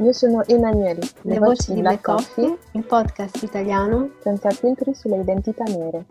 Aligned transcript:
Io 0.00 0.12
sono 0.12 0.46
Emanuele. 0.46 1.00
Le, 1.22 1.32
Le 1.34 1.38
voci 1.40 1.74
di 1.74 1.80
Black 1.80 2.04
Coffee, 2.04 2.46
Coffee, 2.46 2.70
il 2.74 2.86
podcast 2.86 3.42
italiano 3.42 4.12
senza 4.20 4.48
filtri 4.50 4.94
sulle 4.94 5.18
identità 5.18 5.64
nere. 5.64 6.06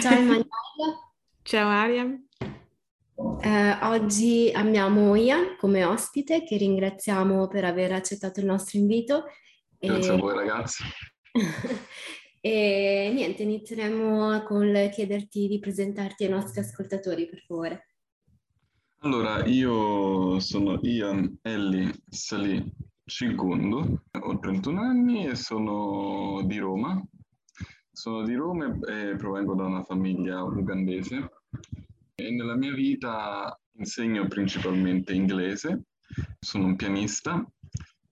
Ciao 0.00 0.12
Emanuele. 0.12 0.46
Ciao 1.42 1.68
Aria. 1.68 2.16
Eh, 3.40 3.78
oggi 3.82 4.52
abbiamo 4.54 5.16
Ian 5.16 5.56
come 5.58 5.84
ospite 5.84 6.44
che 6.44 6.56
ringraziamo 6.56 7.48
per 7.48 7.64
aver 7.64 7.90
accettato 7.90 8.38
il 8.38 8.46
nostro 8.46 8.78
invito. 8.78 9.24
Grazie 9.80 10.12
e... 10.12 10.14
a 10.14 10.16
voi 10.16 10.34
ragazzi. 10.34 10.84
e 12.40 13.10
niente, 13.12 13.42
inizieremo 13.42 14.44
con 14.44 14.88
chiederti 14.92 15.48
di 15.48 15.58
presentarti 15.58 16.22
ai 16.22 16.30
nostri 16.30 16.60
ascoltatori, 16.60 17.28
per 17.28 17.40
favore. 17.40 17.89
Allora, 19.02 19.46
io 19.46 20.38
sono 20.40 20.78
Ian 20.82 21.38
Elli 21.40 21.90
Salì 22.06 22.62
Cigundu, 23.02 23.98
ho 24.10 24.38
31 24.38 24.78
anni 24.78 25.26
e 25.26 25.36
sono 25.36 26.42
di 26.44 26.58
Roma. 26.58 27.02
Sono 27.90 28.22
di 28.24 28.34
Roma 28.34 28.66
e 28.66 29.16
provengo 29.16 29.54
da 29.54 29.64
una 29.64 29.82
famiglia 29.84 30.42
ugandese 30.42 31.30
e 32.14 32.30
nella 32.30 32.54
mia 32.56 32.74
vita 32.74 33.58
insegno 33.78 34.28
principalmente 34.28 35.14
inglese, 35.14 35.84
sono 36.38 36.66
un 36.66 36.76
pianista 36.76 37.42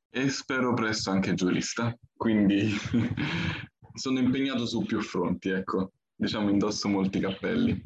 e 0.09 0.31
spero 0.31 0.72
presto 0.72 1.11
anche 1.11 1.34
giurista, 1.34 1.94
quindi 2.16 2.70
sono 3.92 4.20
impegnato 4.20 4.64
su 4.64 4.86
più 4.86 5.03
fronti, 5.03 5.50
ecco, 5.50 5.92
diciamo 6.14 6.48
indosso 6.48 6.89
molti 6.89 7.20
cappelli. 7.20 7.78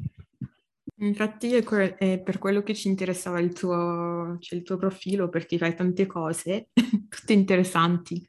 Infatti 1.03 1.53
è, 1.53 1.63
que- 1.63 1.95
è 1.95 2.21
per 2.21 2.37
quello 2.37 2.63
che 2.63 2.73
ci 2.73 2.87
interessava 2.87 3.39
il 3.39 3.51
tuo, 3.53 4.37
cioè 4.39 4.57
il 4.57 4.63
tuo 4.63 4.77
profilo, 4.77 5.29
perché 5.29 5.57
fai 5.57 5.75
tante 5.75 6.05
cose, 6.05 6.69
tutte 7.09 7.33
interessanti. 7.33 8.25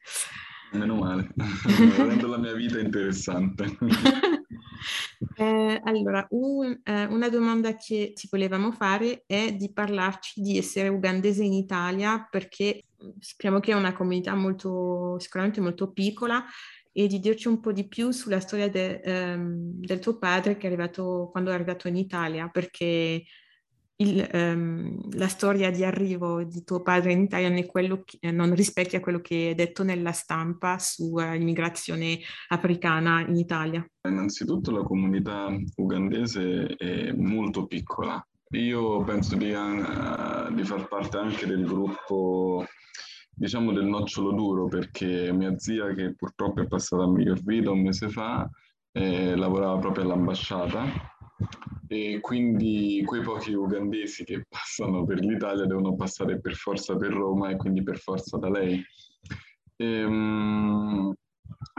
Meno 0.73 0.97
male, 0.97 1.33
rendo 1.97 2.27
la 2.27 2.39
mia 2.39 2.53
vita 2.53 2.81
interessante. 2.81 3.77
eh, 5.37 5.81
allora, 5.85 6.27
un, 6.31 6.81
eh, 6.83 7.05
una 7.05 7.29
domanda 7.29 7.77
che 7.77 8.13
ti 8.13 8.27
volevamo 8.29 8.73
fare 8.73 9.23
è 9.25 9.55
di 9.55 9.73
parlarci 9.73 10.41
di 10.41 10.59
essere 10.59 10.89
ugandese 10.89 11.45
in 11.45 11.53
Italia, 11.53 12.27
perché 12.29 12.87
sappiamo 13.21 13.61
che 13.61 13.71
è 13.71 13.77
una 13.77 13.93
comunità 13.93 14.35
molto, 14.35 15.17
sicuramente 15.21 15.61
molto 15.61 15.93
piccola, 15.93 16.45
e 16.97 17.09
di 17.09 17.19
dirci 17.19 17.49
un 17.49 17.59
po' 17.59 17.73
di 17.73 17.89
più 17.89 18.13
sulla 18.13 18.39
storia 18.39 18.71
de, 18.71 19.03
um, 19.05 19.81
del 19.81 19.99
tuo 19.99 20.17
padre 20.17 20.57
che 20.57 20.69
è 20.69 20.71
arrivato 20.71 21.29
quando 21.33 21.51
è 21.51 21.55
arrivato 21.55 21.89
in 21.89 21.97
Italia, 21.97 22.49
perché 22.49 23.25
il, 23.97 24.31
um, 24.33 25.01
la 25.17 25.27
storia 25.27 25.73
di 25.73 25.85
arrivo 25.85 26.45
di 26.45 26.63
tuo 26.63 26.83
padre 26.83 27.11
in 27.11 27.23
Italia 27.23 27.49
non, 27.49 28.05
che, 28.05 28.31
non 28.31 28.55
rispecchia 28.55 29.01
quello 29.01 29.21
che 29.21 29.51
è 29.51 29.55
detto 29.57 29.83
nella 29.83 30.13
stampa 30.13 30.79
sull'immigrazione 30.79 32.21
africana 32.49 33.27
in 33.27 33.39
Italia. 33.39 33.85
Innanzitutto 34.09 34.71
la 34.71 34.85
comunità 34.85 35.49
ugandese 35.75 36.77
è 36.77 37.11
molto 37.11 37.67
piccola. 37.67 38.25
Io 38.51 39.03
penso 39.03 39.35
di, 39.35 39.51
uh, 39.51 40.55
di 40.55 40.63
far 40.63 40.87
parte 40.87 41.17
anche 41.17 41.45
del 41.45 41.65
gruppo 41.65 42.65
diciamo 43.35 43.73
del 43.73 43.87
nocciolo 43.87 44.33
duro 44.33 44.67
perché 44.67 45.33
mia 45.33 45.59
zia 45.59 45.93
che 45.95 46.15
purtroppo 46.15 46.61
è 46.61 46.67
passata 46.67 47.03
a 47.03 47.09
miglior 47.09 47.43
vita 47.43 47.71
un 47.71 47.83
mese 47.83 48.09
fa 48.09 48.49
eh, 48.93 49.35
lavorava 49.35 49.79
proprio 49.79 50.05
all'ambasciata 50.05 50.85
e 51.89 52.21
quindi 52.21 53.03
quei 53.05 53.23
pochi 53.23 53.53
ugandesi 53.53 54.25
che 54.25 54.45
passano 54.49 55.05
per 55.05 55.21
l'Italia 55.21 55.67
devono 55.67 55.95
passare 55.95 56.41
per 56.41 56.55
forza 56.55 56.97
per 56.97 57.13
Roma 57.13 57.51
e 57.51 57.57
quindi 57.57 57.83
per 57.83 57.99
forza 57.99 58.39
da 58.39 58.49
lei. 58.49 58.83
E, 59.77 60.05
um, 60.05 61.15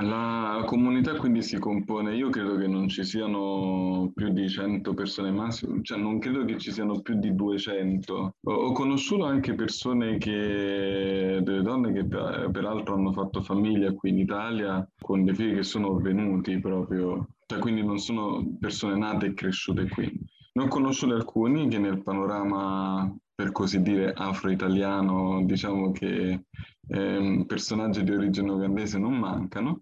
la 0.01 0.63
comunità 0.65 1.15
quindi 1.15 1.41
si 1.41 1.57
compone, 1.57 2.15
io 2.15 2.29
credo 2.29 2.57
che 2.57 2.67
non 2.67 2.89
ci 2.89 3.03
siano 3.03 4.11
più 4.13 4.29
di 4.29 4.49
100 4.49 4.93
persone 4.93 5.31
massimo, 5.31 5.81
cioè 5.81 5.97
non 5.97 6.19
credo 6.19 6.43
che 6.43 6.57
ci 6.57 6.71
siano 6.71 6.99
più 6.99 7.17
di 7.17 7.33
200. 7.33 8.35
Ho, 8.43 8.71
conosciuto 8.73 9.23
anche 9.23 9.53
persone 9.55 10.17
che, 10.17 11.39
delle 11.41 11.61
donne 11.61 11.93
che 11.93 12.05
peraltro 12.05 12.95
hanno 12.95 13.13
fatto 13.13 13.41
famiglia 13.41 13.93
qui 13.93 14.09
in 14.09 14.19
Italia 14.19 14.85
con 14.99 15.23
dei 15.23 15.33
figli 15.33 15.55
che 15.55 15.63
sono 15.63 15.95
venuti 15.95 16.59
proprio, 16.59 17.29
cioè 17.45 17.59
quindi 17.59 17.83
non 17.83 17.97
sono 17.97 18.45
persone 18.59 18.97
nate 18.97 19.27
e 19.27 19.33
cresciute 19.33 19.87
qui. 19.87 20.11
Ne 20.53 20.63
ho 20.63 20.67
conosciuti 20.67 21.13
alcuni 21.13 21.67
che 21.69 21.77
nel 21.79 22.01
panorama, 22.01 23.13
per 23.33 23.51
così 23.51 23.81
dire, 23.81 24.13
afro-italiano, 24.13 25.43
diciamo 25.45 25.91
che 25.91 26.45
eh, 26.87 27.43
personaggi 27.47 28.03
di 28.03 28.11
origine 28.11 28.51
ugandese 28.51 28.97
non 28.97 29.17
mancano, 29.17 29.79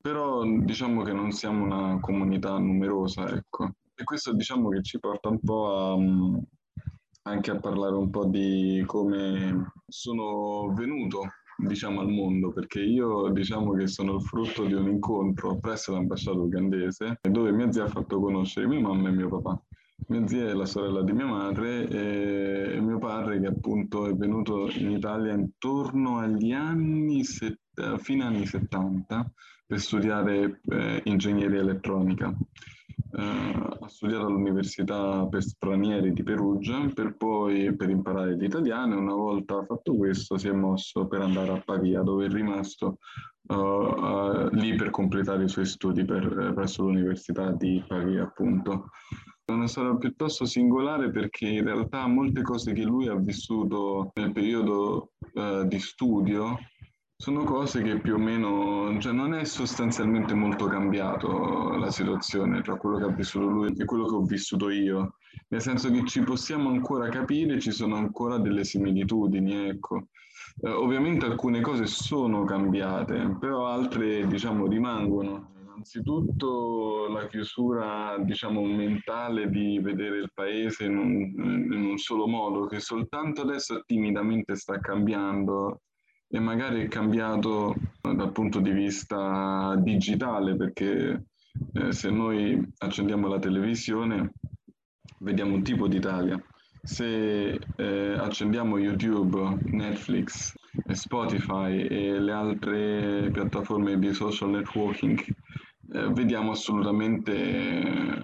però 0.00 0.44
diciamo 0.44 1.02
che 1.02 1.12
non 1.12 1.30
siamo 1.32 1.64
una 1.64 1.98
comunità 2.00 2.56
numerosa, 2.58 3.28
ecco. 3.28 3.72
E 3.94 4.04
questo 4.04 4.32
diciamo 4.32 4.68
che 4.68 4.82
ci 4.82 4.98
porta 4.98 5.28
un 5.28 5.40
po' 5.40 5.76
a, 5.76 5.92
um, 5.94 6.40
anche 7.22 7.50
a 7.50 7.58
parlare 7.58 7.96
un 7.96 8.10
po' 8.10 8.26
di 8.26 8.82
come 8.86 9.72
sono 9.86 10.72
venuto 10.72 11.22
diciamo 11.58 12.00
al 12.00 12.08
mondo 12.08 12.52
perché 12.52 12.80
io 12.80 13.30
diciamo 13.30 13.72
che 13.72 13.88
sono 13.88 14.14
il 14.14 14.22
frutto 14.22 14.64
di 14.64 14.74
un 14.74 14.88
incontro 14.88 15.58
presso 15.58 15.92
l'ambasciata 15.92 16.38
ugandese 16.38 17.18
dove 17.20 17.50
mia 17.50 17.72
zia 17.72 17.84
ha 17.84 17.88
fatto 17.88 18.20
conoscere 18.20 18.68
mia 18.68 18.78
mamma 18.78 19.08
e 19.08 19.12
mio 19.12 19.28
papà 19.28 19.60
mia 20.06 20.26
zia 20.26 20.48
è 20.48 20.52
la 20.52 20.64
sorella 20.64 21.02
di 21.02 21.12
mia 21.12 21.26
madre 21.26 21.88
e 21.88 22.80
mio 22.80 22.98
padre 22.98 23.40
che 23.40 23.46
appunto 23.46 24.06
è 24.06 24.14
venuto 24.14 24.70
in 24.70 24.90
Italia 24.90 25.34
intorno 25.34 26.18
agli 26.18 26.52
anni, 26.52 27.24
set, 27.24 27.58
fino 27.98 28.24
anni 28.24 28.46
70 28.46 29.32
per 29.66 29.80
studiare 29.80 30.60
eh, 30.70 31.02
ingegneria 31.04 31.60
elettronica. 31.60 32.34
Uh, 33.10 33.76
ha 33.80 33.88
studiato 33.88 34.26
all'Università 34.26 35.26
per 35.28 35.42
stranieri 35.42 36.12
di 36.12 36.22
Perugia 36.22 36.90
per 36.92 37.16
poi 37.16 37.74
per 37.74 37.88
imparare 37.88 38.36
l'italiano 38.36 38.94
e 38.94 38.98
una 38.98 39.14
volta 39.14 39.64
fatto 39.64 39.96
questo 39.96 40.36
si 40.36 40.48
è 40.48 40.52
mosso 40.52 41.06
per 41.06 41.22
andare 41.22 41.52
a 41.52 41.62
Pavia 41.64 42.02
dove 42.02 42.26
è 42.26 42.28
rimasto 42.28 42.98
uh, 43.48 43.54
uh, 43.54 44.48
lì 44.50 44.74
per 44.74 44.90
completare 44.90 45.44
i 45.44 45.48
suoi 45.48 45.64
studi 45.64 46.04
per, 46.04 46.52
presso 46.54 46.82
l'Università 46.82 47.50
di 47.52 47.82
Pavia 47.86 48.24
appunto. 48.24 48.90
È 49.48 49.52
una 49.52 49.66
storia 49.66 49.96
piuttosto 49.96 50.44
singolare 50.44 51.10
perché 51.10 51.48
in 51.48 51.64
realtà 51.64 52.06
molte 52.06 52.42
cose 52.42 52.74
che 52.74 52.82
lui 52.82 53.08
ha 53.08 53.14
vissuto 53.14 54.10
nel 54.16 54.30
periodo 54.30 55.12
uh, 55.32 55.66
di 55.66 55.78
studio 55.78 56.58
sono 57.16 57.44
cose 57.44 57.80
che 57.80 57.98
più 57.98 58.16
o 58.16 58.18
meno, 58.18 59.00
cioè 59.00 59.14
non 59.14 59.32
è 59.32 59.44
sostanzialmente 59.44 60.34
molto 60.34 60.66
cambiato 60.66 61.78
la 61.78 61.90
situazione 61.90 62.60
tra 62.60 62.76
quello 62.76 62.98
che 62.98 63.04
ha 63.04 63.14
vissuto 63.14 63.46
lui 63.46 63.74
e 63.74 63.86
quello 63.86 64.04
che 64.04 64.14
ho 64.16 64.22
vissuto 64.22 64.68
io, 64.68 65.14
nel 65.48 65.62
senso 65.62 65.90
che 65.90 66.04
ci 66.04 66.20
possiamo 66.20 66.68
ancora 66.68 67.08
capire, 67.08 67.58
ci 67.58 67.70
sono 67.70 67.96
ancora 67.96 68.36
delle 68.36 68.64
similitudini, 68.64 69.66
ecco. 69.70 70.08
Eh, 70.60 70.68
ovviamente 70.68 71.24
alcune 71.24 71.62
cose 71.62 71.86
sono 71.86 72.44
cambiate, 72.44 73.34
però 73.40 73.66
altre 73.66 74.26
diciamo 74.26 74.66
rimangono 74.66 75.56
innanzitutto 75.78 77.06
la 77.08 77.28
chiusura, 77.28 78.16
diciamo, 78.18 78.62
mentale 78.64 79.48
di 79.48 79.78
vedere 79.78 80.18
il 80.18 80.30
paese 80.34 80.84
in 80.84 80.96
un, 80.96 81.72
in 81.72 81.84
un, 81.84 81.96
solo 81.98 82.26
modo, 82.26 82.66
che 82.66 82.80
soltanto 82.80 83.42
adesso 83.42 83.82
timidamente 83.86 84.56
sta 84.56 84.80
cambiando 84.80 85.82
e 86.28 86.40
magari 86.40 86.82
è 86.82 86.88
cambiato 86.88 87.74
dal 88.00 88.32
punto 88.32 88.60
di 88.60 88.72
vista 88.72 89.76
digitale, 89.78 90.56
perché 90.56 91.26
eh, 91.72 91.92
se 91.92 92.10
noi 92.10 92.60
accendiamo 92.78 93.28
la 93.28 93.38
televisione 93.38 94.32
vediamo 95.20 95.54
un 95.54 95.62
tipo 95.62 95.86
d'Italia. 95.86 96.42
Se 96.82 97.58
eh, 97.76 98.16
accendiamo 98.18 98.78
YouTube, 98.78 99.58
Netflix, 99.64 100.54
Spotify 100.92 101.86
e 101.86 102.18
le 102.18 102.32
altre 102.32 103.30
piattaforme 103.30 103.98
di 103.98 104.12
social 104.12 104.50
networking, 104.50 105.22
eh, 105.92 106.08
vediamo 106.12 106.52
assolutamente 106.52 107.32
eh, 107.32 108.22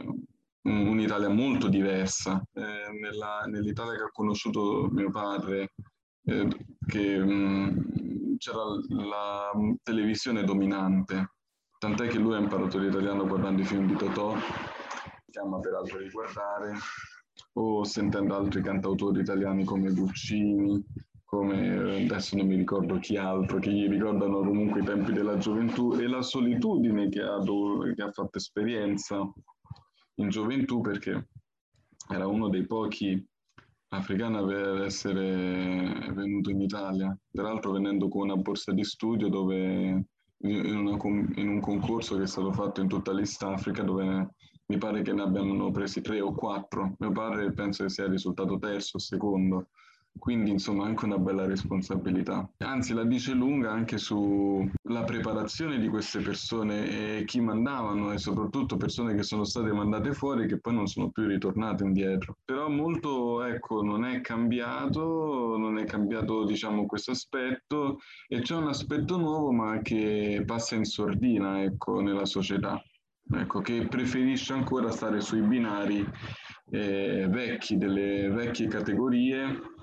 un'Italia 0.63 1.29
molto 1.29 1.69
diversa. 1.69 2.43
Eh, 2.53 2.91
nella, 3.01 3.45
nell'Italia 3.47 3.97
che 3.97 4.03
ha 4.03 4.11
conosciuto 4.13 4.89
mio 4.91 5.11
padre, 5.11 5.73
eh, 6.25 6.49
che 6.87 7.19
mh, 7.19 8.37
c'era 8.39 8.63
la 8.89 9.51
televisione 9.83 10.45
dominante, 10.45 11.33
tant'è 11.79 12.09
che 12.09 12.19
lui 12.19 12.35
ha 12.35 12.39
imparato 12.39 12.79
l'italiano 12.79 13.27
guardando 13.27 13.63
i 13.63 13.65
film 13.65 13.87
di 13.87 13.97
Totò, 13.97 14.35
chiama 15.31 15.59
peraltro 15.61 15.99
di 15.99 16.11
guardare, 16.11 16.75
o 17.55 17.85
sentendo 17.85 18.37
altri 18.37 18.63
cantautori 18.63 19.21
italiani 19.21 19.65
come 19.65 19.93
Guccini, 19.93 20.85
come 21.25 22.05
adesso 22.05 22.37
non 22.37 22.47
mi 22.47 22.57
ricordo 22.57 22.99
chi 22.99 23.17
altro, 23.17 23.59
che 23.59 23.73
gli 23.73 23.89
ricordano 23.89 24.39
comunque 24.39 24.81
i 24.81 24.85
tempi 24.85 25.13
della 25.13 25.39
gioventù 25.39 25.95
e 25.95 26.07
la 26.07 26.23
solitudine 26.23 27.09
che 27.09 27.23
ha, 27.23 27.39
che 27.41 28.03
ha 28.03 28.13
fatto 28.13 28.39
esperienza 28.39 29.33
in 30.17 30.29
gioventù 30.29 30.81
perché 30.81 31.29
era 32.09 32.27
uno 32.27 32.49
dei 32.49 32.67
pochi 32.67 33.27
africani 33.89 34.37
ad 34.37 34.51
essere 34.83 36.13
venuto 36.13 36.51
in 36.51 36.61
Italia, 36.61 37.17
peraltro 37.31 37.73
venendo 37.73 38.09
con 38.09 38.23
una 38.23 38.37
borsa 38.37 38.73
di 38.73 38.85
studio 38.85 39.29
dove 39.29 40.07
in, 40.39 40.77
una, 40.77 40.99
in 41.37 41.49
un 41.49 41.61
concorso 41.61 42.17
che 42.17 42.25
è 42.25 42.27
stato 42.27 42.53
fatto 42.53 42.81
in 42.81 42.89
tutta 42.89 43.13
l'East 43.13 43.43
Africa 43.43 43.83
dove 43.83 44.35
mi 44.67 44.79
pare 44.79 45.03
che 45.03 45.13
ne 45.13 45.23
abbiano 45.23 45.71
presi 45.71 46.01
tre 46.01 46.21
o 46.21 46.33
quattro, 46.33 46.95
mio 46.99 47.13
padre 47.13 47.53
penso 47.53 47.85
che 47.85 47.91
sia 47.91 48.09
risultato 48.09 48.59
terzo 48.59 48.97
o 48.97 49.01
secondo, 49.01 49.69
quindi 50.19 50.51
insomma 50.51 50.87
anche 50.87 51.05
una 51.05 51.19
bella 51.19 51.47
responsabilità. 51.47 52.49
Anzi 52.59 52.95
la 52.95 53.05
dice 53.05 53.33
lunga 53.33 53.71
anche 53.71 53.99
sulla 53.99 55.05
preparazione 55.05 55.79
di 55.79 55.89
queste 55.89 56.21
persone 56.21 57.19
e 57.19 57.25
chi 57.25 57.41
mandavano 57.41 58.13
e 58.13 58.19
soprattutto 58.19 58.77
persone 58.77 59.15
che 59.15 59.23
sono 59.23 59.45
state 59.45 59.73
mandate 59.73 60.13
fuori 60.13 60.47
che 60.47 60.61
poi 60.61 60.75
non 60.75 60.87
sono 60.87 61.11
più 61.11 61.27
ritornate 61.27 61.85
indietro. 61.85 62.39
Però 62.45 62.69
molto 62.69 63.43
ecco 63.43 63.83
non 63.83 64.05
è 64.05 64.21
cambiato, 64.21 65.57
non 65.59 65.79
è 65.79 65.85
cambiato 65.85 66.45
diciamo 66.45 66.87
questo 66.87 67.11
aspetto 67.11 67.99
e 68.29 68.41
c'è 68.41 68.55
un 68.55 68.69
aspetto 68.69 69.17
nuovo 69.17 69.53
ma 69.53 69.81
che 69.83 70.43
passa 70.47 70.75
in 70.75 70.85
sordina 70.85 71.63
ecco 71.63 72.01
nella 72.01 72.25
società. 72.25 72.81
Ecco, 73.27 73.61
che 73.61 73.87
preferisce 73.89 74.53
ancora 74.53 74.91
stare 74.91 75.23
sui 75.23 75.41
binari 75.41 76.07
eh, 76.71 77.27
vecchi, 77.31 77.79
delle 77.79 78.29
vecchie 78.29 78.69
categorie 78.69 79.74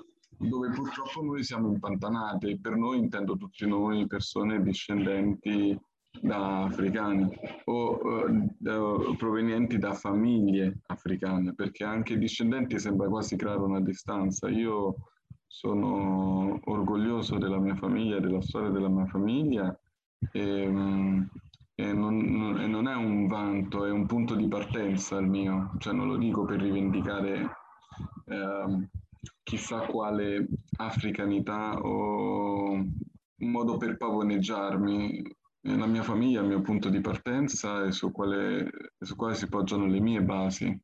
dove 0.48 0.70
purtroppo 0.70 1.22
noi 1.22 1.42
siamo 1.44 1.68
impantanati, 1.68 2.58
per 2.58 2.76
noi 2.76 2.98
intendo 2.98 3.36
tutti 3.36 3.66
noi 3.66 4.06
persone 4.06 4.62
discendenti 4.62 5.78
da 6.20 6.64
africani 6.64 7.28
o 7.64 7.98
uh, 7.98 9.16
provenienti 9.16 9.78
da 9.78 9.94
famiglie 9.94 10.80
africane, 10.86 11.54
perché 11.54 11.84
anche 11.84 12.18
discendenti 12.18 12.78
sembra 12.78 13.08
quasi 13.08 13.36
creare 13.36 13.60
una 13.60 13.80
distanza. 13.80 14.48
Io 14.48 14.96
sono 15.46 16.60
orgoglioso 16.64 17.38
della 17.38 17.58
mia 17.58 17.74
famiglia, 17.74 18.20
della 18.20 18.42
storia 18.42 18.70
della 18.70 18.88
mia 18.88 19.06
famiglia 19.06 19.78
e, 20.32 20.66
um, 20.66 21.28
e, 21.74 21.92
non, 21.92 22.58
e 22.60 22.66
non, 22.66 22.88
è 22.88 22.94
un 22.94 23.26
vanto, 23.26 23.84
è 23.84 23.90
un 23.90 24.06
punto 24.06 24.34
di 24.34 24.48
partenza 24.48 25.18
il 25.18 25.28
mio, 25.28 25.72
cioè 25.78 25.94
non 25.94 26.08
lo 26.08 26.16
dico 26.16 26.44
per 26.44 26.60
rivendicare. 26.60 27.50
Uh, 28.24 28.88
chissà 29.52 29.80
quale 29.80 30.46
africanità 30.78 31.78
o 31.78 32.72
un 32.72 33.50
modo 33.50 33.76
per 33.76 33.98
pavoneggiarmi. 33.98 35.22
La 35.64 35.86
mia 35.86 36.02
famiglia 36.02 36.40
è 36.40 36.42
il 36.42 36.48
mio 36.48 36.62
punto 36.62 36.88
di 36.88 37.02
partenza 37.02 37.84
e 37.84 37.92
su 37.92 38.10
quale, 38.10 38.70
su 38.98 39.14
quale 39.14 39.34
si 39.34 39.48
poggiano 39.48 39.86
le 39.86 40.00
mie 40.00 40.22
basi. 40.22 40.74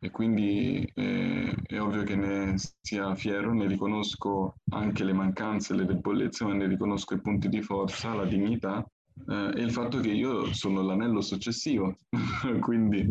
E 0.00 0.10
quindi 0.10 0.84
eh, 0.92 1.54
è 1.64 1.80
ovvio 1.80 2.02
che 2.02 2.16
ne 2.16 2.56
sia 2.56 3.14
fiero, 3.14 3.54
ne 3.54 3.68
riconosco 3.68 4.56
anche 4.70 5.04
le 5.04 5.12
mancanze, 5.12 5.74
le 5.74 5.86
debolezze, 5.86 6.44
ma 6.44 6.52
ne 6.52 6.66
riconosco 6.66 7.14
i 7.14 7.20
punti 7.20 7.48
di 7.48 7.62
forza, 7.62 8.12
la 8.12 8.26
dignità 8.26 8.84
eh, 9.28 9.52
e 9.54 9.62
il 9.62 9.70
fatto 9.70 10.00
che 10.00 10.10
io 10.10 10.52
sono 10.52 10.82
l'anello 10.82 11.20
successivo, 11.20 11.98
quindi 12.60 13.08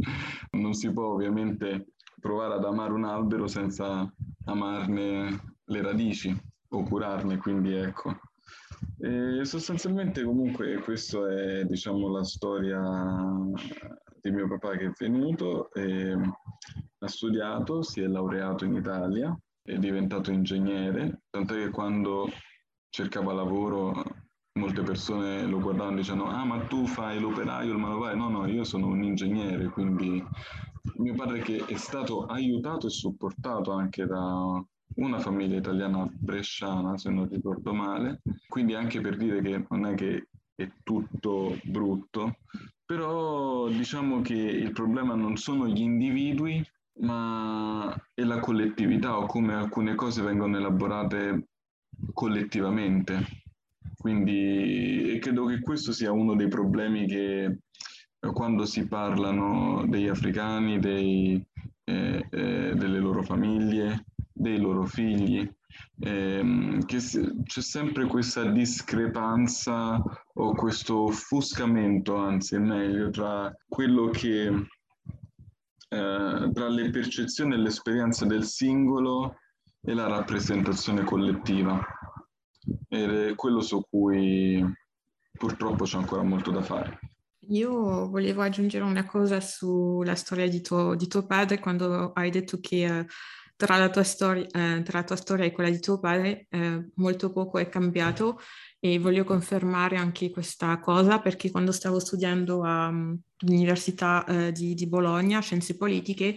non 0.51 0.73
si 0.73 0.91
può 0.91 1.13
ovviamente 1.13 1.92
provare 2.23 2.53
ad 2.53 2.63
amare 2.63 2.93
un 2.93 3.03
albero 3.03 3.47
senza 3.47 4.09
amarne 4.45 5.57
le 5.65 5.81
radici 5.81 6.33
o 6.69 6.83
curarne, 6.83 7.37
quindi 7.37 7.73
ecco. 7.73 8.17
E 8.97 9.43
sostanzialmente 9.43 10.23
comunque 10.23 10.79
questa 10.79 11.19
è 11.29 11.65
diciamo 11.65 12.09
la 12.09 12.23
storia 12.23 12.81
di 14.21 14.31
mio 14.31 14.47
papà 14.47 14.77
che 14.77 14.85
è 14.85 14.91
venuto, 14.97 15.69
ha 15.73 17.07
studiato, 17.07 17.81
si 17.81 18.01
è 18.01 18.07
laureato 18.07 18.63
in 18.63 18.75
Italia, 18.75 19.37
è 19.61 19.75
diventato 19.75 20.31
ingegnere, 20.31 21.23
tant'è 21.29 21.55
che 21.55 21.69
quando 21.71 22.29
cercava 22.89 23.33
lavoro 23.33 24.01
molte 24.59 24.81
persone 24.83 25.45
lo 25.45 25.59
guardavano 25.59 25.97
dicendo 25.97 26.25
ah 26.25 26.45
ma 26.45 26.59
tu 26.67 26.85
fai 26.85 27.19
l'operaio, 27.19 27.71
il 27.73 27.79
manovale, 27.79 28.15
no 28.15 28.29
no 28.29 28.47
io 28.47 28.63
sono 28.63 28.87
un 28.87 29.03
ingegnere, 29.03 29.67
quindi 29.69 30.23
mio 30.97 31.15
padre 31.15 31.39
che 31.39 31.65
è 31.65 31.75
stato 31.75 32.25
aiutato 32.25 32.87
e 32.87 32.91
supportato 32.91 33.71
anche 33.71 34.05
da 34.05 34.63
una 34.95 35.19
famiglia 35.19 35.57
italiana 35.57 36.07
bresciana, 36.11 36.97
se 36.97 37.09
non 37.09 37.27
ricordo 37.27 37.73
male, 37.73 38.21
quindi 38.47 38.75
anche 38.75 39.01
per 39.01 39.17
dire 39.17 39.41
che 39.41 39.65
non 39.69 39.85
è 39.85 39.95
che 39.95 40.27
è 40.55 40.69
tutto 40.83 41.57
brutto, 41.63 42.37
però 42.85 43.67
diciamo 43.69 44.21
che 44.21 44.35
il 44.35 44.71
problema 44.71 45.15
non 45.15 45.37
sono 45.37 45.67
gli 45.67 45.81
individui, 45.81 46.63
ma 46.99 47.95
è 48.13 48.21
la 48.21 48.39
collettività 48.39 49.17
o 49.17 49.25
come 49.25 49.55
alcune 49.55 49.95
cose 49.95 50.21
vengono 50.21 50.57
elaborate 50.57 51.47
collettivamente. 52.13 53.41
Quindi 53.97 55.17
credo 55.21 55.45
che 55.45 55.61
questo 55.61 55.91
sia 55.91 56.11
uno 56.11 56.35
dei 56.35 56.49
problemi 56.49 57.07
che 57.07 57.59
quando 58.31 58.65
si 58.65 58.87
parlano 58.87 59.85
degli 59.87 60.07
africani, 60.07 60.79
dei, 60.79 61.45
eh, 61.83 62.27
eh, 62.29 62.73
delle 62.73 62.99
loro 62.99 63.23
famiglie, 63.23 64.05
dei 64.31 64.59
loro 64.59 64.85
figli, 64.85 65.49
ehm, 65.99 66.85
che 66.85 66.97
c'è 66.97 67.61
sempre 67.61 68.05
questa 68.05 68.45
discrepanza 68.45 70.01
o 70.33 70.53
questo 70.53 71.03
offuscamento, 71.03 72.15
anzi 72.15 72.55
è 72.55 72.59
meglio, 72.59 73.09
tra 73.09 73.53
quello 73.67 74.09
che 74.09 74.47
eh, 75.93 76.49
tra 76.53 76.67
le 76.69 76.89
percezioni 76.89 77.53
e 77.53 77.57
l'esperienza 77.57 78.25
del 78.25 78.45
singolo 78.45 79.37
e 79.81 79.93
la 79.93 80.07
rappresentazione 80.07 81.03
collettiva. 81.03 81.79
Ed 82.87 83.09
è 83.09 83.35
quello 83.35 83.61
su 83.61 83.85
cui 83.89 84.63
purtroppo 85.37 85.83
c'è 85.83 85.97
ancora 85.97 86.23
molto 86.23 86.51
da 86.51 86.61
fare. 86.61 86.99
Io 87.49 88.09
volevo 88.09 88.41
aggiungere 88.41 88.83
una 88.83 89.05
cosa 89.05 89.39
sulla 89.41 90.15
storia 90.15 90.47
di 90.47 90.61
tuo, 90.61 90.95
di 90.95 91.07
tuo 91.07 91.25
padre 91.25 91.59
quando 91.59 92.11
hai 92.13 92.29
detto 92.29 92.59
che 92.59 92.85
eh, 92.85 93.05
tra, 93.55 93.77
la 93.77 93.89
tua 93.89 94.03
storia, 94.03 94.45
eh, 94.45 94.81
tra 94.83 94.99
la 94.99 95.03
tua 95.03 95.15
storia 95.15 95.45
e 95.45 95.51
quella 95.51 95.69
di 95.69 95.79
tuo 95.79 95.99
padre 95.99 96.47
eh, 96.49 96.89
molto 96.95 97.31
poco 97.31 97.57
è 97.57 97.67
cambiato 97.69 98.39
e 98.79 98.99
voglio 98.99 99.23
confermare 99.23 99.97
anche 99.97 100.29
questa 100.29 100.79
cosa 100.79 101.19
perché 101.19 101.51
quando 101.51 101.71
stavo 101.71 101.99
studiando 101.99 102.63
all'Università 102.63 104.25
um, 104.27 104.39
eh, 104.39 104.51
di, 104.51 104.73
di 104.73 104.87
Bologna, 104.87 105.39
Scienze 105.41 105.75
Politiche, 105.75 106.35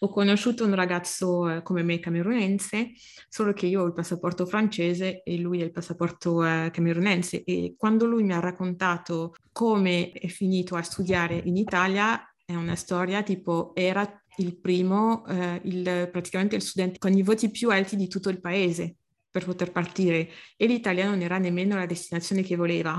ho 0.00 0.08
conosciuto 0.08 0.64
un 0.64 0.74
ragazzo 0.74 1.48
eh, 1.48 1.62
come 1.62 1.82
me 1.82 1.98
camerunense, 1.98 2.92
solo 3.28 3.52
che 3.52 3.66
io 3.66 3.82
ho 3.82 3.86
il 3.86 3.92
passaporto 3.92 4.46
francese 4.46 5.22
e 5.22 5.38
lui 5.38 5.60
ha 5.60 5.64
il 5.64 5.72
passaporto 5.72 6.44
eh, 6.44 6.70
camerunense 6.72 7.42
e 7.44 7.74
quando 7.76 8.06
lui 8.06 8.22
mi 8.22 8.32
ha 8.32 8.40
raccontato 8.40 9.34
come 9.52 10.12
è 10.12 10.28
finito 10.28 10.76
a 10.76 10.82
studiare 10.82 11.40
in 11.44 11.56
Italia 11.56 12.22
è 12.44 12.54
una 12.54 12.76
storia 12.76 13.22
tipo 13.22 13.72
era 13.74 14.10
il 14.38 14.56
primo, 14.58 15.26
eh, 15.26 15.60
il, 15.64 16.08
praticamente 16.10 16.56
il 16.56 16.62
studente 16.62 16.98
con 16.98 17.12
i 17.12 17.22
voti 17.22 17.50
più 17.50 17.70
alti 17.70 17.96
di 17.96 18.08
tutto 18.08 18.30
il 18.30 18.40
paese 18.40 18.96
per 19.30 19.44
poter 19.44 19.72
partire 19.72 20.30
e 20.56 20.66
l'Italia 20.66 21.06
non 21.06 21.20
era 21.20 21.38
nemmeno 21.38 21.76
la 21.76 21.86
destinazione 21.86 22.42
che 22.42 22.56
voleva. 22.56 22.98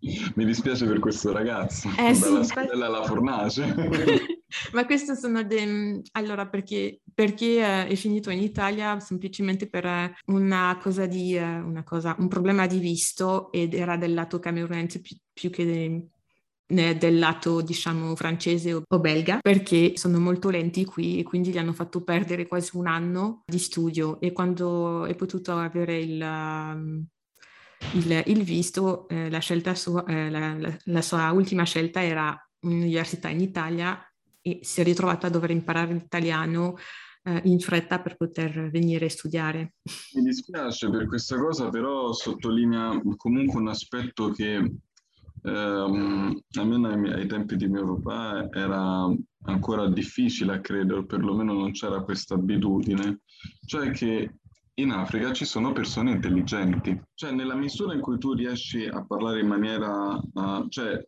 Mi 0.00 0.44
dispiace 0.46 0.86
per 0.86 0.98
questo 0.98 1.30
ragazzo, 1.30 1.88
eh, 1.98 2.18
dalla 2.18 2.42
sì, 2.42 2.48
scala 2.48 2.86
alla 2.86 3.04
fornace. 3.04 3.74
Ma 4.72 4.86
questo 4.86 5.14
sono 5.14 5.42
de... 5.42 6.00
allora 6.12 6.48
perché, 6.48 7.02
perché 7.14 7.58
uh, 7.58 7.90
è 7.90 7.94
finito 7.96 8.30
in 8.30 8.40
Italia 8.40 8.98
semplicemente 8.98 9.68
per 9.68 9.84
uh, 9.84 10.32
una 10.32 10.78
cosa 10.80 11.06
di 11.06 11.36
uh, 11.36 11.42
una 11.42 11.84
cosa, 11.84 12.16
un 12.18 12.28
problema 12.28 12.66
di 12.66 12.78
visto 12.78 13.52
ed 13.52 13.74
era 13.74 13.96
del 13.96 14.14
lato 14.14 14.38
camerunense 14.38 15.00
più, 15.02 15.16
più 15.32 15.50
che 15.50 15.64
de... 16.66 16.96
del 16.96 17.18
lato 17.18 17.60
diciamo 17.60 18.16
francese 18.16 18.72
o 18.72 18.98
belga 18.98 19.38
perché 19.40 19.96
sono 19.96 20.18
molto 20.18 20.48
lenti 20.48 20.84
qui 20.84 21.18
e 21.18 21.22
quindi 21.24 21.50
gli 21.50 21.58
hanno 21.58 21.74
fatto 21.74 22.02
perdere 22.02 22.46
quasi 22.46 22.70
un 22.76 22.86
anno 22.86 23.42
di 23.44 23.58
studio 23.58 24.18
e 24.18 24.32
quando 24.32 25.04
è 25.04 25.14
potuto 25.14 25.52
avere 25.52 25.98
il, 25.98 26.20
um, 26.20 27.06
il, 27.94 28.22
il 28.26 28.42
visto 28.42 29.08
eh, 29.08 29.30
la, 29.30 29.40
sua, 29.74 30.04
eh, 30.04 30.30
la, 30.30 30.54
la, 30.54 30.76
la 30.84 31.02
sua 31.02 31.30
ultima 31.32 31.64
scelta 31.64 32.02
era 32.02 32.36
un'università 32.60 33.28
in 33.28 33.40
Italia 33.40 33.98
e 34.42 34.60
si 34.62 34.80
è 34.80 34.84
ritrovata 34.84 35.26
a 35.26 35.30
dover 35.30 35.50
imparare 35.50 35.92
l'italiano 35.92 36.76
eh, 37.22 37.40
in 37.44 37.58
fretta 37.58 38.00
per 38.00 38.16
poter 38.16 38.70
venire 38.70 39.06
a 39.06 39.10
studiare. 39.10 39.74
Mi 40.14 40.22
dispiace 40.22 40.88
per 40.90 41.06
questa 41.06 41.38
cosa, 41.38 41.68
però 41.68 42.12
sottolinea 42.12 43.00
comunque 43.16 43.60
un 43.60 43.68
aspetto 43.68 44.30
che 44.30 44.72
ehm, 45.42 46.42
almeno 46.58 46.88
ai, 46.88 47.12
ai, 47.12 47.26
tempi 47.26 47.56
di 47.56 47.68
mio 47.68 47.96
papà 47.96 48.48
era 48.52 49.12
ancora 49.44 49.88
difficile 49.88 50.54
a 50.54 50.60
credere, 50.60 51.04
perlomeno 51.04 51.52
non 51.52 51.72
c'era 51.72 52.02
questa 52.02 52.34
abitudine, 52.34 53.20
cioè 53.66 53.90
che 53.90 54.34
in 54.80 54.90
Africa 54.90 55.32
ci 55.32 55.44
sono 55.44 55.72
persone 55.72 56.12
intelligenti, 56.12 56.98
cioè 57.14 57.32
nella 57.32 57.54
misura 57.54 57.94
in 57.94 58.00
cui 58.00 58.18
tu 58.18 58.32
riesci 58.32 58.86
a 58.86 59.04
parlare 59.04 59.40
in 59.40 59.46
maniera, 59.46 60.12
uh, 60.14 60.68
cioè 60.68 61.02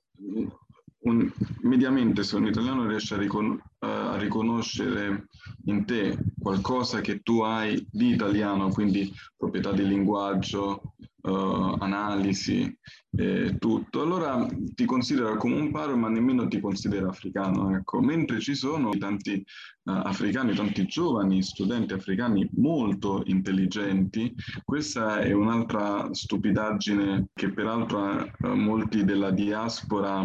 un, 1.04 1.32
mediamente 1.62 2.22
se 2.22 2.36
un 2.36 2.46
italiano 2.46 2.86
riesce 2.86 3.14
a, 3.14 3.18
ricon- 3.18 3.60
a, 3.80 4.16
riconoscere 4.16 5.28
in 5.64 5.84
te 5.84 6.16
qualcosa 6.38 7.00
che 7.00 7.20
tu 7.20 7.40
hai 7.40 7.86
di 7.90 8.10
italiano, 8.10 8.68
quindi 8.68 9.12
proprietà 9.36 9.72
di 9.72 9.86
linguaggio, 9.86 10.94
uh, 11.22 11.76
analisi, 11.78 12.76
eh, 13.14 13.56
tutto, 13.58 14.00
allora 14.00 14.46
ti 14.74 14.84
considera 14.84 15.36
come 15.36 15.56
un 15.56 15.70
paro 15.70 15.96
ma 15.96 16.08
nemmeno 16.08 16.48
ti 16.48 16.60
considera 16.60 17.08
africano. 17.08 17.74
Ecco. 17.76 18.00
Mentre 18.00 18.40
ci 18.40 18.54
sono 18.54 18.90
tanti 18.90 19.44
uh, 19.84 19.90
africani, 19.90 20.54
tanti 20.54 20.86
giovani 20.86 21.42
studenti 21.42 21.92
africani 21.92 22.48
molto 22.54 23.22
intelligenti, 23.26 24.34
questa 24.64 25.20
è 25.20 25.32
un'altra 25.32 26.08
stupidaggine 26.12 27.28
che 27.34 27.52
peraltro 27.52 28.30
uh, 28.38 28.48
molti 28.48 29.04
della 29.04 29.30
diaspora 29.30 30.24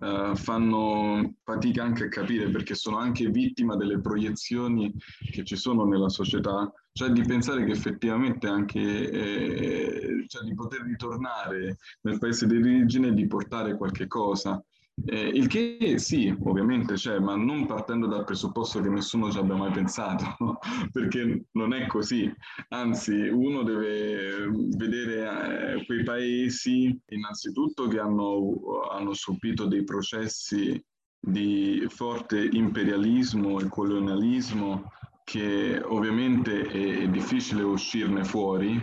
Uh, 0.00 0.34
fanno 0.34 1.34
fatica 1.44 1.82
anche 1.82 2.04
a 2.04 2.08
capire 2.08 2.50
perché 2.50 2.74
sono 2.74 2.98
anche 2.98 3.28
vittima 3.28 3.76
delle 3.76 4.00
proiezioni 4.00 4.92
che 5.30 5.44
ci 5.44 5.56
sono 5.56 5.84
nella 5.84 6.08
società, 6.08 6.72
cioè 6.92 7.10
di 7.10 7.22
pensare 7.22 7.64
che 7.64 7.72
effettivamente 7.72 8.46
anche 8.46 8.80
eh, 8.80 10.24
cioè 10.28 10.44
di 10.44 10.54
poter 10.54 10.82
ritornare 10.82 11.78
nel 12.02 12.18
paese 12.18 12.46
di 12.46 12.56
origine 12.56 13.08
e 13.08 13.14
di 13.14 13.26
portare 13.26 13.76
qualche 13.76 14.06
cosa. 14.06 14.62
Eh, 15.06 15.26
il 15.26 15.46
che 15.46 15.94
sì, 15.96 16.34
ovviamente 16.44 16.94
c'è, 16.94 17.18
ma 17.18 17.34
non 17.34 17.64
partendo 17.66 18.06
dal 18.06 18.24
presupposto 18.24 18.80
che 18.82 18.90
nessuno 18.90 19.30
ci 19.30 19.38
abbia 19.38 19.56
mai 19.56 19.72
pensato, 19.72 20.58
perché 20.92 21.46
non 21.52 21.72
è 21.72 21.86
così. 21.86 22.30
Anzi, 22.68 23.14
uno 23.28 23.62
deve 23.62 24.50
vedere 24.76 25.76
eh, 25.76 25.86
quei 25.86 26.02
paesi 26.02 27.00
innanzitutto 27.06 27.88
che 27.88 27.98
hanno, 27.98 28.82
hanno 28.90 29.14
subito 29.14 29.66
dei 29.66 29.82
processi 29.82 30.80
di 31.18 31.84
forte 31.88 32.48
imperialismo 32.52 33.60
e 33.60 33.68
colonialismo 33.68 34.90
che 35.24 35.80
ovviamente 35.84 36.62
è 36.66 37.08
difficile 37.08 37.62
uscirne 37.62 38.24
fuori, 38.24 38.80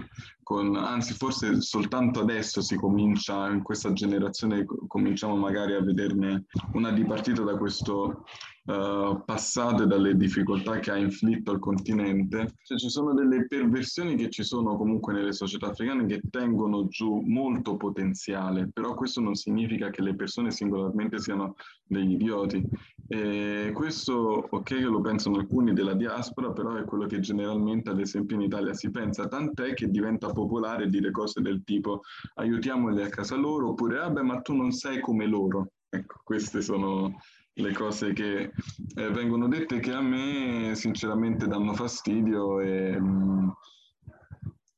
con, 0.50 0.76
anzi 0.76 1.14
forse 1.14 1.62
soltanto 1.62 2.22
adesso 2.22 2.60
si 2.62 2.76
comincia, 2.76 3.52
in 3.52 3.62
questa 3.62 3.94
generazione 3.94 4.66
cominciamo 4.88 5.36
magari 5.36 5.76
a 5.76 5.82
vederne 5.84 6.46
una 6.74 6.92
dipartita 6.92 7.44
da 7.44 7.56
questo 7.56 8.24
uh, 8.64 9.24
passato 9.26 9.84
e 9.84 9.86
dalle 9.86 10.16
difficoltà 10.16 10.80
che 10.80 10.90
ha 10.90 10.98
inflitto 10.98 11.52
al 11.52 11.60
continente. 11.60 12.56
Cioè, 12.64 12.80
ci 12.80 12.90
sono 12.90 13.14
delle 13.14 13.46
perversioni 13.46 14.16
che 14.16 14.30
ci 14.30 14.44
sono 14.44 14.76
comunque 14.76 15.14
nelle 15.14 15.34
società 15.34 15.68
africane 15.68 16.08
che 16.08 16.22
tengono 16.32 16.88
giù 16.88 17.22
molto 17.22 17.78
potenziale, 17.78 18.70
però 18.74 18.96
questo 18.96 19.22
non 19.22 19.36
significa 19.36 19.92
che 19.92 20.02
le 20.02 20.16
persone 20.16 20.50
singolarmente 20.50 21.20
siano 21.20 21.56
degli 21.84 22.14
idioti. 22.14 22.68
E 23.08 23.72
questo, 23.74 24.48
ok, 24.50 24.72
lo 24.82 25.02
pensano 25.02 25.38
alcuni 25.38 25.74
della 25.74 25.96
diaspora, 25.96 26.52
però 26.52 26.76
è 26.76 26.86
quello 26.86 27.08
che 27.08 27.20
generalmente, 27.20 27.90
ad 27.90 28.00
esempio, 28.00 28.36
in 28.36 28.44
Italia 28.44 28.74
si 28.74 28.92
pensa, 28.92 29.28
tant'è 29.28 29.74
che 29.74 29.90
diventa 29.90 30.30
popolare 30.40 30.90
dire 30.90 31.12
cose 31.12 31.42
del 31.42 31.64
tipo 31.64 32.02
aiutiamoli 32.36 33.02
a 33.02 33.10
casa 33.10 33.36
loro, 33.36 33.70
oppure, 33.70 33.98
vabbè, 33.98 34.22
ma 34.22 34.42
tu 34.42 34.56
non 34.56 34.72
sei 34.72 35.00
come 35.00 35.26
loro. 35.26 35.72
Ecco, 35.90 36.22
queste 36.24 36.62
sono 36.62 37.20
le 37.54 37.74
cose 37.74 38.14
che 38.14 38.52
eh, 38.96 39.10
vengono 39.10 39.48
dette 39.48 39.80
che 39.80 39.92
a 39.92 40.02
me 40.02 40.76
sinceramente 40.76 41.48
danno 41.48 41.74
fastidio 41.74 42.60
e, 42.62 42.98
mh, 42.98 43.56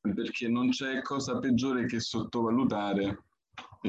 mm, 0.08 0.12
perché 0.14 0.48
non 0.48 0.70
c'è 0.70 1.00
cosa 1.02 1.38
peggiore 1.38 1.86
che 1.86 2.00
sottovalutare 2.00 3.24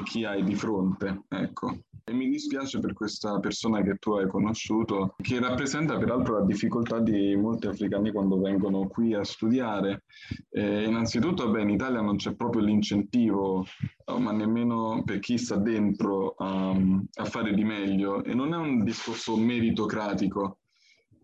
chi 0.02 0.24
hai 0.24 0.44
di 0.44 0.56
fronte. 0.56 1.24
Ecco. 1.28 1.78
E 2.06 2.12
mi 2.12 2.28
dispiace 2.28 2.80
per 2.80 2.92
questa 2.92 3.40
persona 3.40 3.82
che 3.82 3.96
tu 3.96 4.12
hai 4.12 4.28
conosciuto, 4.28 5.16
che 5.22 5.40
rappresenta 5.40 5.98
peraltro 5.98 6.38
la 6.38 6.46
difficoltà 6.46 7.00
di 7.00 7.34
molti 7.38 7.68
africani 7.68 8.12
quando 8.12 8.42
vengono 8.42 8.88
qui 8.88 9.14
a 9.14 9.24
studiare. 9.24 10.04
Eh, 10.50 10.84
innanzitutto, 10.84 11.50
beh, 11.50 11.62
in 11.62 11.70
Italia 11.70 12.02
non 12.02 12.18
c'è 12.18 12.36
proprio 12.36 12.64
l'incentivo, 12.64 13.66
ma 14.18 14.34
nemmeno 14.34 15.02
per 15.06 15.20
chi 15.20 15.38
sta 15.38 15.56
dentro 15.56 16.36
um, 16.40 17.06
a 17.14 17.24
fare 17.24 17.54
di 17.54 17.64
meglio. 17.64 18.22
E 18.24 18.34
non 18.34 18.54
è 18.54 18.58
un 18.58 18.84
discorso 18.84 19.38
meritocratico, 19.38 20.58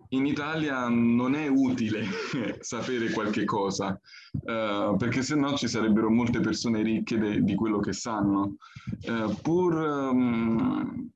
in 0.10 0.26
Italia 0.26 0.88
non 0.88 1.36
è 1.36 1.48
utile 1.48 2.04
sapere 2.62 3.12
qualche 3.12 3.46
cosa, 3.46 4.00
uh, 4.32 4.96
perché 4.98 5.22
se 5.22 5.36
no 5.36 5.56
ci 5.56 5.68
sarebbero 5.68 6.10
molte 6.10 6.40
persone 6.40 6.82
ricche 6.82 7.18
de- 7.18 7.44
di 7.44 7.56
quello 7.56 7.80
che 7.80 7.94
sanno. 7.94 8.56
Uh, 9.02 9.36
pur, 9.42 9.74
um, 9.76 11.10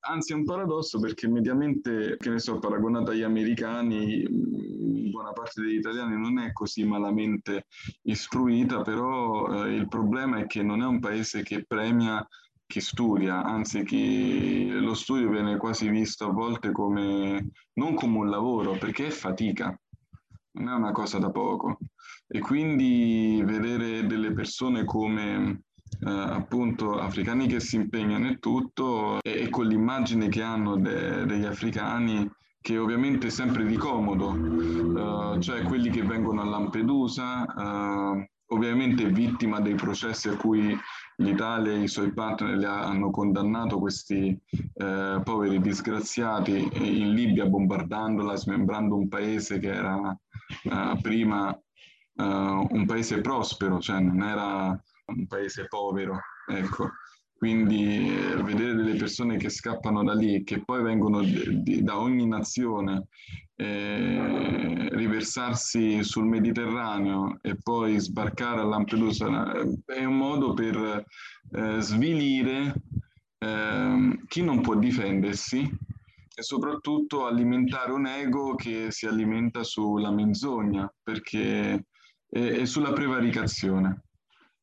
anzi 0.00 0.32
è 0.32 0.36
un 0.36 0.44
paradosso 0.44 1.00
perché 1.00 1.28
mediamente, 1.28 2.16
che 2.18 2.30
ne 2.30 2.38
so, 2.38 2.58
paragonato 2.58 3.10
agli 3.10 3.22
americani, 3.22 4.24
buona 5.10 5.32
parte 5.32 5.62
degli 5.62 5.78
italiani 5.78 6.16
non 6.16 6.38
è 6.38 6.52
così 6.52 6.84
malamente 6.84 7.66
istruita, 8.02 8.82
però 8.82 9.46
uh, 9.46 9.66
il 9.66 9.88
problema 9.88 10.38
è 10.38 10.46
che 10.46 10.62
non 10.62 10.82
è 10.82 10.86
un 10.86 11.00
paese 11.00 11.42
che 11.42 11.64
premia 11.66 12.24
chi 12.66 12.80
studia, 12.80 13.42
anzi 13.42 13.84
chi 13.84 14.68
lo 14.70 14.94
studio 14.94 15.30
viene 15.30 15.56
quasi 15.56 15.88
visto 15.88 16.26
a 16.26 16.32
volte 16.32 16.72
come 16.72 17.50
non 17.74 17.94
come 17.94 18.18
un 18.18 18.28
lavoro, 18.28 18.76
perché 18.76 19.06
è 19.06 19.10
fatica, 19.10 19.78
non 20.52 20.68
è 20.68 20.74
una 20.74 20.92
cosa 20.92 21.18
da 21.18 21.30
poco. 21.30 21.78
E 22.26 22.40
quindi 22.40 23.40
vedere 23.44 24.06
delle 24.06 24.32
persone 24.32 24.84
come 24.84 25.62
eh, 26.00 26.10
appunto 26.10 26.98
africani 26.98 27.46
che 27.46 27.60
si 27.60 27.76
impegnano 27.76 28.28
e 28.28 28.38
tutto, 28.38 29.20
e, 29.22 29.42
e 29.42 29.48
con 29.48 29.66
l'immagine 29.66 30.28
che 30.28 30.42
hanno 30.42 30.76
de, 30.76 31.24
degli 31.24 31.44
africani 31.44 32.28
che 32.66 32.78
ovviamente 32.78 33.28
è 33.28 33.30
sempre 33.30 33.64
di 33.64 33.76
comodo, 33.76 34.30
uh, 34.30 35.38
cioè 35.38 35.62
quelli 35.62 35.88
che 35.88 36.02
vengono 36.02 36.42
a 36.42 36.46
Lampedusa, 36.46 37.44
uh, 37.44 38.26
ovviamente 38.54 39.06
vittima 39.06 39.60
dei 39.60 39.76
processi 39.76 40.28
a 40.28 40.36
cui 40.36 40.76
l'Italia 41.16 41.72
e 41.72 41.82
i 41.82 41.88
suoi 41.88 42.12
partner 42.12 42.62
hanno 42.64 43.10
condannato 43.10 43.78
questi 43.78 44.38
eh, 44.74 45.20
poveri 45.22 45.60
disgraziati 45.60 46.68
in 46.74 47.12
Libia 47.14 47.46
bombardandola, 47.46 48.36
smembrando 48.36 48.96
un 48.96 49.08
paese 49.08 49.58
che 49.58 49.72
era 49.72 50.18
eh, 50.64 50.98
prima 51.00 51.52
eh, 51.54 52.22
un 52.22 52.84
paese 52.86 53.20
prospero, 53.20 53.78
cioè 53.78 54.00
non 54.00 54.22
era 54.22 54.82
un 55.06 55.26
paese 55.26 55.66
povero. 55.66 56.18
Ecco. 56.48 56.90
Quindi 57.36 58.08
eh, 58.08 58.42
vedere 58.42 58.74
delle 58.74 58.96
persone 58.96 59.36
che 59.36 59.50
scappano 59.50 60.02
da 60.02 60.14
lì, 60.14 60.42
che 60.42 60.64
poi 60.64 60.82
vengono 60.82 61.20
da 61.22 61.98
ogni 61.98 62.26
nazione, 62.26 63.08
eh, 63.56 64.88
riversarsi 64.90 66.04
sul 66.04 66.26
Mediterraneo 66.26 67.38
e 67.40 67.56
poi 67.56 67.98
sbarcare 67.98 68.60
a 68.60 68.64
Lampedusa, 68.64 69.52
è 69.86 70.04
un 70.04 70.16
modo 70.16 70.52
per 70.52 71.04
eh, 71.52 71.80
svilire 71.80 72.74
ehm, 73.38 74.26
chi 74.26 74.42
non 74.42 74.60
può 74.60 74.74
difendersi 74.76 75.58
e 76.38 76.42
soprattutto 76.42 77.24
alimentare 77.24 77.92
un 77.92 78.06
ego 78.06 78.54
che 78.56 78.90
si 78.90 79.06
alimenta 79.06 79.64
sulla 79.64 80.10
menzogna 80.10 80.92
perché, 81.02 81.86
e, 82.28 82.60
e 82.60 82.66
sulla 82.66 82.92
prevaricazione, 82.92 84.02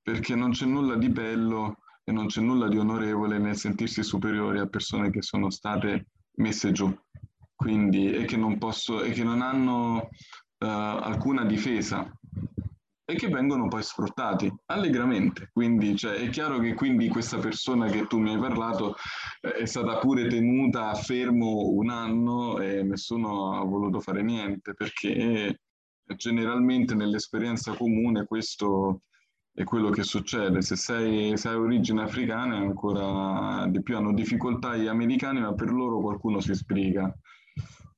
perché 0.04 0.36
non 0.36 0.52
c'è 0.52 0.68
nulla 0.68 0.96
di 0.98 1.10
bello 1.10 1.78
e 2.04 2.12
non 2.12 2.28
c'è 2.28 2.42
nulla 2.42 2.68
di 2.68 2.78
onorevole 2.78 3.40
nel 3.40 3.56
sentirsi 3.56 4.04
superiori 4.04 4.60
a 4.60 4.68
persone 4.68 5.10
che 5.10 5.24
sono 5.24 5.50
state 5.50 6.10
messe 6.36 6.72
giù 6.72 6.96
quindi, 7.64 8.12
e, 8.12 8.26
che 8.26 8.36
non 8.36 8.58
posso, 8.58 9.02
e 9.02 9.12
che 9.12 9.24
non 9.24 9.42
hanno 9.42 10.10
uh, 10.60 10.66
alcuna 10.66 11.46
difesa. 11.46 12.12
e 13.06 13.16
che 13.16 13.28
vengono 13.28 13.68
poi 13.68 13.84
sfruttati 13.84 14.52
allegramente. 14.68 15.50
Quindi 15.52 15.96
cioè, 15.96 16.16
è 16.16 16.30
chiaro 16.30 16.60
che 16.60 16.74
quindi 16.74 17.08
questa 17.10 17.38
persona 17.38 17.88
che 17.88 18.08
tu 18.08 18.20
mi 18.20 18.34
hai 18.34 18.40
parlato 18.40 18.96
eh, 19.42 19.54
è 19.64 19.66
stata 19.66 19.98
pure 20.00 20.28
tenuta 20.28 20.94
fermo 20.96 21.70
un 21.70 21.90
anno 21.90 22.60
e 22.60 22.84
nessuno 22.84 23.54
ha 23.60 23.64
voluto 23.64 24.00
fare 24.00 24.24
niente 24.24 24.74
perché 24.74 25.60
generalmente 26.16 26.96
nell'esperienza 26.96 27.74
comune 27.74 28.26
questo 28.26 29.02
è 29.54 29.64
quello 29.64 29.90
che 29.90 30.04
succede. 30.04 30.62
Se 30.62 30.76
sei, 30.76 31.38
se 31.38 31.50
hai 31.50 31.56
origine 31.56 32.02
africana 32.04 32.56
ancora 32.58 33.68
di 33.68 33.82
più 33.84 33.96
hanno 33.98 34.14
difficoltà 34.14 34.76
gli 34.76 34.88
americani, 34.88 35.42
ma 35.42 35.54
per 35.54 35.72
loro 35.72 36.00
qualcuno 36.00 36.40
si 36.40 36.54
sbriga. 36.54 37.14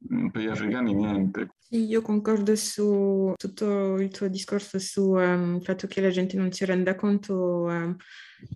Per 0.07 0.41
gli 0.41 0.47
africani 0.47 0.93
niente. 0.93 1.49
Sì, 1.57 1.85
io 1.85 2.01
concordo 2.01 2.55
su 2.55 3.33
tutto 3.37 3.95
il 3.95 4.09
tuo 4.09 4.27
discorso 4.27 4.77
sul 4.77 5.17
um, 5.17 5.61
fatto 5.61 5.87
che 5.87 5.99
la 5.99 6.09
gente 6.09 6.37
non 6.37 6.51
si 6.51 6.63
renda 6.63 6.95
conto 6.95 7.63
um, 7.63 7.95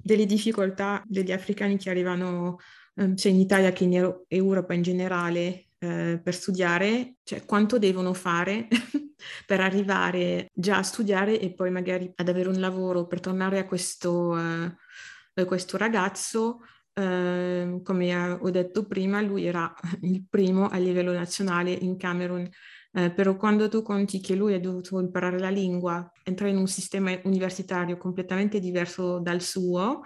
delle 0.03 0.25
difficoltà 0.25 1.03
degli 1.07 1.31
africani 1.31 1.77
che 1.77 1.89
arrivano 1.89 2.57
um, 2.95 3.15
sia 3.15 3.31
in 3.31 3.39
Italia 3.39 3.71
che 3.71 3.85
in 3.85 4.23
Europa 4.27 4.73
in 4.73 4.83
generale 4.83 5.69
eh, 5.79 6.19
per 6.21 6.35
studiare, 6.35 7.15
cioè 7.23 7.45
quanto 7.45 7.79
devono 7.79 8.13
fare 8.13 8.67
per 9.47 9.61
arrivare 9.61 10.49
già 10.53 10.77
a 10.77 10.83
studiare 10.83 11.39
e 11.39 11.53
poi 11.53 11.71
magari 11.71 12.11
ad 12.13 12.27
avere 12.27 12.49
un 12.49 12.59
lavoro 12.59 13.07
per 13.07 13.21
tornare 13.21 13.59
a 13.59 13.65
questo, 13.65 14.31
uh, 14.31 15.45
questo 15.45 15.77
ragazzo 15.77 16.59
Ehm, 16.99 17.81
come 17.81 18.13
ho 18.13 18.49
detto 18.49 18.85
prima, 18.85 19.21
lui 19.21 19.45
era 19.45 19.73
il 20.01 20.25
primo 20.29 20.67
a 20.67 20.77
livello 20.77 21.13
nazionale 21.13 21.71
in 21.71 21.95
Camerun, 21.95 22.47
eh, 22.91 23.11
però 23.11 23.37
quando 23.37 23.69
tu 23.69 23.81
conti 23.81 24.19
che 24.19 24.35
lui 24.35 24.53
ha 24.53 24.59
dovuto 24.59 24.99
imparare 24.99 25.39
la 25.39 25.49
lingua, 25.49 26.11
entrare 26.23 26.51
in 26.51 26.57
un 26.57 26.67
sistema 26.67 27.17
universitario 27.23 27.97
completamente 27.97 28.59
diverso 28.59 29.19
dal 29.19 29.41
suo, 29.41 30.01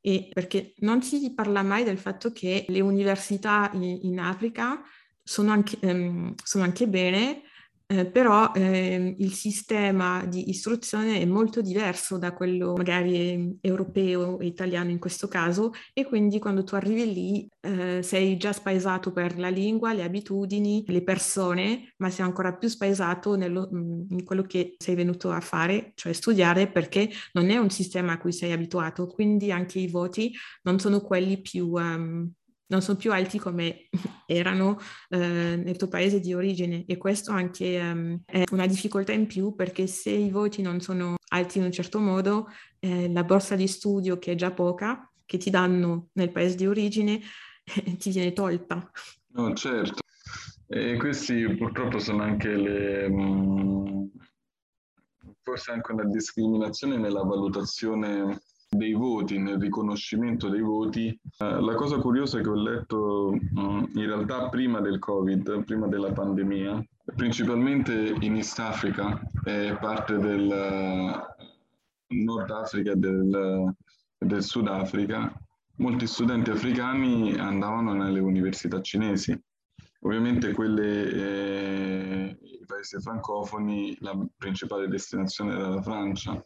e 0.00 0.28
perché 0.30 0.74
non 0.80 1.00
si 1.02 1.32
parla 1.32 1.62
mai 1.62 1.82
del 1.82 1.96
fatto 1.96 2.30
che 2.30 2.66
le 2.68 2.80
università 2.82 3.70
in, 3.72 3.82
in 4.02 4.18
Africa 4.20 4.82
sono 5.22 5.50
anche, 5.50 5.78
um, 5.80 6.34
sono 6.42 6.64
anche 6.64 6.86
bene, 6.86 7.40
eh, 7.86 8.06
però 8.06 8.50
eh, 8.54 9.14
il 9.18 9.32
sistema 9.32 10.24
di 10.24 10.48
istruzione 10.48 11.20
è 11.20 11.24
molto 11.26 11.60
diverso 11.60 12.16
da 12.16 12.32
quello 12.32 12.72
magari 12.74 13.58
europeo 13.60 14.38
e 14.40 14.46
italiano 14.46 14.88
in 14.90 14.98
questo 14.98 15.28
caso 15.28 15.72
e 15.92 16.06
quindi 16.06 16.38
quando 16.38 16.64
tu 16.64 16.76
arrivi 16.76 17.12
lì 17.12 17.48
eh, 17.60 18.02
sei 18.02 18.38
già 18.38 18.54
spaesato 18.54 19.12
per 19.12 19.38
la 19.38 19.50
lingua, 19.50 19.92
le 19.92 20.02
abitudini, 20.02 20.84
le 20.86 21.02
persone, 21.02 21.92
ma 21.98 22.08
sei 22.08 22.24
ancora 22.24 22.54
più 22.56 22.68
spaesato 22.68 23.36
nello, 23.36 23.68
mm, 23.70 24.06
in 24.10 24.24
quello 24.24 24.42
che 24.42 24.76
sei 24.78 24.94
venuto 24.94 25.30
a 25.30 25.40
fare, 25.40 25.92
cioè 25.94 26.12
studiare 26.14 26.70
perché 26.70 27.10
non 27.32 27.50
è 27.50 27.58
un 27.58 27.68
sistema 27.68 28.12
a 28.12 28.18
cui 28.18 28.32
sei 28.32 28.52
abituato, 28.52 29.06
quindi 29.06 29.52
anche 29.52 29.78
i 29.78 29.88
voti 29.88 30.32
non 30.62 30.78
sono 30.78 31.00
quelli 31.00 31.40
più... 31.40 31.66
Um, 31.72 32.32
non 32.66 32.82
sono 32.82 32.96
più 32.96 33.12
alti 33.12 33.38
come 33.38 33.88
erano 34.26 34.78
eh, 35.08 35.56
nel 35.56 35.76
tuo 35.76 35.88
paese 35.88 36.20
di 36.20 36.34
origine 36.34 36.84
e 36.86 36.96
questo 36.96 37.32
anche 37.32 37.78
um, 37.80 38.20
è 38.24 38.44
una 38.52 38.66
difficoltà 38.66 39.12
in 39.12 39.26
più 39.26 39.54
perché 39.54 39.86
se 39.86 40.10
i 40.10 40.30
voti 40.30 40.62
non 40.62 40.80
sono 40.80 41.16
alti 41.28 41.58
in 41.58 41.64
un 41.64 41.72
certo 41.72 41.98
modo, 41.98 42.48
eh, 42.78 43.10
la 43.10 43.24
borsa 43.24 43.56
di 43.56 43.66
studio 43.66 44.18
che 44.18 44.32
è 44.32 44.34
già 44.34 44.52
poca, 44.52 45.10
che 45.26 45.38
ti 45.38 45.50
danno 45.50 46.08
nel 46.12 46.30
paese 46.30 46.56
di 46.56 46.66
origine, 46.66 47.20
eh, 47.64 47.96
ti 47.98 48.10
viene 48.10 48.32
tolta. 48.32 48.90
No, 49.28 49.52
certo. 49.54 50.02
E 50.66 50.96
questi 50.96 51.54
purtroppo 51.56 51.98
sono 51.98 52.22
anche 52.22 52.56
le... 52.56 53.08
Mh, 53.08 54.10
forse 55.42 55.72
anche 55.72 55.92
una 55.92 56.04
discriminazione 56.06 56.96
nella 56.96 57.22
valutazione 57.22 58.40
dei 58.76 58.92
voti, 58.92 59.38
nel 59.38 59.58
riconoscimento 59.58 60.48
dei 60.48 60.60
voti. 60.60 61.08
Eh, 61.08 61.60
la 61.60 61.74
cosa 61.74 61.98
curiosa 61.98 62.40
che 62.40 62.48
ho 62.48 62.54
letto 62.54 63.32
mm, 63.32 63.84
in 63.94 64.06
realtà 64.06 64.48
prima 64.48 64.80
del 64.80 64.98
Covid, 64.98 65.64
prima 65.64 65.86
della 65.86 66.12
pandemia, 66.12 66.84
principalmente 67.16 68.16
in 68.20 68.36
East 68.36 68.58
Africa 68.58 69.20
e 69.44 69.76
parte 69.80 70.18
del 70.18 70.46
uh, 70.46 72.14
Nord 72.14 72.50
Africa 72.50 72.92
e 72.92 72.96
del, 72.96 73.74
del 74.18 74.42
Sud 74.42 74.68
Africa, 74.68 75.32
molti 75.76 76.06
studenti 76.06 76.50
africani 76.50 77.34
andavano 77.34 77.92
nelle 77.92 78.20
università 78.20 78.80
cinesi. 78.80 79.38
Ovviamente 80.00 80.52
quelle, 80.52 81.10
eh, 81.12 82.38
i 82.40 82.64
paesi 82.66 83.00
francofoni, 83.00 83.96
la 84.00 84.18
principale 84.36 84.86
destinazione 84.88 85.52
era 85.52 85.68
la 85.68 85.82
Francia 85.82 86.44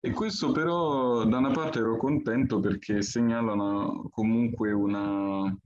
e 0.00 0.10
questo 0.12 0.52
però 0.52 1.24
da 1.24 1.38
una 1.38 1.50
parte 1.50 1.80
ero 1.80 1.96
contento 1.96 2.60
perché 2.60 3.02
segnalano 3.02 4.08
comunque 4.10 4.72
una, 4.72 5.56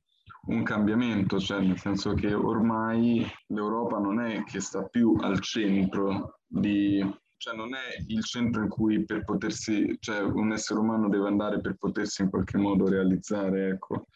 un 0.47 0.63
cambiamento, 0.63 1.39
cioè 1.39 1.61
nel 1.61 1.79
senso 1.79 2.15
che 2.15 2.33
ormai 2.33 3.25
l'Europa 3.49 3.99
non 3.99 4.21
è 4.21 4.43
che 4.45 4.61
sta 4.61 4.85
più 4.85 5.17
al 5.21 5.41
centro 5.41 6.41
di, 6.47 7.05
cioè 7.37 7.55
non 7.55 7.75
è 7.75 8.03
il 8.07 8.25
centro 8.25 8.63
in 8.63 8.69
cui 8.69 9.05
per 9.05 9.25
potersi, 9.25 9.97
cioè 10.01 10.21
un 10.21 10.53
essere 10.53 10.81
umano 10.81 11.09
deve 11.09 11.29
andare 11.29 11.61
per 11.61 11.77
potersi 11.77 12.23
in 12.23 12.31
qualche 12.31 12.57
modo 12.57 12.89
realizzare, 12.89 13.69
ecco. 13.69 14.07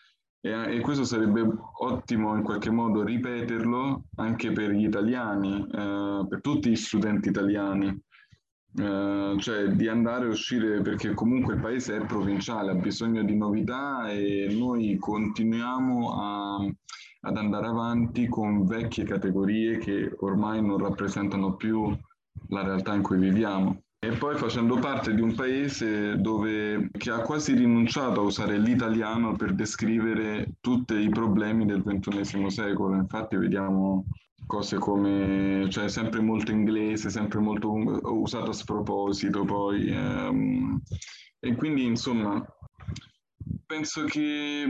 E, 0.40 0.76
e 0.76 0.80
questo 0.80 1.04
sarebbe 1.04 1.44
ottimo 1.80 2.36
in 2.36 2.42
qualche 2.42 2.70
modo 2.70 3.02
ripeterlo 3.02 4.04
anche 4.16 4.52
per 4.52 4.70
gli 4.70 4.84
italiani, 4.84 5.60
eh, 5.60 6.26
per 6.28 6.40
tutti 6.40 6.70
gli 6.70 6.76
studenti 6.76 7.28
italiani, 7.28 8.00
Uh, 8.78 9.38
cioè 9.38 9.68
di 9.68 9.88
andare 9.88 10.26
a 10.26 10.28
uscire 10.28 10.82
perché 10.82 11.14
comunque 11.14 11.54
il 11.54 11.60
paese 11.60 11.96
è 11.96 12.04
provinciale, 12.04 12.72
ha 12.72 12.74
bisogno 12.74 13.22
di 13.24 13.34
novità 13.34 14.10
e 14.10 14.48
noi 14.50 14.98
continuiamo 14.98 16.12
a, 16.12 16.56
ad 17.20 17.36
andare 17.38 17.68
avanti 17.68 18.28
con 18.28 18.66
vecchie 18.66 19.04
categorie 19.04 19.78
che 19.78 20.14
ormai 20.18 20.60
non 20.60 20.76
rappresentano 20.76 21.56
più 21.56 21.88
la 22.48 22.62
realtà 22.62 22.92
in 22.94 23.02
cui 23.02 23.16
viviamo. 23.16 23.80
E 23.98 24.10
poi 24.10 24.36
facendo 24.36 24.76
parte 24.76 25.14
di 25.14 25.22
un 25.22 25.34
paese 25.34 26.20
dove, 26.20 26.90
che 26.92 27.10
ha 27.10 27.22
quasi 27.22 27.54
rinunciato 27.54 28.20
a 28.20 28.24
usare 28.24 28.58
l'italiano 28.58 29.34
per 29.34 29.54
descrivere 29.54 30.56
tutti 30.60 30.94
i 30.94 31.08
problemi 31.08 31.64
del 31.64 31.82
XXI 31.82 32.50
secolo. 32.50 32.94
Infatti 32.94 33.36
vediamo 33.36 34.04
cose 34.46 34.78
come, 34.78 35.66
cioè 35.70 35.88
sempre 35.88 36.20
molto 36.20 36.52
inglese, 36.52 37.10
sempre 37.10 37.40
molto 37.40 37.72
usato 37.72 38.50
a 38.50 38.54
sproposito 38.54 39.44
poi. 39.44 39.88
Ehm, 39.88 40.80
e 41.38 41.54
quindi 41.54 41.84
insomma 41.84 42.44
penso 43.66 44.04
che 44.04 44.20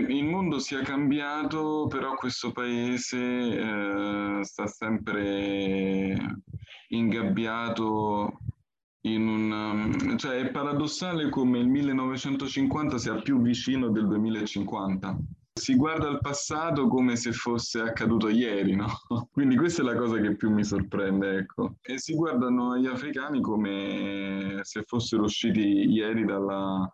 il 0.08 0.24
mondo 0.24 0.58
sia 0.58 0.82
cambiato, 0.82 1.86
però 1.88 2.14
questo 2.14 2.52
paese 2.52 3.18
eh, 3.18 4.40
sta 4.42 4.66
sempre 4.66 6.42
ingabbiato 6.88 8.38
in 9.02 9.28
un... 9.28 10.16
cioè 10.18 10.40
è 10.40 10.50
paradossale 10.50 11.28
come 11.28 11.58
il 11.58 11.68
1950 11.68 12.98
sia 12.98 13.14
più 13.16 13.40
vicino 13.40 13.90
del 13.90 14.06
2050 14.08 15.16
si 15.58 15.74
guarda 15.74 16.08
al 16.08 16.20
passato 16.20 16.86
come 16.86 17.16
se 17.16 17.32
fosse 17.32 17.80
accaduto 17.80 18.28
ieri, 18.28 18.76
no? 18.76 18.86
Quindi 19.32 19.56
questa 19.56 19.82
è 19.82 19.84
la 19.84 19.96
cosa 19.96 20.20
che 20.20 20.36
più 20.36 20.50
mi 20.50 20.62
sorprende, 20.62 21.38
ecco. 21.38 21.76
E 21.80 21.98
si 21.98 22.14
guardano 22.14 22.76
gli 22.76 22.86
africani 22.86 23.40
come 23.40 24.60
se 24.62 24.82
fossero 24.82 25.24
usciti 25.24 25.90
ieri 25.90 26.26
dalla, 26.26 26.86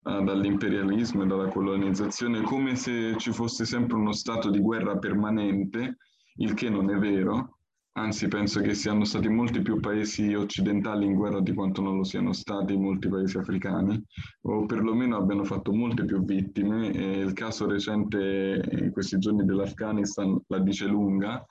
dall'imperialismo 0.00 1.24
e 1.24 1.26
dalla 1.26 1.48
colonizzazione, 1.48 2.42
come 2.42 2.76
se 2.76 3.16
ci 3.18 3.32
fosse 3.32 3.64
sempre 3.64 3.96
uno 3.96 4.12
stato 4.12 4.48
di 4.48 4.60
guerra 4.60 4.96
permanente, 4.96 5.96
il 6.36 6.54
che 6.54 6.70
non 6.70 6.90
è 6.90 6.96
vero, 6.96 7.58
Anzi, 7.96 8.26
penso 8.26 8.60
che 8.60 8.74
siano 8.74 9.04
stati 9.04 9.28
molti 9.28 9.62
più 9.62 9.78
paesi 9.78 10.34
occidentali 10.34 11.06
in 11.06 11.14
guerra 11.14 11.40
di 11.40 11.54
quanto 11.54 11.80
non 11.80 11.96
lo 11.96 12.02
siano 12.02 12.32
stati 12.32 12.76
molti 12.76 13.08
paesi 13.08 13.38
africani, 13.38 14.02
o 14.42 14.66
perlomeno 14.66 15.16
abbiano 15.16 15.44
fatto 15.44 15.72
molte 15.72 16.04
più 16.04 16.24
vittime. 16.24 16.90
E 16.92 17.20
il 17.20 17.32
caso 17.34 17.68
recente 17.68 18.62
in 18.80 18.90
questi 18.90 19.18
giorni 19.18 19.44
dell'Afghanistan 19.44 20.36
la 20.48 20.58
dice 20.58 20.86
lunga. 20.86 21.46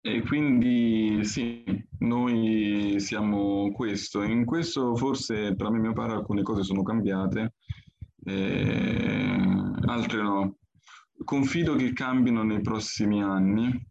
E 0.00 0.22
quindi 0.22 1.24
sì, 1.24 1.62
noi 1.98 2.96
siamo 2.98 3.70
questo. 3.70 4.22
In 4.22 4.44
questo 4.44 4.96
forse 4.96 5.54
tra 5.54 5.70
me 5.70 5.78
e 5.78 5.80
mio 5.80 5.92
padre 5.92 6.16
alcune 6.16 6.42
cose 6.42 6.64
sono 6.64 6.82
cambiate, 6.82 7.54
altre 9.86 10.22
no. 10.22 10.56
Confido 11.22 11.76
che 11.76 11.92
cambino 11.92 12.42
nei 12.42 12.62
prossimi 12.62 13.22
anni 13.22 13.86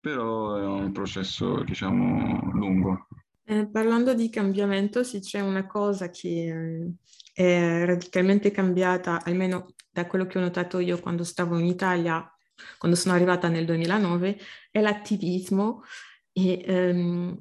però 0.00 0.56
è 0.56 0.64
un 0.64 0.92
processo, 0.92 1.62
diciamo, 1.62 2.50
lungo. 2.52 3.06
Eh, 3.44 3.68
parlando 3.68 4.14
di 4.14 4.30
cambiamento, 4.30 5.02
sì, 5.02 5.20
c'è 5.20 5.40
una 5.40 5.66
cosa 5.66 6.08
che 6.08 6.94
eh, 7.34 7.82
è 7.82 7.84
radicalmente 7.84 8.50
cambiata, 8.50 9.22
almeno 9.24 9.74
da 9.90 10.06
quello 10.06 10.26
che 10.26 10.38
ho 10.38 10.40
notato 10.40 10.78
io 10.78 11.00
quando 11.00 11.24
stavo 11.24 11.58
in 11.58 11.66
Italia, 11.66 12.28
quando 12.78 12.96
sono 12.96 13.14
arrivata 13.14 13.48
nel 13.48 13.66
2009, 13.66 14.38
è 14.70 14.80
l'attivismo. 14.80 15.82
E, 16.32 16.62
ehm, 16.64 17.40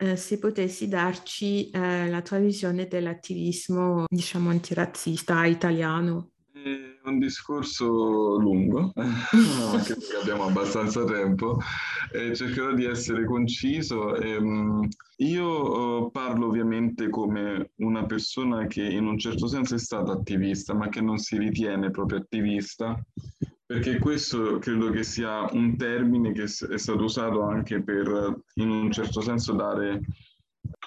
eh, 0.00 0.16
se 0.16 0.38
potessi 0.38 0.88
darci 0.88 1.70
eh, 1.70 2.08
la 2.08 2.22
tua 2.22 2.38
visione 2.38 2.86
dell'attivismo, 2.86 4.04
diciamo, 4.08 4.50
antirazzista 4.50 5.44
italiano. 5.44 6.30
È 6.64 7.08
un 7.08 7.18
discorso 7.18 8.36
lungo, 8.38 8.92
anche 8.96 9.94
perché 9.94 10.16
abbiamo 10.20 10.44
abbastanza 10.44 11.04
tempo, 11.04 11.58
e 12.12 12.34
cercherò 12.34 12.72
di 12.74 12.84
essere 12.84 13.24
conciso. 13.24 14.16
Ehm, 14.16 14.88
io 15.18 16.06
eh, 16.06 16.10
parlo 16.10 16.46
ovviamente 16.46 17.08
come 17.10 17.70
una 17.76 18.04
persona 18.06 18.66
che 18.66 18.82
in 18.82 19.06
un 19.06 19.18
certo 19.18 19.46
senso 19.46 19.76
è 19.76 19.78
stata 19.78 20.12
attivista, 20.12 20.74
ma 20.74 20.88
che 20.88 21.00
non 21.00 21.18
si 21.18 21.38
ritiene 21.38 21.90
proprio 21.90 22.18
attivista, 22.18 23.00
perché 23.64 23.98
questo 23.98 24.58
credo 24.58 24.90
che 24.90 25.04
sia 25.04 25.46
un 25.52 25.76
termine 25.76 26.32
che 26.32 26.44
è 26.44 26.78
stato 26.78 27.04
usato 27.04 27.42
anche 27.42 27.82
per, 27.82 28.42
in 28.54 28.70
un 28.70 28.90
certo 28.90 29.20
senso, 29.20 29.52
dare 29.52 30.00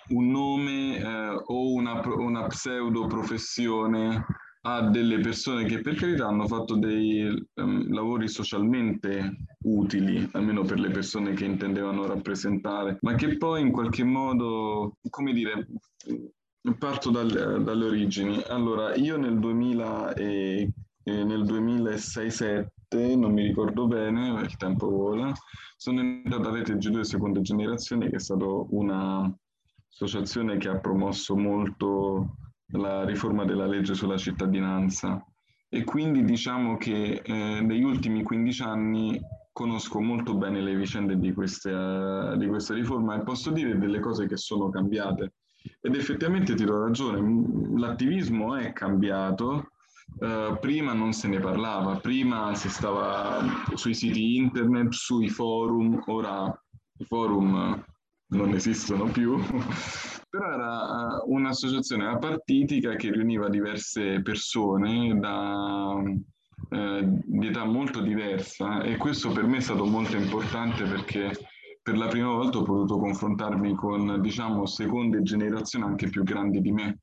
un 0.10 0.28
nome 0.30 0.98
eh, 0.98 1.42
o 1.46 1.74
una, 1.74 2.02
una 2.18 2.48
pseudo 2.48 3.08
professione 3.08 4.26
a 4.64 4.90
delle 4.90 5.20
persone 5.20 5.66
che 5.66 5.82
per 5.82 5.96
carità 5.96 6.28
hanno 6.28 6.48
fatto 6.48 6.76
dei 6.76 7.24
um, 7.56 7.92
lavori 7.92 8.28
socialmente 8.28 9.38
utili, 9.64 10.30
almeno 10.34 10.62
per 10.64 10.80
le 10.80 10.92
persone 10.92 11.34
che 11.34 11.46
intendevano 11.46 12.06
rappresentare, 12.06 13.00
ma 13.02 13.16
che 13.16 13.38
poi 13.38 13.62
in 13.62 13.72
qualche 13.72 14.04
modo, 14.04 14.98
come 15.10 15.34
dire, 15.34 15.66
parto 16.78 17.10
dal, 17.10 17.64
dalle 17.64 17.86
origini. 17.86 18.40
Allora, 18.48 18.94
io 18.96 19.18
nel 19.18 19.40
2000 19.40 20.14
e, 20.14 20.72
e 21.04 21.24
nel 21.24 21.42
2006-7, 21.44 22.68
non 23.18 23.34
mi 23.34 23.42
ricordo 23.44 23.88
bene, 23.88 24.42
il 24.42 24.58
tempo 24.58 24.90
vola, 24.90 25.34
sono 25.76 26.02
entrato 26.02 26.50
a 26.50 26.52
Rete 26.52 26.76
G2 26.76 27.00
Seconda 27.02 27.42
Generazione, 27.42 28.10
che 28.10 28.18
è 28.18 28.20
stata 28.20 28.46
un'associazione 28.46 30.58
che 30.58 30.68
ha 30.68 30.78
promosso 30.78 31.36
molto 31.36 32.36
la 32.72 33.06
riforma 33.06 33.46
della 33.46 33.66
legge 33.66 33.94
sulla 33.94 34.18
cittadinanza 34.18 35.24
e 35.70 35.84
quindi 35.84 36.24
diciamo 36.24 36.78
che 36.78 37.22
eh, 37.24 37.62
negli 37.62 37.84
ultimi 37.84 38.24
15 38.24 38.62
anni 38.64 39.22
conosco 39.52 40.02
molto 40.02 40.36
bene 40.36 40.62
le 40.62 40.76
vicende 40.76 41.18
di, 41.18 41.34
queste, 41.34 41.72
uh, 41.72 42.38
di 42.38 42.48
questa 42.48 42.74
riforma 42.74 43.16
e 43.16 43.24
posso 43.24 43.52
dire 43.52 43.78
delle 43.78 44.00
cose 44.00 44.28
che 44.28 44.38
sono 44.38 44.70
cambiate. 44.70 45.34
Ed 45.80 45.96
effettivamente 45.96 46.56
ti 46.56 46.64
do 46.64 46.82
ragione, 46.84 47.80
l'attivismo 47.80 48.56
è 48.56 48.74
cambiato, 48.74 49.72
uh, 50.20 50.58
prima 50.60 50.94
non 50.94 51.14
se 51.14 51.28
ne 51.28 51.40
parlava, 51.40 51.98
prima 51.98 52.56
si 52.56 52.70
stava 52.70 53.44
sui 53.76 53.94
siti 53.94 54.36
internet, 54.38 54.92
sui 54.92 55.30
forum, 55.30 56.02
ora 56.08 56.52
i 56.98 57.06
forum 57.06 57.84
non 58.32 58.54
esistono 58.54 59.06
più, 59.06 59.38
però 60.30 60.54
era 60.54 61.18
eh, 61.18 61.24
un'associazione 61.26 62.08
apartitica 62.08 62.96
che 62.96 63.12
riuniva 63.12 63.50
diverse 63.50 64.22
persone 64.22 65.18
da, 65.20 66.02
eh, 66.70 67.02
di 67.04 67.48
età 67.48 67.66
molto 67.66 68.02
diversa 68.02 68.82
e 68.82 68.98
questo 68.98 69.32
per 69.32 69.46
me 69.46 69.58
è 69.58 69.62
stato 69.62 69.86
molto 69.86 70.16
importante 70.16 70.84
perché 70.84 71.32
per 71.84 71.98
la 71.98 72.08
prima 72.08 72.28
volta 72.28 72.60
ho 72.60 72.64
potuto 72.64 73.00
confrontarmi 73.00 73.74
con, 73.74 74.22
diciamo, 74.22 74.68
seconde 74.68 75.24
generazioni 75.24 75.86
anche 75.86 76.10
più 76.10 76.24
grandi 76.24 76.62
di 76.62 76.72
me. 76.72 77.00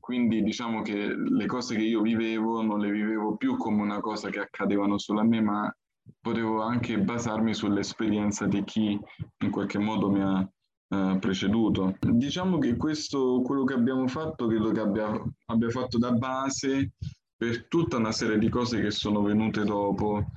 Quindi 0.00 0.42
diciamo 0.42 0.80
che 0.80 1.14
le 1.14 1.44
cose 1.44 1.76
che 1.76 1.82
io 1.82 2.00
vivevo 2.00 2.62
non 2.62 2.80
le 2.80 2.90
vivevo 2.90 3.36
più 3.36 3.58
come 3.58 3.82
una 3.82 4.00
cosa 4.00 4.30
che 4.30 4.38
accadevano 4.38 4.96
solo 4.96 5.20
a 5.20 5.24
me, 5.24 5.42
ma 5.42 5.76
potevo 6.20 6.62
anche 6.62 6.98
basarmi 6.98 7.54
sull'esperienza 7.54 8.46
di 8.46 8.62
chi 8.64 8.98
in 9.38 9.50
qualche 9.50 9.78
modo 9.78 10.10
mi 10.10 10.20
ha 10.20 10.48
eh, 10.90 11.18
preceduto. 11.20 11.96
Diciamo 12.00 12.58
che 12.58 12.76
questo, 12.76 13.42
quello 13.42 13.64
che 13.64 13.74
abbiamo 13.74 14.06
fatto, 14.08 14.46
credo 14.46 14.70
che 14.70 14.80
abbia, 14.80 15.22
abbia 15.46 15.70
fatto 15.70 15.98
da 15.98 16.12
base 16.12 16.92
per 17.36 17.68
tutta 17.68 17.98
una 17.98 18.12
serie 18.12 18.38
di 18.38 18.48
cose 18.48 18.80
che 18.80 18.90
sono 18.90 19.22
venute 19.22 19.64
dopo. 19.64 20.32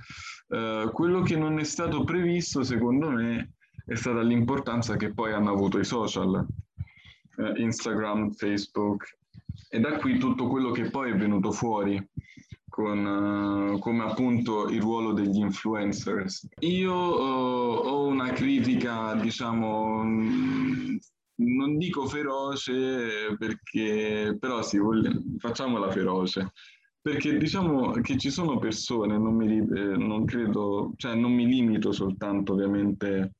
Eh, 0.47 0.89
quello 0.93 1.21
che 1.21 1.37
non 1.37 1.59
è 1.59 1.63
stato 1.63 2.03
previsto, 2.03 2.63
secondo 2.63 3.09
me, 3.09 3.53
è 3.85 3.95
stata 3.95 4.21
l'importanza 4.21 4.95
che 4.97 5.13
poi 5.13 5.33
hanno 5.33 5.51
avuto 5.51 5.79
i 5.79 5.85
social, 5.85 6.45
eh, 7.37 7.61
Instagram, 7.61 8.31
Facebook, 8.31 9.17
e 9.69 9.79
da 9.79 9.97
qui 9.97 10.17
tutto 10.17 10.47
quello 10.47 10.71
che 10.71 10.89
poi 10.89 11.11
è 11.11 11.15
venuto 11.15 11.51
fuori 11.51 11.97
con, 12.71 13.05
uh, 13.73 13.79
come 13.79 14.03
appunto 14.03 14.69
il 14.69 14.79
ruolo 14.81 15.11
degli 15.11 15.37
influencers. 15.37 16.47
Io 16.59 16.93
uh, 16.93 17.85
ho 17.85 18.05
una 18.05 18.31
critica, 18.31 19.13
diciamo, 19.15 20.03
mm, 20.03 20.95
non 21.35 21.77
dico 21.77 22.07
feroce 22.07 23.35
perché, 23.37 24.37
però 24.39 24.61
sì, 24.63 24.77
voglio, 24.77 25.11
facciamola 25.37 25.91
feroce. 25.91 26.53
Perché 27.01 27.37
diciamo 27.37 27.91
che 28.01 28.17
ci 28.17 28.29
sono 28.29 28.57
persone, 28.57 29.17
non 29.17 29.35
mi, 29.35 29.57
eh, 29.57 29.97
non 29.97 30.23
credo, 30.23 30.93
cioè 30.95 31.15
non 31.15 31.33
mi 31.33 31.47
limito 31.47 31.91
soltanto 31.91 32.53
ovviamente 32.53 33.33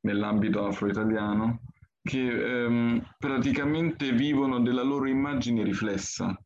nell'ambito 0.00 0.64
afro-italiano, 0.64 1.60
che 2.02 2.64
ehm, 2.64 3.02
praticamente 3.18 4.12
vivono 4.12 4.60
della 4.60 4.82
loro 4.82 5.06
immagine 5.06 5.62
riflessa 5.62 6.36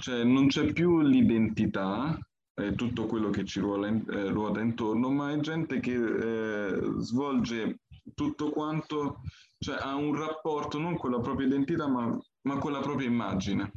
cioè 0.00 0.24
non 0.24 0.48
c'è 0.48 0.72
più 0.72 1.00
l'identità, 1.00 2.18
eh, 2.54 2.74
tutto 2.74 3.06
quello 3.06 3.30
che 3.30 3.44
ci 3.44 3.60
ruota, 3.60 3.88
eh, 3.88 4.28
ruota 4.28 4.60
intorno, 4.60 5.10
ma 5.10 5.32
è 5.32 5.40
gente 5.40 5.80
che 5.80 5.94
eh, 5.94 6.80
svolge 6.98 7.80
tutto 8.14 8.50
quanto, 8.50 9.22
cioè 9.58 9.76
ha 9.80 9.94
un 9.94 10.14
rapporto 10.14 10.78
non 10.78 10.96
con 10.96 11.10
la 11.10 11.20
propria 11.20 11.46
identità, 11.46 11.88
ma, 11.88 12.16
ma 12.42 12.58
con 12.58 12.72
la 12.72 12.80
propria 12.80 13.08
immagine. 13.08 13.72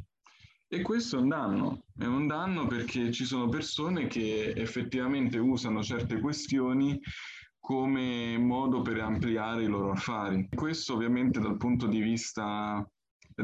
E 0.70 0.82
questo 0.82 1.16
è 1.16 1.20
un 1.20 1.28
danno, 1.28 1.84
è 1.96 2.04
un 2.04 2.26
danno 2.26 2.66
perché 2.66 3.10
ci 3.10 3.24
sono 3.24 3.48
persone 3.48 4.06
che 4.06 4.52
effettivamente 4.54 5.38
usano 5.38 5.82
certe 5.82 6.20
questioni 6.20 7.00
come 7.58 8.36
modo 8.38 8.82
per 8.82 9.00
ampliare 9.00 9.62
i 9.62 9.66
loro 9.66 9.92
affari. 9.92 10.46
Questo 10.54 10.92
ovviamente 10.92 11.40
dal 11.40 11.56
punto 11.56 11.86
di 11.86 12.00
vista 12.00 12.86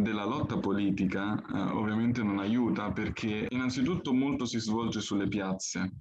della 0.01 0.25
lotta 0.25 0.59
politica 0.59 1.37
eh, 1.37 1.61
ovviamente 1.73 2.23
non 2.23 2.39
aiuta 2.39 2.91
perché 2.91 3.47
innanzitutto 3.49 4.13
molto 4.13 4.45
si 4.45 4.59
svolge 4.59 5.01
sulle 5.01 5.29
piazze 5.29 5.93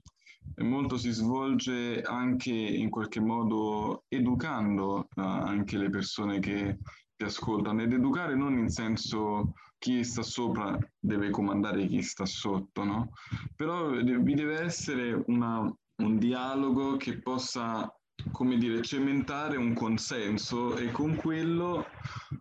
e 0.55 0.63
molto 0.63 0.97
si 0.97 1.11
svolge 1.11 2.01
anche 2.01 2.51
in 2.51 2.89
qualche 2.89 3.19
modo 3.19 4.03
educando 4.07 5.07
eh, 5.15 5.21
anche 5.21 5.77
le 5.77 5.89
persone 5.89 6.39
che 6.39 6.79
ti 7.15 7.23
ascoltano 7.23 7.83
ed 7.83 7.93
educare 7.93 8.35
non 8.35 8.57
in 8.57 8.69
senso 8.69 9.53
chi 9.77 10.03
sta 10.03 10.23
sopra 10.23 10.77
deve 10.97 11.29
comandare 11.29 11.85
chi 11.87 12.01
sta 12.01 12.25
sotto, 12.25 12.85
no? 12.85 13.09
Però 13.53 13.89
vi 13.89 14.33
deve 14.33 14.61
essere 14.61 15.23
una, 15.27 15.59
un 15.59 16.17
dialogo 16.17 16.95
che 16.95 17.19
possa 17.19 17.93
come 18.31 18.57
dire, 18.57 18.81
cementare 18.81 19.57
un 19.57 19.73
consenso 19.73 20.75
e 20.77 20.91
con 20.91 21.15
quello 21.15 21.87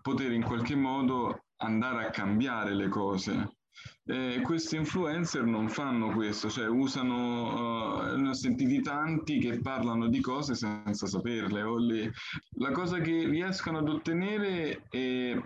poter 0.01 0.33
in 0.33 0.43
qualche 0.43 0.75
modo 0.75 1.45
andare 1.57 2.07
a 2.07 2.11
cambiare 2.11 2.75
le 2.75 2.89
cose. 2.89 3.57
Eh, 4.05 4.41
questi 4.43 4.77
influencer 4.77 5.45
non 5.45 5.69
fanno 5.69 6.11
questo, 6.11 6.51
cioè 6.51 6.67
usano, 6.67 8.13
uh, 8.13 8.17
ne 8.17 8.31
ho 8.31 8.35
sentiti 8.35 8.81
tanti 8.81 9.39
che 9.39 9.61
parlano 9.61 10.09
di 10.09 10.21
cose 10.21 10.55
senza 10.55 11.07
saperle. 11.07 11.63
Le, 11.81 12.13
la 12.57 12.73
cosa 12.73 12.99
che 12.99 13.27
riescono 13.27 13.79
ad 13.79 13.89
ottenere 13.89 14.87
è 14.89 15.41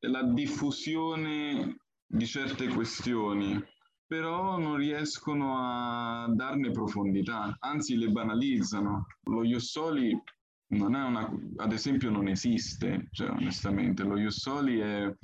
la 0.00 0.22
diffusione 0.22 1.80
di 2.06 2.26
certe 2.26 2.68
questioni, 2.68 3.60
però 4.08 4.58
non 4.58 4.76
riescono 4.76 5.58
a 5.58 6.26
darne 6.34 6.70
profondità, 6.70 7.54
anzi 7.60 7.94
le 7.96 8.08
banalizzano. 8.08 9.06
Lo 9.24 9.44
Iossoli 9.44 10.18
non 10.70 10.96
è 10.96 11.02
una, 11.04 11.30
ad 11.56 11.72
esempio 11.72 12.10
non 12.10 12.26
esiste, 12.26 13.08
cioè, 13.12 13.28
onestamente, 13.28 14.04
lo 14.04 14.18
Iossoli 14.18 14.78
è 14.78 15.14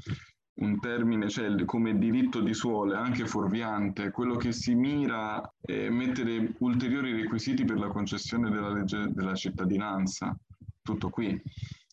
un 0.57 0.79
termine, 0.81 1.29
cioè 1.31 1.65
come 1.65 1.99
diritto 1.99 2.41
di 2.41 2.53
suolo, 2.53 2.93
è 2.93 2.97
anche 2.97 3.27
fuorviante, 3.27 4.11
quello 4.11 4.37
che 4.37 4.53
si 4.53 4.75
mira 4.75 5.43
è 5.61 5.89
mettere 5.89 6.55
ulteriori 6.59 7.13
requisiti 7.13 7.65
per 7.65 7.79
la 7.79 7.89
concessione 7.89 8.51
della 8.51 8.73
legge 8.73 9.11
della 9.13 9.35
cittadinanza, 9.35 10.37
tutto 10.85 11.09
qui 11.09 11.41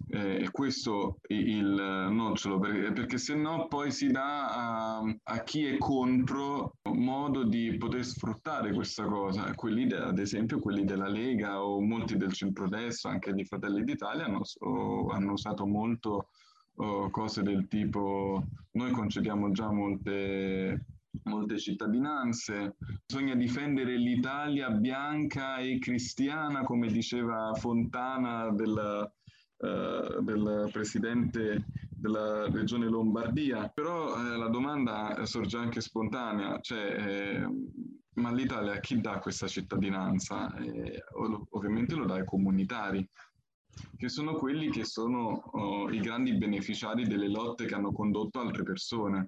eh, 0.09 0.49
questo 0.51 1.19
il 1.27 2.07
nocciolo, 2.09 2.59
perché, 2.59 2.91
perché 2.91 3.17
se 3.17 3.33
no 3.35 3.67
poi 3.67 3.91
si 3.91 4.07
dà 4.07 4.97
a, 4.97 5.15
a, 5.23 5.43
chi 5.43 5.65
è 5.65 5.77
contro 5.77 6.75
modo 6.93 7.43
di 7.43 7.77
poter 7.77 8.03
sfruttare 8.03 8.73
questa 8.73 9.05
cosa. 9.05 9.53
Quelli, 9.55 9.87
de, 9.87 9.95
ad 9.95 10.19
esempio, 10.19 10.59
quelli 10.59 10.83
della 10.83 11.07
Lega 11.07 11.63
o 11.63 11.79
molti 11.79 12.17
del 12.17 12.33
centrodestra, 12.33 13.11
anche 13.11 13.33
di 13.33 13.45
Fratelli 13.45 13.83
d'Italia, 13.83 14.25
hanno, 14.25 14.41
hanno 15.11 15.31
usato 15.31 15.65
molto 15.65 16.27
oh, 16.75 17.09
cose 17.09 17.41
del 17.41 17.67
tipo 17.67 18.43
noi 18.71 18.91
concediamo 18.91 19.51
già 19.51 19.71
molte 19.71 20.85
molte 21.23 21.57
cittadinanze, 21.57 22.75
bisogna 23.05 23.35
difendere 23.35 23.95
l'Italia 23.97 24.69
bianca 24.69 25.57
e 25.57 25.79
cristiana, 25.79 26.63
come 26.63 26.87
diceva 26.87 27.53
Fontana 27.55 28.51
del, 28.51 29.11
eh, 29.57 30.17
del 30.21 30.69
presidente 30.71 31.65
della 31.89 32.49
regione 32.49 32.87
Lombardia, 32.87 33.69
però 33.69 34.15
eh, 34.15 34.37
la 34.37 34.47
domanda 34.47 35.25
sorge 35.25 35.57
anche 35.57 35.81
spontanea, 35.81 36.59
cioè 36.59 36.95
eh, 36.97 37.47
ma 38.15 38.31
l'Italia 38.31 38.73
a 38.73 38.79
chi 38.79 38.99
dà 38.99 39.19
questa 39.19 39.47
cittadinanza? 39.47 40.53
Eh, 40.57 41.03
ovviamente 41.51 41.95
lo 41.95 42.05
dà 42.05 42.15
ai 42.15 42.25
comunitari, 42.25 43.07
che 43.97 44.09
sono 44.09 44.33
quelli 44.33 44.69
che 44.69 44.83
sono 44.83 45.43
oh, 45.51 45.89
i 45.91 45.99
grandi 45.99 46.35
beneficiari 46.37 47.07
delle 47.07 47.29
lotte 47.29 47.65
che 47.65 47.75
hanno 47.75 47.91
condotto 47.91 48.39
altre 48.39 48.63
persone. 48.63 49.27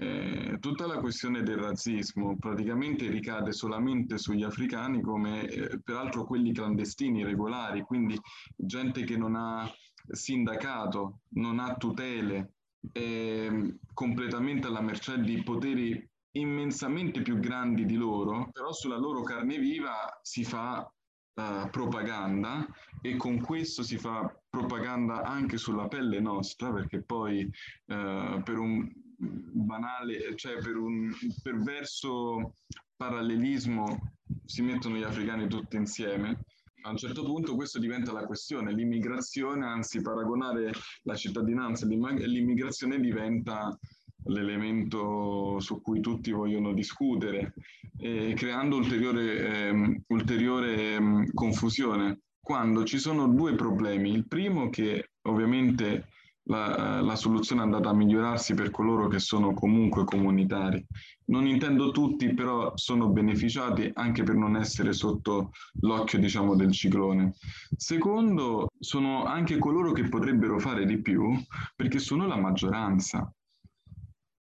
Eh, 0.00 0.58
tutta 0.60 0.86
la 0.86 0.98
questione 0.98 1.42
del 1.42 1.56
razzismo 1.56 2.36
praticamente 2.38 3.08
ricade 3.08 3.50
solamente 3.52 4.16
sugli 4.16 4.44
africani 4.44 5.00
come 5.00 5.48
eh, 5.48 5.80
peraltro 5.82 6.24
quelli 6.24 6.52
clandestini, 6.52 7.24
regolari, 7.24 7.82
quindi 7.82 8.16
gente 8.54 9.02
che 9.02 9.16
non 9.16 9.34
ha 9.34 9.68
sindacato, 10.08 11.22
non 11.30 11.58
ha 11.58 11.74
tutele, 11.74 12.52
è 12.92 13.48
completamente 13.92 14.68
alla 14.68 14.80
mercé 14.80 15.20
di 15.20 15.42
poteri 15.42 16.08
immensamente 16.32 17.20
più 17.22 17.40
grandi 17.40 17.84
di 17.84 17.96
loro, 17.96 18.50
però 18.52 18.72
sulla 18.72 18.98
loro 18.98 19.22
carne 19.22 19.58
viva 19.58 20.20
si 20.22 20.44
fa 20.44 20.78
uh, 20.78 21.68
propaganda 21.70 22.64
e 23.00 23.16
con 23.16 23.40
questo 23.40 23.82
si 23.82 23.98
fa 23.98 24.32
propaganda 24.48 25.22
anche 25.22 25.56
sulla 25.56 25.88
pelle 25.88 26.20
nostra, 26.20 26.72
perché 26.72 27.02
poi 27.02 27.44
uh, 27.44 28.42
per 28.42 28.58
un 28.58 28.88
banale, 29.18 30.34
cioè 30.36 30.58
per 30.62 30.76
un 30.76 31.12
perverso 31.42 32.54
parallelismo 32.96 34.14
si 34.44 34.62
mettono 34.62 34.96
gli 34.96 35.02
africani 35.02 35.48
tutti 35.48 35.76
insieme. 35.76 36.44
A 36.82 36.90
un 36.90 36.96
certo 36.96 37.24
punto 37.24 37.54
questo 37.54 37.78
diventa 37.78 38.12
la 38.12 38.24
questione, 38.24 38.72
l'immigrazione, 38.72 39.66
anzi 39.66 40.00
paragonare 40.00 40.72
la 41.02 41.16
cittadinanza 41.16 41.86
e 41.86 42.26
l'immigrazione 42.26 43.00
diventa 43.00 43.76
l'elemento 44.24 45.58
su 45.60 45.80
cui 45.80 46.00
tutti 46.00 46.30
vogliono 46.30 46.72
discutere, 46.72 47.54
eh, 47.98 48.32
creando 48.34 48.76
ulteriore, 48.76 49.68
eh, 49.68 50.02
ulteriore 50.08 50.94
eh, 50.94 51.30
confusione, 51.34 52.20
quando 52.40 52.84
ci 52.84 52.98
sono 52.98 53.26
due 53.26 53.54
problemi. 53.54 54.12
Il 54.12 54.26
primo 54.26 54.70
che 54.70 55.10
ovviamente 55.22 56.08
la, 56.48 57.00
la, 57.00 57.16
soluzione 57.16 57.60
è 57.60 57.64
andata 57.64 57.90
a 57.90 57.94
migliorarsi 57.94 58.54
per 58.54 58.70
coloro 58.70 59.06
che 59.08 59.18
sono 59.18 59.54
comunque 59.54 60.04
comunitari. 60.04 60.84
Non 61.26 61.46
intendo 61.46 61.90
tutti, 61.90 62.32
però 62.32 62.72
sono 62.74 63.08
beneficiati 63.08 63.90
anche 63.94 64.22
per 64.22 64.34
non 64.34 64.56
essere 64.56 64.92
sotto 64.92 65.50
l'occhio, 65.80 66.18
diciamo, 66.18 66.54
del 66.54 66.72
ciclone. 66.72 67.34
Secondo, 67.76 68.68
sono 68.78 69.24
anche 69.24 69.58
coloro 69.58 69.92
che 69.92 70.08
potrebbero 70.08 70.58
fare 70.58 70.86
di 70.86 71.00
più 71.00 71.30
perché 71.76 71.98
sono 71.98 72.26
la 72.26 72.36
maggioranza. 72.36 73.30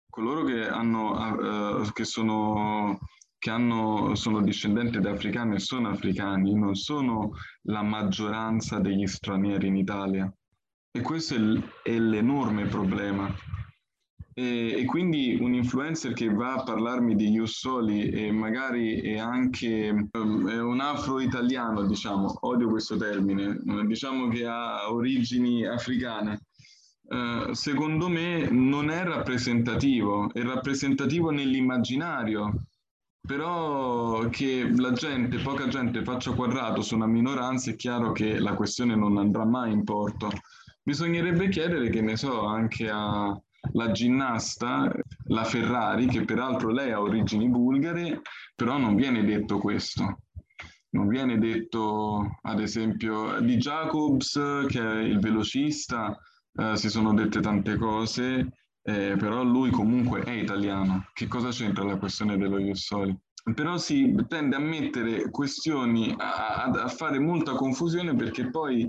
Coloro 0.08 0.44
che, 0.44 0.66
hanno, 0.68 1.80
uh, 1.80 1.92
che 1.92 2.04
sono 2.04 2.98
che 3.40 3.50
hanno, 3.50 4.16
sono 4.16 4.42
discendenti 4.42 4.98
da 4.98 5.12
africani 5.12 5.54
e 5.54 5.60
sono 5.60 5.90
africani, 5.90 6.54
non 6.54 6.74
sono 6.74 7.34
la 7.68 7.82
maggioranza 7.82 8.80
degli 8.80 9.06
stranieri 9.06 9.68
in 9.68 9.76
Italia. 9.76 10.32
E 10.90 11.00
questo 11.00 11.34
è, 11.34 11.38
l- 11.38 11.62
è 11.82 11.98
l'enorme 11.98 12.66
problema. 12.66 13.32
E, 14.38 14.74
e, 14.78 14.84
quindi 14.84 15.36
un 15.40 15.52
influencer 15.52 16.12
che 16.12 16.32
va 16.32 16.54
a 16.54 16.62
parlarmi 16.62 17.16
di 17.16 17.30
Jussoli 17.30 18.08
e 18.08 18.30
magari 18.30 19.00
è 19.00 19.18
anche 19.18 20.08
um, 20.12 20.48
è 20.48 20.60
un 20.60 20.78
afro-italiano, 20.78 21.84
diciamo, 21.84 22.38
odio 22.42 22.68
questo 22.68 22.96
termine, 22.96 23.60
diciamo 23.84 24.28
che 24.28 24.46
ha 24.46 24.92
origini 24.92 25.66
africane, 25.66 26.42
uh, 27.08 27.52
secondo 27.52 28.08
me 28.08 28.48
non 28.48 28.90
è 28.90 29.02
rappresentativo, 29.02 30.32
è 30.32 30.42
rappresentativo 30.42 31.30
nell'immaginario, 31.30 32.68
però 33.26 34.28
che 34.28 34.72
la 34.74 34.92
gente, 34.92 35.38
poca 35.38 35.66
gente 35.66 36.04
faccia 36.04 36.32
quadrato 36.32 36.80
su 36.80 36.94
una 36.94 37.08
minoranza 37.08 37.72
è 37.72 37.76
chiaro 37.76 38.12
che 38.12 38.38
la 38.38 38.54
questione 38.54 38.94
non 38.94 39.18
andrà 39.18 39.44
mai 39.44 39.72
in 39.72 39.82
porto. 39.82 40.30
Bisognerebbe 40.88 41.50
chiedere, 41.50 41.90
che 41.90 42.00
ne 42.00 42.16
so, 42.16 42.46
anche 42.46 42.88
alla 42.88 43.90
ginnasta, 43.92 44.90
la 45.26 45.44
Ferrari, 45.44 46.06
che 46.06 46.24
peraltro 46.24 46.70
lei 46.70 46.92
ha 46.92 47.02
origini 47.02 47.46
bulgare, 47.46 48.22
però 48.56 48.78
non 48.78 48.94
viene 48.94 49.22
detto 49.22 49.58
questo. 49.58 50.22
Non 50.92 51.08
viene 51.08 51.36
detto, 51.36 52.38
ad 52.40 52.60
esempio, 52.60 53.38
di 53.40 53.58
Jacobs, 53.58 54.40
che 54.66 54.80
è 54.80 55.00
il 55.00 55.18
velocista, 55.18 56.18
eh, 56.54 56.74
si 56.78 56.88
sono 56.88 57.12
dette 57.12 57.40
tante 57.40 57.76
cose, 57.76 58.48
eh, 58.80 59.14
però 59.18 59.42
lui 59.42 59.68
comunque 59.68 60.22
è 60.22 60.30
italiano. 60.30 61.04
Che 61.12 61.26
cosa 61.26 61.50
c'entra 61.50 61.84
la 61.84 61.98
questione 61.98 62.38
dello 62.38 62.58
Jussoli? 62.58 63.14
Però 63.54 63.78
si 63.78 64.14
tende 64.28 64.56
a 64.56 64.60
mettere 64.60 65.30
questioni, 65.30 66.14
a, 66.16 66.64
a 66.64 66.88
fare 66.88 67.18
molta 67.18 67.52
confusione 67.52 68.14
perché 68.14 68.50
poi 68.50 68.82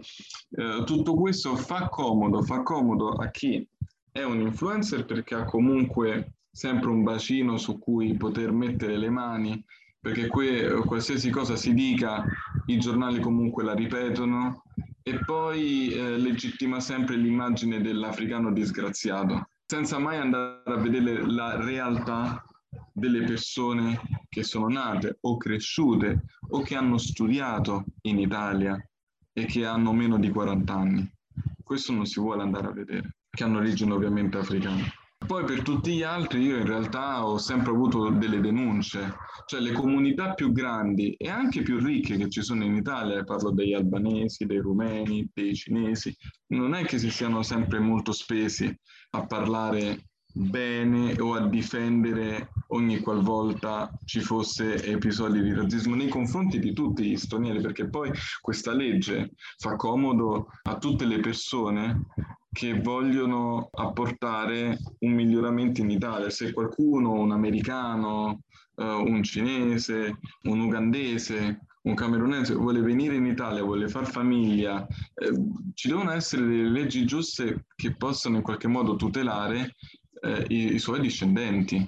eh, 0.52 0.84
tutto 0.86 1.14
questo 1.14 1.56
fa 1.56 1.88
comodo, 1.90 2.42
fa 2.42 2.62
comodo 2.64 3.10
a 3.10 3.30
chi 3.30 3.66
è 4.12 4.24
un 4.24 4.42
influencer 4.42 5.06
perché 5.06 5.36
ha 5.36 5.46
comunque 5.46 6.34
sempre 6.52 6.90
un 6.90 7.04
bacino 7.04 7.58
su 7.58 7.80
cui 7.80 8.18
poter 8.18 8.52
mettere 8.52 8.98
le 8.98 9.10
mani, 9.10 9.64
perché 10.02 10.28
que, 10.28 10.82
qualsiasi 10.86 11.30
cosa 11.30 11.56
si 11.56 11.74
dica 11.74 12.26
i 12.66 12.80
giornali 12.80 13.20
comunque 13.20 13.64
la 13.64 13.74
ripetono 13.74 14.64
e 15.04 15.20
poi 15.24 15.92
eh, 15.92 16.18
legittima 16.18 16.80
sempre 16.80 17.16
l'immagine 17.16 17.82
dell'africano 17.82 18.52
disgraziato, 18.52 19.50
senza 19.66 20.00
mai 20.00 20.18
andare 20.18 20.62
a 20.66 20.76
vedere 20.76 21.26
la 21.26 21.64
realtà 21.64 22.44
delle 22.92 23.24
persone 23.24 24.00
che 24.28 24.44
sono 24.44 24.68
nate 24.68 25.18
o 25.22 25.38
cresciute 25.38 26.26
o 26.50 26.62
che 26.62 26.76
hanno 26.76 26.98
studiato 26.98 27.86
in 28.02 28.20
Italia 28.20 28.78
e 29.34 29.46
che 29.46 29.66
hanno 29.66 29.94
meno 29.94 30.18
di 30.18 30.30
40 30.30 30.74
anni. 30.74 31.12
Questo 31.64 31.94
non 31.94 32.06
si 32.06 32.20
vuole 32.20 32.42
andare 32.42 32.68
a 32.68 32.72
vedere, 32.72 33.18
che 33.30 33.44
hanno 33.44 33.60
origine 33.60 33.94
ovviamente 33.94 34.38
africana. 34.38 34.84
Poi 35.26 35.44
per 35.44 35.62
tutti 35.62 35.96
gli 35.96 36.02
altri 36.02 36.42
io 36.42 36.58
in 36.58 36.66
realtà 36.66 37.26
ho 37.26 37.38
sempre 37.38 37.72
avuto 37.72 38.10
delle 38.10 38.40
denunce, 38.40 39.16
cioè 39.46 39.60
le 39.60 39.74
comunità 39.74 40.34
più 40.34 40.52
grandi 40.52 41.14
e 41.14 41.30
anche 41.30 41.62
più 41.62 41.78
ricche 41.78 42.18
che 42.18 42.30
ci 42.30 42.42
sono 42.42 42.64
in 42.64 42.74
Italia, 42.74 43.24
parlo 43.24 43.52
degli 43.52 43.74
albanesi, 43.74 44.46
dei 44.46 44.58
rumeni, 44.58 45.30
dei 45.32 45.54
cinesi, 45.54 46.16
non 46.54 46.74
è 46.74 46.86
che 46.86 46.98
si 46.98 47.12
siano 47.12 47.44
sempre 47.44 47.80
molto 47.80 48.12
spesi 48.12 48.74
a 49.12 49.26
parlare 49.28 50.09
bene 50.40 51.20
o 51.20 51.34
a 51.34 51.48
difendere 51.48 52.52
ogni 52.68 53.00
qualvolta 53.00 53.92
ci 54.06 54.22
fosse 54.22 54.82
episodi 54.86 55.42
di 55.42 55.54
razzismo 55.54 55.96
nei 55.96 56.08
confronti 56.08 56.60
di 56.60 56.72
tutti 56.72 57.04
gli 57.04 57.18
stranieri, 57.18 57.60
perché 57.60 57.90
poi 57.90 58.12
questa 58.40 58.72
legge 58.72 59.32
fa 59.58 59.76
comodo 59.76 60.48
a 60.64 60.78
tutte 60.78 61.06
le 61.06 61.20
persone 61.20 62.06
che 62.52 62.80
vogliono 62.80 63.70
apportare 63.72 64.78
un 65.00 65.12
miglioramento 65.12 65.82
in 65.82 65.90
Italia. 65.90 66.30
Se 66.30 66.54
qualcuno, 66.54 67.12
un 67.12 67.32
americano, 67.32 68.42
uh, 68.76 68.84
un 68.84 69.22
cinese, 69.24 70.20
un 70.44 70.62
ugandese, 70.62 71.60
un 71.82 71.94
camerunese 71.96 72.54
vuole 72.54 72.82
venire 72.82 73.16
in 73.16 73.26
Italia, 73.26 73.64
vuole 73.64 73.88
far 73.88 74.06
famiglia, 74.06 74.86
eh, 74.86 75.32
ci 75.74 75.88
devono 75.88 76.12
essere 76.12 76.42
delle 76.42 76.70
leggi 76.70 77.06
giuste 77.06 77.66
che 77.76 77.96
possano 77.96 78.38
in 78.38 78.42
qualche 78.42 78.68
modo 78.68 78.96
tutelare 78.96 79.76
eh, 80.22 80.46
i, 80.50 80.74
i, 80.74 80.80
suoi 80.80 81.00
discendenti. 81.00 81.88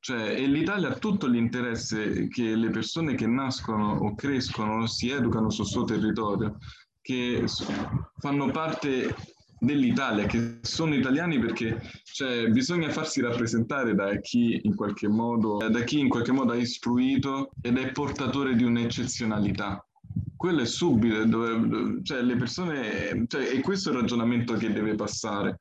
Cioè, 0.00 0.30
e 0.30 0.46
l'Italia 0.46 0.90
ha 0.90 0.98
tutto 0.98 1.26
l'interesse 1.26 2.28
che 2.28 2.54
le 2.54 2.70
persone 2.70 3.14
che 3.14 3.26
nascono 3.26 3.98
o 3.98 4.14
crescono 4.14 4.86
si 4.86 5.10
educano 5.10 5.50
sul 5.50 5.66
suo 5.66 5.84
territorio, 5.84 6.58
che 7.00 7.44
fanno 8.18 8.50
parte 8.50 9.14
dell'Italia, 9.58 10.26
che 10.26 10.58
sono 10.62 10.94
italiani 10.94 11.38
perché 11.40 11.82
cioè, 12.04 12.48
bisogna 12.48 12.90
farsi 12.90 13.20
rappresentare 13.20 13.94
da 13.94 14.18
chi 14.20 14.60
in 14.62 14.74
qualche 14.76 15.08
modo, 15.08 15.58
da 15.68 15.82
chi 15.82 15.98
in 15.98 16.08
qualche 16.08 16.32
modo 16.32 16.52
ha 16.52 16.56
istruito 16.56 17.50
ed 17.60 17.76
è 17.76 17.90
portatore 17.90 18.54
di 18.54 18.62
un'eccezionalità 18.62 19.82
quello 20.38 20.62
è 20.62 20.66
subito, 20.66 21.24
dove, 21.24 21.98
cioè 22.04 22.22
le 22.22 22.36
persone, 22.36 23.24
cioè, 23.26 23.48
è 23.48 23.60
questo 23.60 23.90
il 23.90 23.96
ragionamento 23.96 24.54
che 24.54 24.72
deve 24.72 24.94
passare. 24.94 25.58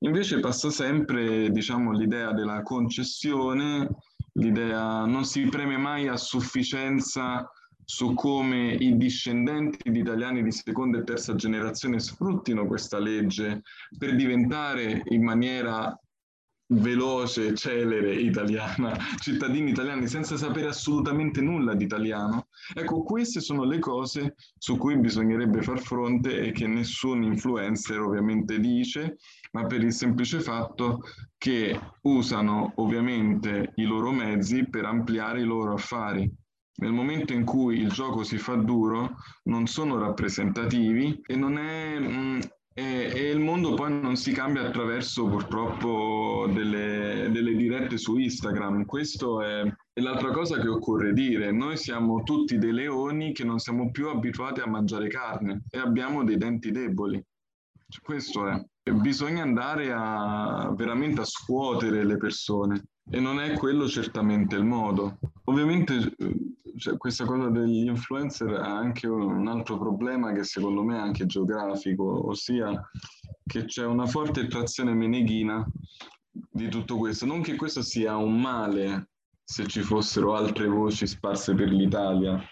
Invece 0.00 0.40
passa 0.40 0.70
sempre, 0.70 1.50
diciamo, 1.50 1.92
l'idea 1.92 2.32
della 2.32 2.62
concessione, 2.62 3.86
l'idea 4.32 5.04
non 5.04 5.26
si 5.26 5.42
preme 5.42 5.76
mai 5.76 6.08
a 6.08 6.16
sufficienza 6.16 7.46
su 7.84 8.14
come 8.14 8.72
i 8.72 8.96
discendenti 8.96 9.90
di 9.90 9.98
italiani 9.98 10.42
di 10.42 10.52
seconda 10.52 10.98
e 10.98 11.04
terza 11.04 11.34
generazione 11.34 12.00
sfruttino 12.00 12.66
questa 12.66 12.98
legge 12.98 13.60
per 13.98 14.16
diventare 14.16 15.02
in 15.08 15.22
maniera 15.22 15.94
veloce, 16.74 17.54
celere 17.54 18.14
italiana, 18.14 18.96
cittadini 19.20 19.70
italiani 19.70 20.06
senza 20.06 20.36
sapere 20.36 20.68
assolutamente 20.68 21.40
nulla 21.40 21.74
di 21.74 21.84
italiano. 21.84 22.48
Ecco, 22.74 23.02
queste 23.02 23.40
sono 23.40 23.64
le 23.64 23.78
cose 23.78 24.34
su 24.58 24.76
cui 24.76 24.96
bisognerebbe 24.98 25.62
far 25.62 25.80
fronte 25.80 26.40
e 26.40 26.52
che 26.52 26.66
nessun 26.66 27.22
influencer 27.22 28.00
ovviamente 28.00 28.58
dice, 28.58 29.16
ma 29.52 29.66
per 29.66 29.82
il 29.82 29.92
semplice 29.92 30.40
fatto 30.40 31.02
che 31.36 31.78
usano 32.02 32.72
ovviamente 32.76 33.72
i 33.76 33.84
loro 33.84 34.10
mezzi 34.10 34.68
per 34.68 34.84
ampliare 34.84 35.40
i 35.40 35.44
loro 35.44 35.74
affari. 35.74 36.30
Nel 36.76 36.92
momento 36.92 37.32
in 37.32 37.44
cui 37.44 37.78
il 37.78 37.90
gioco 37.90 38.24
si 38.24 38.36
fa 38.36 38.56
duro, 38.56 39.16
non 39.44 39.66
sono 39.68 39.96
rappresentativi 39.96 41.20
e 41.24 41.36
non 41.36 41.56
è 41.56 41.98
mh, 41.98 42.08
mm, 42.08 42.40
e, 42.76 43.12
e, 43.14 43.30
il 43.30 43.38
mondo 43.38 43.74
poi 43.74 44.00
non 44.00 44.16
si 44.16 44.32
cambia 44.32 44.66
attraverso 44.66 45.26
purtroppo 45.28 46.50
delle, 46.52 47.28
delle 47.30 47.54
dirette 47.54 47.96
su 47.96 48.16
Instagram. 48.16 48.84
Questo 48.84 49.42
è, 49.42 49.62
è, 49.92 50.00
l'altra 50.00 50.32
cosa 50.32 50.58
che 50.60 50.66
occorre 50.66 51.12
dire. 51.12 51.52
Noi 51.52 51.76
siamo 51.76 52.24
tutti 52.24 52.58
dei 52.58 52.72
leoni 52.72 53.32
che 53.32 53.44
non 53.44 53.60
siamo 53.60 53.92
più 53.92 54.08
abituati 54.08 54.60
a 54.60 54.66
mangiare 54.66 55.06
carne 55.06 55.62
e 55.70 55.78
abbiamo 55.78 56.24
dei 56.24 56.36
denti 56.36 56.72
deboli. 56.72 57.22
Cioè, 57.88 58.02
questo 58.02 58.48
è. 58.48 58.60
Bisogna 58.90 59.42
andare 59.42 59.92
a 59.94 60.74
veramente 60.76 61.20
a 61.20 61.24
scuotere 61.24 62.04
le 62.04 62.16
persone 62.16 62.88
e 63.08 63.20
non 63.20 63.40
è 63.40 63.56
quello 63.56 63.86
certamente 63.86 64.56
il 64.56 64.64
modo. 64.64 65.18
Ovviamente 65.44 66.14
cioè, 66.76 66.96
questa 66.96 67.24
cosa 67.24 67.48
degli 67.48 67.86
influencer 67.86 68.54
ha 68.54 68.76
anche 68.76 69.06
un 69.06 69.46
altro 69.46 69.78
problema 69.78 70.32
che 70.32 70.44
secondo 70.44 70.82
me 70.82 70.96
è 70.96 71.00
anche 71.00 71.26
geografico, 71.26 72.28
ossia 72.28 72.90
che 73.46 73.64
c'è 73.66 73.84
una 73.84 74.06
forte 74.06 74.46
trazione 74.46 74.94
meneghina 74.94 75.66
di 76.30 76.68
tutto 76.68 76.96
questo. 76.96 77.26
Non 77.26 77.42
che 77.42 77.56
questo 77.56 77.82
sia 77.82 78.16
un 78.16 78.40
male 78.40 79.10
se 79.42 79.66
ci 79.66 79.82
fossero 79.82 80.34
altre 80.34 80.66
voci 80.66 81.06
sparse 81.06 81.54
per 81.54 81.68
l'Italia. 81.68 82.42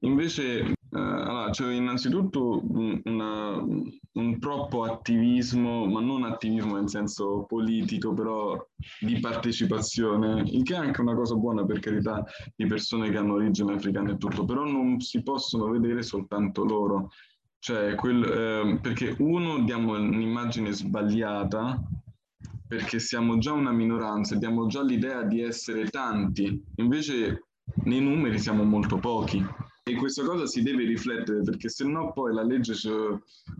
Invece 0.00 0.58
eh, 0.60 0.74
allora, 0.98 1.50
c'è 1.50 1.72
innanzitutto 1.72 2.62
una, 3.04 3.56
un 3.56 4.38
troppo 4.38 4.84
attivismo, 4.84 5.86
ma 5.86 6.00
non 6.00 6.22
attivismo 6.22 6.78
in 6.78 6.86
senso 6.86 7.44
politico, 7.48 8.14
però 8.14 8.64
di 9.00 9.18
partecipazione, 9.18 10.42
il 10.46 10.62
che 10.62 10.74
è 10.74 10.78
anche 10.78 11.00
una 11.00 11.14
cosa 11.14 11.34
buona 11.34 11.64
per 11.64 11.80
carità 11.80 12.24
di 12.54 12.66
persone 12.66 13.10
che 13.10 13.16
hanno 13.16 13.34
origine 13.34 13.74
africana 13.74 14.12
e 14.12 14.18
tutto, 14.18 14.44
però 14.44 14.64
non 14.64 15.00
si 15.00 15.22
possono 15.22 15.68
vedere 15.68 16.02
soltanto 16.02 16.64
loro. 16.64 17.10
Cioè, 17.58 17.94
quel, 17.96 18.22
eh, 18.22 18.78
perché 18.80 19.16
uno 19.18 19.64
diamo 19.64 19.96
un'immagine 19.96 20.70
sbagliata 20.70 21.82
perché 22.66 22.98
siamo 22.98 23.38
già 23.38 23.52
una 23.52 23.72
minoranza, 23.72 24.36
diamo 24.36 24.66
già 24.66 24.82
l'idea 24.82 25.22
di 25.22 25.40
essere 25.42 25.88
tanti, 25.88 26.62
invece 26.76 27.46
nei 27.84 28.00
numeri 28.00 28.38
siamo 28.38 28.64
molto 28.64 28.98
pochi. 28.98 29.44
E 29.86 29.96
questa 29.96 30.24
cosa 30.24 30.46
si 30.46 30.62
deve 30.62 30.86
riflettere 30.86 31.42
perché 31.42 31.68
se 31.68 31.84
no 31.84 32.10
poi 32.14 32.32
la 32.32 32.42
legge 32.42 32.72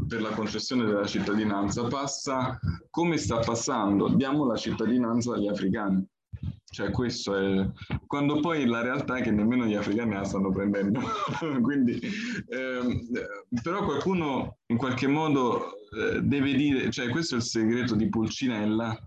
per 0.09 0.23
la 0.23 0.31
concessione 0.31 0.87
della 0.87 1.05
cittadinanza 1.07 1.87
passa 1.87 2.59
come 2.89 3.19
sta 3.19 3.41
passando, 3.41 4.09
diamo 4.09 4.47
la 4.47 4.57
cittadinanza 4.57 5.35
agli 5.35 5.49
africani. 5.49 6.03
Cioè 6.65 6.91
questo 6.91 7.37
è... 7.37 7.71
Quando 8.07 8.41
poi 8.41 8.65
la 8.65 8.81
realtà 8.81 9.17
è 9.17 9.23
che 9.23 9.33
nemmeno 9.33 9.67
gli 9.67 9.75
africani 9.75 10.15
la 10.15 10.25
stanno 10.25 10.51
prendendo. 10.51 11.03
Quindi, 11.61 12.01
ehm, 12.49 13.01
però 13.63 13.85
qualcuno 13.85 14.57
in 14.69 14.79
qualche 14.79 15.07
modo 15.07 15.75
eh, 15.91 16.23
deve 16.23 16.55
dire, 16.55 16.91
cioè 16.91 17.11
questo 17.11 17.35
è 17.35 17.37
il 17.37 17.45
segreto 17.45 17.95
di 17.95 18.09
Pulcinella, 18.09 18.99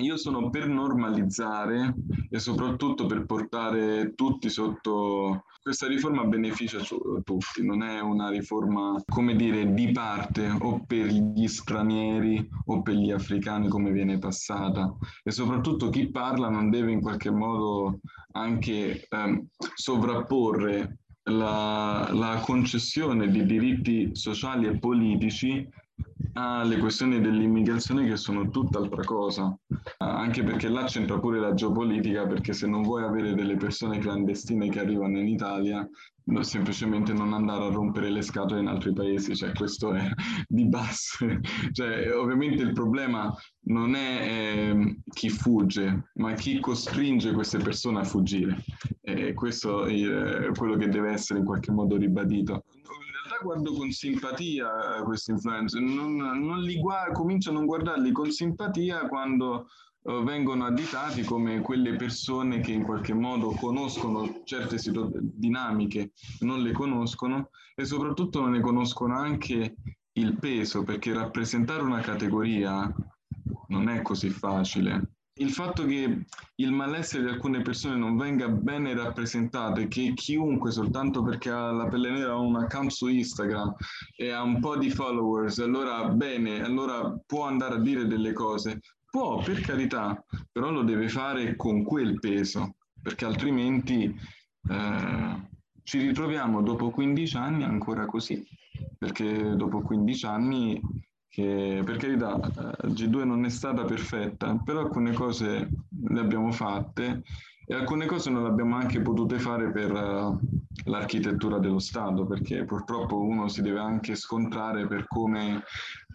io 0.00 0.16
sono 0.16 0.50
per 0.50 0.66
normalizzare 0.66 1.94
e 2.28 2.40
soprattutto 2.40 3.06
per 3.06 3.24
portare 3.24 4.14
tutti 4.14 4.50
sotto 4.50 5.44
questa 5.66 5.88
riforma 5.88 6.22
beneficia 6.22 6.78
tutti, 6.78 7.64
non 7.64 7.82
è 7.82 7.98
una 7.98 8.30
riforma, 8.30 9.02
come 9.04 9.34
dire, 9.34 9.74
di 9.74 9.90
parte 9.90 10.48
o 10.48 10.84
per 10.86 11.06
gli 11.06 11.48
stranieri 11.48 12.48
o 12.66 12.82
per 12.82 12.94
gli 12.94 13.10
africani 13.10 13.66
come 13.66 13.90
viene 13.90 14.16
passata. 14.16 14.96
E 15.24 15.32
soprattutto 15.32 15.90
chi 15.90 16.08
parla 16.08 16.48
non 16.50 16.70
deve 16.70 16.92
in 16.92 17.00
qualche 17.00 17.32
modo 17.32 17.98
anche 18.34 19.08
ehm, 19.08 19.44
sovrapporre 19.74 20.98
la, 21.24 22.10
la 22.12 22.40
concessione 22.44 23.28
di 23.28 23.44
diritti 23.44 24.10
sociali 24.14 24.68
e 24.68 24.78
politici 24.78 25.68
alle 26.38 26.76
questioni 26.76 27.20
dell'immigrazione 27.20 28.06
che 28.06 28.16
sono 28.16 28.50
tutt'altra 28.50 29.02
cosa, 29.02 29.56
anche 29.98 30.42
perché 30.42 30.68
là 30.68 30.84
c'entra 30.84 31.18
pure 31.18 31.40
la 31.40 31.54
geopolitica, 31.54 32.26
perché 32.26 32.52
se 32.52 32.66
non 32.66 32.82
vuoi 32.82 33.04
avere 33.04 33.34
delle 33.34 33.56
persone 33.56 33.98
clandestine 33.98 34.68
che 34.68 34.80
arrivano 34.80 35.18
in 35.18 35.28
Italia, 35.28 35.88
semplicemente 36.40 37.12
non 37.14 37.32
andare 37.32 37.64
a 37.64 37.70
rompere 37.70 38.10
le 38.10 38.20
scatole 38.20 38.60
in 38.60 38.66
altri 38.66 38.92
paesi, 38.92 39.34
cioè 39.34 39.52
questo 39.52 39.94
è 39.94 40.10
di 40.46 40.66
base. 40.66 41.40
Cioè, 41.72 42.12
ovviamente 42.14 42.62
il 42.62 42.72
problema 42.72 43.34
non 43.68 43.94
è 43.94 44.20
eh, 44.20 44.96
chi 45.08 45.30
fugge, 45.30 46.10
ma 46.14 46.34
chi 46.34 46.60
costringe 46.60 47.32
queste 47.32 47.58
persone 47.58 48.00
a 48.00 48.04
fuggire. 48.04 48.62
E 49.00 49.32
questo 49.32 49.86
è 49.86 50.50
quello 50.52 50.76
che 50.76 50.88
deve 50.88 51.12
essere 51.12 51.38
in 51.38 51.46
qualche 51.46 51.72
modo 51.72 51.96
ribadito 51.96 52.64
guardo 53.46 53.72
con 53.72 53.90
simpatia 53.92 54.68
questi 55.04 55.30
influencer, 55.30 55.80
non, 55.80 56.16
non 56.16 56.60
li 56.60 56.78
guardo, 56.78 57.12
comincio 57.12 57.50
a 57.50 57.52
non 57.52 57.64
guardarli 57.64 58.10
con 58.10 58.30
simpatia 58.32 59.06
quando 59.06 59.68
uh, 60.02 60.22
vengono 60.24 60.66
additati 60.66 61.22
come 61.22 61.60
quelle 61.60 61.94
persone 61.94 62.58
che 62.60 62.72
in 62.72 62.82
qualche 62.82 63.14
modo 63.14 63.50
conoscono 63.50 64.42
certe 64.44 64.78
situ- 64.78 65.16
dinamiche, 65.20 66.12
non 66.40 66.60
le 66.60 66.72
conoscono 66.72 67.50
e 67.76 67.84
soprattutto 67.84 68.40
non 68.40 68.50
ne 68.50 68.60
conoscono 68.60 69.16
anche 69.16 69.76
il 70.12 70.38
peso, 70.38 70.82
perché 70.82 71.12
rappresentare 71.12 71.82
una 71.82 72.00
categoria 72.00 72.92
non 73.68 73.88
è 73.88 74.02
così 74.02 74.30
facile 74.30 75.15
il 75.38 75.52
fatto 75.52 75.84
che 75.84 76.24
il 76.54 76.72
malessere 76.72 77.24
di 77.24 77.28
alcune 77.28 77.60
persone 77.60 77.96
non 77.96 78.16
venga 78.16 78.48
bene 78.48 78.94
rappresentato 78.94 79.80
e 79.80 79.88
che 79.88 80.12
chiunque 80.14 80.70
soltanto 80.70 81.22
perché 81.22 81.50
ha 81.50 81.70
la 81.72 81.88
pelle 81.88 82.10
nera 82.10 82.32
ha 82.32 82.38
un 82.38 82.56
account 82.56 82.90
su 82.90 83.08
Instagram 83.08 83.74
e 84.16 84.30
ha 84.30 84.42
un 84.42 84.60
po' 84.60 84.76
di 84.76 84.90
followers, 84.90 85.58
allora 85.58 86.08
bene, 86.08 86.62
allora 86.62 87.14
può 87.26 87.44
andare 87.44 87.74
a 87.74 87.80
dire 87.80 88.06
delle 88.06 88.32
cose, 88.32 88.80
può 89.10 89.42
per 89.42 89.60
carità, 89.60 90.24
però 90.50 90.70
lo 90.70 90.82
deve 90.82 91.08
fare 91.08 91.54
con 91.56 91.82
quel 91.82 92.18
peso, 92.18 92.76
perché 93.02 93.26
altrimenti 93.26 94.14
eh, 94.70 95.48
ci 95.82 95.98
ritroviamo 95.98 96.62
dopo 96.62 96.90
15 96.90 97.36
anni 97.36 97.64
ancora 97.64 98.06
così, 98.06 98.42
perché 98.96 99.54
dopo 99.54 99.82
15 99.82 100.26
anni 100.26 100.80
che 101.36 101.82
per 101.84 101.98
carità 101.98 102.40
eh, 102.40 102.88
G2 102.88 103.24
non 103.24 103.44
è 103.44 103.50
stata 103.50 103.84
perfetta, 103.84 104.58
però 104.64 104.80
alcune 104.80 105.12
cose 105.12 105.68
le 106.08 106.18
abbiamo 106.20 106.50
fatte 106.50 107.24
e 107.66 107.74
alcune 107.74 108.06
cose 108.06 108.30
non 108.30 108.44
le 108.44 108.48
abbiamo 108.48 108.74
anche 108.76 109.02
potute 109.02 109.38
fare 109.38 109.70
per 109.70 109.92
uh, 109.92 110.38
l'architettura 110.84 111.58
dello 111.58 111.78
Stato, 111.78 112.24
perché 112.24 112.64
purtroppo 112.64 113.20
uno 113.20 113.48
si 113.48 113.60
deve 113.60 113.80
anche 113.80 114.14
scontrare 114.14 114.86
per 114.86 115.06
come 115.06 115.62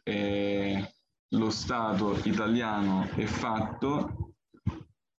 eh, 0.01 0.91
lo 1.35 1.49
Stato 1.51 2.17
italiano 2.23 3.07
è 3.13 3.25
fatto 3.25 4.33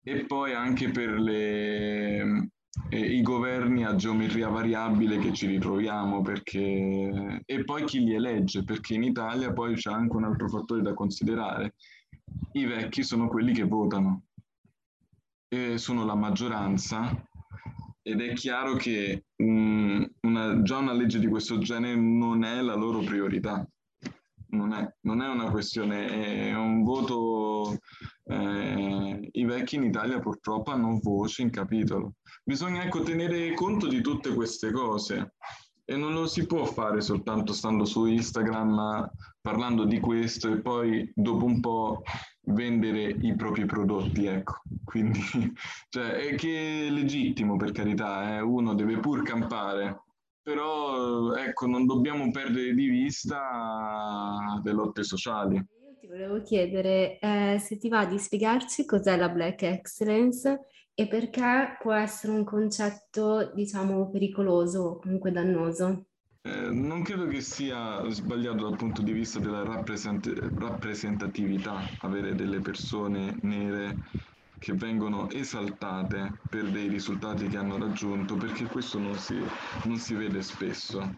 e 0.02 0.24
poi 0.24 0.52
anche 0.52 0.90
per 0.90 1.10
le 1.10 2.50
eh, 2.88 2.98
i 2.98 3.22
governi 3.22 3.84
a 3.84 3.94
geometria 3.94 4.48
variabile 4.48 5.18
che 5.18 5.32
ci 5.32 5.46
ritroviamo 5.46 6.22
perché... 6.22 7.42
e 7.44 7.64
poi 7.64 7.84
chi 7.84 8.04
li 8.04 8.14
elegge, 8.14 8.64
perché 8.64 8.94
in 8.94 9.02
Italia 9.02 9.52
poi 9.52 9.74
c'è 9.74 9.90
anche 9.90 10.16
un 10.16 10.24
altro 10.24 10.48
fattore 10.48 10.82
da 10.82 10.94
considerare. 10.94 11.74
I 12.52 12.64
vecchi 12.64 13.02
sono 13.02 13.28
quelli 13.28 13.52
che 13.52 13.64
votano, 13.64 14.24
e 15.52 15.76
sono 15.76 16.06
la 16.06 16.14
maggioranza 16.14 17.14
ed 18.00 18.20
è 18.22 18.32
chiaro 18.32 18.74
che 18.74 19.26
um, 19.36 20.10
una, 20.22 20.62
già 20.62 20.78
una 20.78 20.94
legge 20.94 21.18
di 21.18 21.28
questo 21.28 21.58
genere 21.58 21.94
non 21.94 22.42
è 22.42 22.60
la 22.62 22.74
loro 22.74 23.00
priorità. 23.00 23.66
Non 24.48 24.72
è, 24.72 24.96
non 25.02 25.22
è 25.22 25.28
una 25.28 25.50
questione, 25.50 26.08
è 26.08 26.54
un 26.54 26.82
voto 26.82 27.78
eh, 28.24 29.28
i 29.32 29.44
vecchi 29.44 29.76
in 29.76 29.84
Italia 29.84 30.18
purtroppo 30.20 30.70
hanno 30.70 30.98
voce 31.00 31.42
in 31.42 31.50
capitolo. 31.50 32.14
Bisogna 32.44 32.84
ecco 32.84 33.02
tenere 33.02 33.54
conto 33.54 33.86
di 33.86 34.00
tutte 34.00 34.34
queste 34.34 34.70
cose 34.72 35.34
e 35.84 35.96
non 35.96 36.12
lo 36.12 36.26
si 36.26 36.46
può 36.46 36.64
fare 36.64 37.00
soltanto 37.00 37.52
stando 37.52 37.84
su 37.84 38.06
Instagram 38.06 39.10
parlando 39.40 39.84
di 39.84 39.98
questo 39.98 40.52
e 40.52 40.60
poi 40.60 41.10
dopo 41.14 41.44
un 41.44 41.60
po' 41.60 42.02
vendere 42.46 43.16
i 43.20 43.34
propri 43.34 43.66
prodotti, 43.66 44.26
ecco. 44.26 44.62
Quindi, 44.84 45.20
cioè, 45.90 46.10
è 46.12 46.34
che 46.36 46.86
è 46.86 46.90
legittimo 46.90 47.56
per 47.56 47.72
carità, 47.72 48.36
eh? 48.36 48.40
uno 48.40 48.74
deve 48.74 48.98
pur 48.98 49.22
campare, 49.22 50.04
però 50.40 51.34
ecco, 51.34 51.66
non 51.66 51.86
dobbiamo 51.86 52.30
perdere 52.30 52.74
di 52.74 52.88
vista 52.88 54.60
le 54.62 54.72
lotte 54.72 55.02
sociali 55.02 55.64
volevo 56.12 56.42
chiedere 56.42 57.18
eh, 57.18 57.56
se 57.58 57.78
ti 57.78 57.88
va 57.88 58.04
di 58.04 58.18
spiegarci 58.18 58.84
cos'è 58.84 59.16
la 59.16 59.30
Black 59.30 59.62
Excellence 59.62 60.66
e 60.92 61.08
perché 61.08 61.78
può 61.80 61.94
essere 61.94 62.34
un 62.34 62.44
concetto, 62.44 63.50
diciamo, 63.54 64.10
pericoloso 64.10 64.80
o 64.82 64.98
comunque 64.98 65.32
dannoso. 65.32 66.04
Eh, 66.42 66.70
non 66.70 67.02
credo 67.02 67.26
che 67.28 67.40
sia 67.40 68.06
sbagliato 68.10 68.68
dal 68.68 68.76
punto 68.76 69.00
di 69.00 69.12
vista 69.12 69.38
della 69.38 69.62
rappresent- 69.62 70.52
rappresentatività 70.58 71.88
avere 72.00 72.34
delle 72.34 72.60
persone 72.60 73.38
nere 73.42 73.96
che 74.58 74.74
vengono 74.74 75.30
esaltate 75.30 76.30
per 76.46 76.70
dei 76.70 76.88
risultati 76.88 77.48
che 77.48 77.56
hanno 77.56 77.78
raggiunto, 77.78 78.36
perché 78.36 78.66
questo 78.66 78.98
non 78.98 79.14
si, 79.14 79.34
non 79.84 79.96
si 79.96 80.14
vede 80.14 80.42
spesso. 80.42 81.16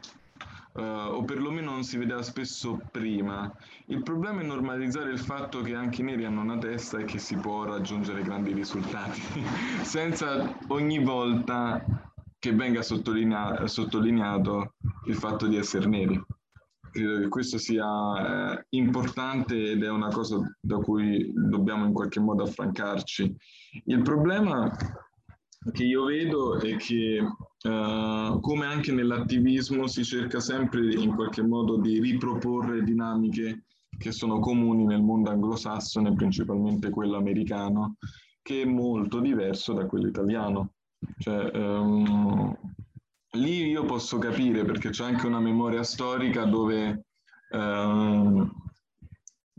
Uh, 0.76 1.14
o 1.14 1.22
perlomeno 1.22 1.70
non 1.70 1.84
si 1.84 1.96
vedeva 1.96 2.22
spesso 2.22 2.80
prima. 2.90 3.52
Il 3.86 4.02
problema 4.02 4.40
è 4.40 4.44
normalizzare 4.44 5.12
il 5.12 5.20
fatto 5.20 5.62
che 5.62 5.72
anche 5.72 6.00
i 6.00 6.04
neri 6.04 6.24
hanno 6.24 6.40
una 6.40 6.58
testa 6.58 6.98
e 6.98 7.04
che 7.04 7.18
si 7.20 7.36
può 7.36 7.62
raggiungere 7.62 8.22
grandi 8.22 8.52
risultati, 8.52 9.20
senza 9.82 10.58
ogni 10.68 10.98
volta 10.98 11.80
che 12.40 12.52
venga 12.52 12.82
sottolinea- 12.82 13.68
sottolineato 13.68 14.74
il 15.06 15.14
fatto 15.14 15.46
di 15.46 15.56
essere 15.56 15.86
neri. 15.86 16.20
Credo 16.90 17.20
che 17.20 17.28
questo 17.28 17.56
sia 17.56 18.56
eh, 18.58 18.66
importante 18.70 19.70
ed 19.70 19.84
è 19.84 19.90
una 19.90 20.08
cosa 20.08 20.40
da 20.60 20.78
cui 20.78 21.32
dobbiamo 21.34 21.86
in 21.86 21.92
qualche 21.92 22.18
modo 22.18 22.42
affrancarci. 22.42 23.32
Il 23.86 24.02
problema 24.02 24.70
che 25.72 25.84
io 25.84 26.04
vedo 26.04 26.60
è 26.60 26.76
che 26.76 27.18
uh, 27.20 28.40
come 28.40 28.66
anche 28.66 28.92
nell'attivismo 28.92 29.86
si 29.86 30.04
cerca 30.04 30.40
sempre 30.40 30.92
in 30.94 31.14
qualche 31.14 31.42
modo 31.42 31.78
di 31.78 32.00
riproporre 32.00 32.82
dinamiche 32.82 33.64
che 33.96 34.12
sono 34.12 34.40
comuni 34.40 34.84
nel 34.84 35.02
mondo 35.02 35.30
anglosassone, 35.30 36.14
principalmente 36.14 36.90
quello 36.90 37.16
americano, 37.16 37.96
che 38.42 38.62
è 38.62 38.64
molto 38.66 39.20
diverso 39.20 39.72
da 39.72 39.86
quello 39.86 40.08
italiano. 40.08 40.74
Cioè, 41.18 41.50
um, 41.56 42.54
lì 43.32 43.68
io 43.68 43.84
posso 43.84 44.18
capire 44.18 44.64
perché 44.64 44.90
c'è 44.90 45.04
anche 45.04 45.26
una 45.26 45.40
memoria 45.40 45.82
storica 45.82 46.44
dove 46.44 47.06
um, 47.50 48.50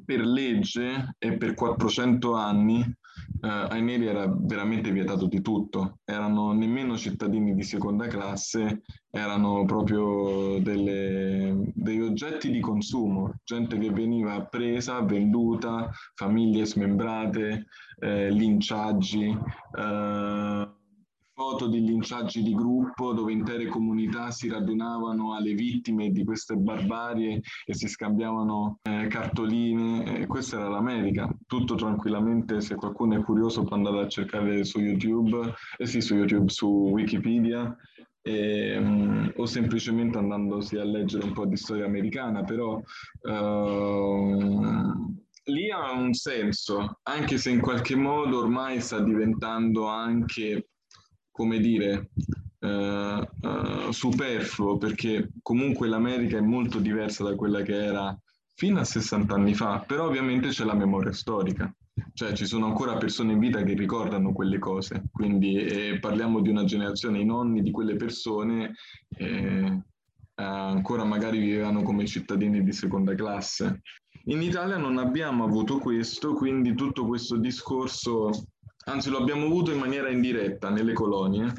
per 0.03 0.25
legge 0.25 1.15
e 1.17 1.37
per 1.37 1.53
400 1.53 2.33
anni 2.33 2.95
ai 3.45 3.81
neri 3.81 4.07
era 4.07 4.27
veramente 4.27 4.91
vietato 4.91 5.27
di 5.27 5.41
tutto, 5.41 5.99
erano 6.03 6.53
nemmeno 6.53 6.97
cittadini 6.97 7.53
di 7.53 7.63
seconda 7.63 8.07
classe, 8.07 8.83
erano 9.09 9.65
proprio 9.65 10.59
delle, 10.59 11.71
degli 11.73 12.01
oggetti 12.01 12.51
di 12.51 12.59
consumo, 12.59 13.35
gente 13.43 13.77
che 13.77 13.91
veniva 13.91 14.45
presa, 14.45 15.01
venduta, 15.01 15.89
famiglie 16.15 16.65
smembrate, 16.65 17.67
eh, 17.99 18.29
linciaggi. 18.31 19.27
Uh, 19.27 20.83
foto 21.35 21.67
di 21.67 21.81
linciaggi 21.81 22.41
di 22.41 22.55
gruppo 22.55 23.11
dove 23.11 23.33
intere 23.33 23.67
comunità 23.67 24.31
si 24.31 24.47
radunavano 24.47 25.35
alle 25.35 25.53
vittime 25.53 26.09
di 26.09 26.23
queste 26.23 26.55
barbarie 26.55 27.41
e 27.65 27.73
si 27.73 27.89
scambiavano 27.89 28.79
eh, 28.83 29.07
cartoline. 29.07 30.21
Eh, 30.21 30.27
questa 30.27 30.55
era 30.55 30.69
l'America. 30.69 31.29
Tutto 31.45 31.75
tranquillamente, 31.75 32.61
se 32.61 32.75
qualcuno 32.75 33.19
è 33.19 33.23
curioso 33.23 33.63
può 33.63 33.75
andare 33.75 33.99
a 33.99 34.07
cercare 34.07 34.63
su 34.63 34.79
YouTube, 34.79 35.53
eh 35.77 35.85
sì, 35.85 35.99
su 35.99 36.15
YouTube, 36.15 36.49
su 36.49 36.67
Wikipedia. 36.67 37.75
E, 38.21 38.77
um, 38.77 39.31
o 39.35 39.45
semplicemente 39.45 40.17
andandosi 40.17 40.77
a 40.77 40.83
leggere 40.83 41.25
un 41.25 41.33
po' 41.33 41.45
di 41.45 41.57
storia 41.57 41.85
americana, 41.85 42.43
però 42.43 42.81
uh, 43.21 45.15
lì 45.43 45.69
ha 45.69 45.91
un 45.91 46.11
senso, 46.13 47.01
anche 47.03 47.37
se 47.37 47.51
in 47.51 47.61
qualche 47.61 47.95
modo 47.95 48.39
ormai 48.39 48.81
sta 48.81 48.99
diventando 48.99 49.85
anche 49.85 50.69
come 51.35 51.59
dire, 51.59 52.11
eh, 52.59 53.29
eh, 53.41 53.87
superfluo 53.91 54.77
perché 54.77 55.31
comunque 55.41 55.89
l'America 55.89 56.37
è 56.37 56.41
molto 56.41 56.79
diversa 56.79 57.25
da 57.25 57.35
quella 57.35 57.61
che 57.61 57.75
era 57.75 58.17
fino 58.53 58.79
a 58.79 58.85
60 58.85 59.35
anni 59.35 59.53
fa, 59.53 59.83
però 59.85 60.05
ovviamente 60.05 60.47
c'è 60.47 60.63
la 60.63 60.73
memoria 60.73 61.11
storica, 61.11 61.69
cioè 62.13 62.31
ci 62.31 62.45
sono 62.45 62.67
ancora 62.67 62.95
persone 62.95 63.33
in 63.33 63.39
vita 63.39 63.63
che 63.63 63.73
ricordano 63.73 64.31
quelle 64.31 64.59
cose, 64.59 65.03
quindi 65.11 65.57
eh, 65.57 65.99
parliamo 65.99 66.39
di 66.39 66.47
una 66.47 66.63
generazione, 66.63 67.19
i 67.19 67.25
nonni 67.25 67.61
di 67.61 67.71
quelle 67.71 67.97
persone 67.97 68.73
eh, 69.17 69.81
ancora 70.35 71.03
magari 71.03 71.39
vivevano 71.39 71.83
come 71.83 72.05
cittadini 72.05 72.63
di 72.63 72.71
seconda 72.71 73.13
classe. 73.13 73.81
In 74.27 74.41
Italia 74.41 74.77
non 74.77 74.97
abbiamo 74.97 75.43
avuto 75.43 75.79
questo, 75.79 76.33
quindi 76.33 76.75
tutto 76.75 77.05
questo 77.05 77.35
discorso 77.35 78.29
anzi 78.85 79.09
lo 79.09 79.17
abbiamo 79.17 79.45
avuto 79.45 79.71
in 79.71 79.79
maniera 79.79 80.09
indiretta 80.09 80.69
nelle 80.69 80.93
colonie 80.93 81.53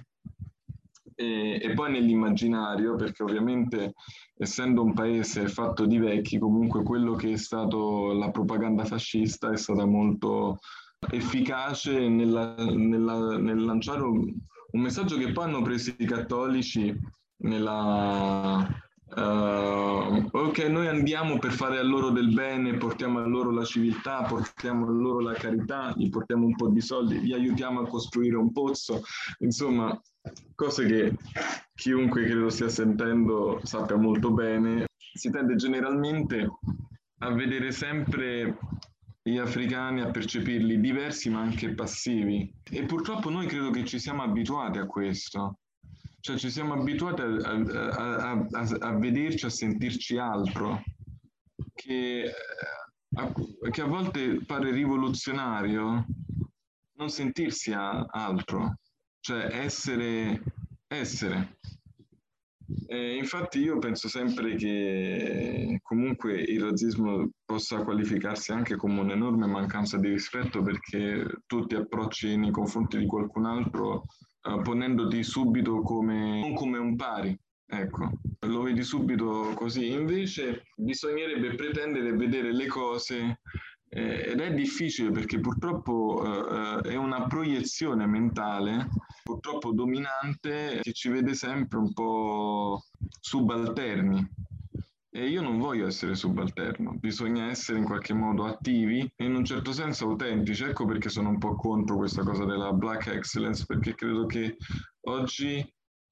e, 1.14 1.58
e, 1.60 1.72
poi 1.72 1.92
nell'immaginario, 1.92 2.94
perché 2.94 3.22
ovviamente 3.22 3.94
essendo 4.36 4.82
un 4.82 4.92
paese 4.92 5.48
fatto 5.48 5.86
di 5.86 5.98
vecchi, 5.98 6.38
comunque 6.38 6.82
quello 6.82 7.14
che 7.14 7.32
è 7.32 7.36
stato 7.36 8.12
la 8.12 8.30
propaganda 8.30 8.84
fascista 8.84 9.50
è 9.50 9.56
stata 9.56 9.86
molto 9.86 10.58
efficace 11.10 12.08
nella, 12.08 12.54
nella, 12.56 13.38
nel 13.38 13.64
lanciare 13.64 14.02
un, 14.02 14.30
un, 14.72 14.80
messaggio 14.80 15.16
che 15.16 15.32
poi 15.32 15.44
hanno 15.44 15.62
preso 15.62 15.94
i 15.96 16.04
cattolici 16.04 16.94
nella, 17.38 18.66
Uh, 19.16 20.28
ok, 20.30 20.58
noi 20.68 20.88
andiamo 20.88 21.38
per 21.38 21.50
fare 21.52 21.78
a 21.78 21.82
loro 21.82 22.10
del 22.10 22.34
bene, 22.34 22.76
portiamo 22.76 23.18
a 23.18 23.26
loro 23.26 23.50
la 23.50 23.64
civiltà, 23.64 24.24
portiamo 24.24 24.86
a 24.86 24.90
loro 24.90 25.20
la 25.20 25.32
carità, 25.32 25.94
gli 25.96 26.10
portiamo 26.10 26.44
un 26.44 26.54
po' 26.54 26.68
di 26.68 26.82
soldi, 26.82 27.20
li 27.20 27.32
aiutiamo 27.32 27.80
a 27.80 27.88
costruire 27.88 28.36
un 28.36 28.52
pozzo, 28.52 29.00
insomma, 29.38 29.98
cose 30.54 30.84
che 30.84 31.16
chiunque 31.74 32.24
credo 32.24 32.50
stia 32.50 32.68
sentendo 32.68 33.58
sappia 33.62 33.96
molto 33.96 34.32
bene. 34.32 34.84
Si 35.14 35.30
tende 35.30 35.54
generalmente 35.54 36.50
a 37.20 37.32
vedere 37.32 37.72
sempre 37.72 38.58
gli 39.22 39.38
africani, 39.38 40.02
a 40.02 40.10
percepirli 40.10 40.78
diversi 40.78 41.30
ma 41.30 41.40
anche 41.40 41.72
passivi. 41.72 42.52
E 42.70 42.84
purtroppo 42.84 43.30
noi 43.30 43.46
credo 43.46 43.70
che 43.70 43.86
ci 43.86 43.98
siamo 43.98 44.22
abituati 44.22 44.76
a 44.76 44.84
questo 44.84 45.60
cioè 46.26 46.38
ci 46.38 46.50
siamo 46.50 46.74
abituati 46.74 47.22
a, 47.22 47.52
a, 47.52 48.30
a, 48.32 48.76
a 48.80 48.98
vederci, 48.98 49.46
a 49.46 49.48
sentirci 49.48 50.18
altro, 50.18 50.82
che 51.72 52.32
a, 53.14 53.32
che 53.70 53.80
a 53.80 53.86
volte 53.86 54.44
pare 54.44 54.72
rivoluzionario 54.72 56.04
non 56.94 57.10
sentirsi 57.10 57.72
altro, 57.72 58.80
cioè 59.20 59.50
essere, 59.52 60.42
essere. 60.88 61.58
E 62.88 63.16
infatti 63.18 63.60
io 63.60 63.78
penso 63.78 64.08
sempre 64.08 64.56
che 64.56 65.78
comunque 65.80 66.40
il 66.40 66.60
razzismo 66.60 67.30
possa 67.44 67.84
qualificarsi 67.84 68.50
anche 68.50 68.74
come 68.74 68.98
un'enorme 68.98 69.46
mancanza 69.46 69.96
di 69.96 70.08
rispetto 70.08 70.60
perché 70.62 71.42
tu 71.46 71.66
ti 71.66 71.76
approcci 71.76 72.36
nei 72.36 72.50
confronti 72.50 72.98
di 72.98 73.06
qualcun 73.06 73.46
altro 73.46 74.06
uh, 74.46 74.62
ponendoti 74.62 75.22
subito 75.22 75.82
come, 75.82 76.40
non 76.40 76.54
come 76.54 76.78
un 76.78 76.96
pari. 76.96 77.38
Ecco, 77.68 78.10
lo 78.40 78.62
vedi 78.62 78.82
subito 78.82 79.52
così. 79.54 79.90
Invece 79.90 80.62
bisognerebbe 80.76 81.54
pretendere 81.54 82.08
e 82.08 82.16
vedere 82.16 82.52
le 82.52 82.66
cose 82.66 83.40
eh, 83.88 84.30
ed 84.30 84.40
è 84.40 84.52
difficile 84.52 85.10
perché 85.10 85.40
purtroppo 85.40 86.22
eh, 86.24 86.90
è 86.90 86.94
una 86.96 87.26
proiezione 87.26 88.06
mentale, 88.06 88.88
purtroppo 89.24 89.72
dominante, 89.72 90.80
che 90.82 90.92
ci 90.92 91.08
vede 91.08 91.34
sempre 91.34 91.78
un 91.78 91.92
po' 91.92 92.84
subalterni. 93.20 94.28
E 95.16 95.28
io 95.28 95.40
non 95.40 95.58
voglio 95.58 95.86
essere 95.86 96.14
subalterno, 96.14 96.92
bisogna 96.98 97.48
essere 97.48 97.78
in 97.78 97.84
qualche 97.84 98.12
modo 98.12 98.44
attivi 98.44 99.00
e 99.16 99.24
in 99.24 99.34
un 99.34 99.46
certo 99.46 99.72
senso 99.72 100.04
autentici. 100.04 100.62
Ecco 100.64 100.84
perché 100.84 101.08
sono 101.08 101.30
un 101.30 101.38
po' 101.38 101.56
contro 101.56 101.96
questa 101.96 102.22
cosa 102.22 102.44
della 102.44 102.70
black 102.74 103.06
excellence, 103.06 103.64
perché 103.64 103.94
credo 103.94 104.26
che 104.26 104.58
oggi 105.06 105.66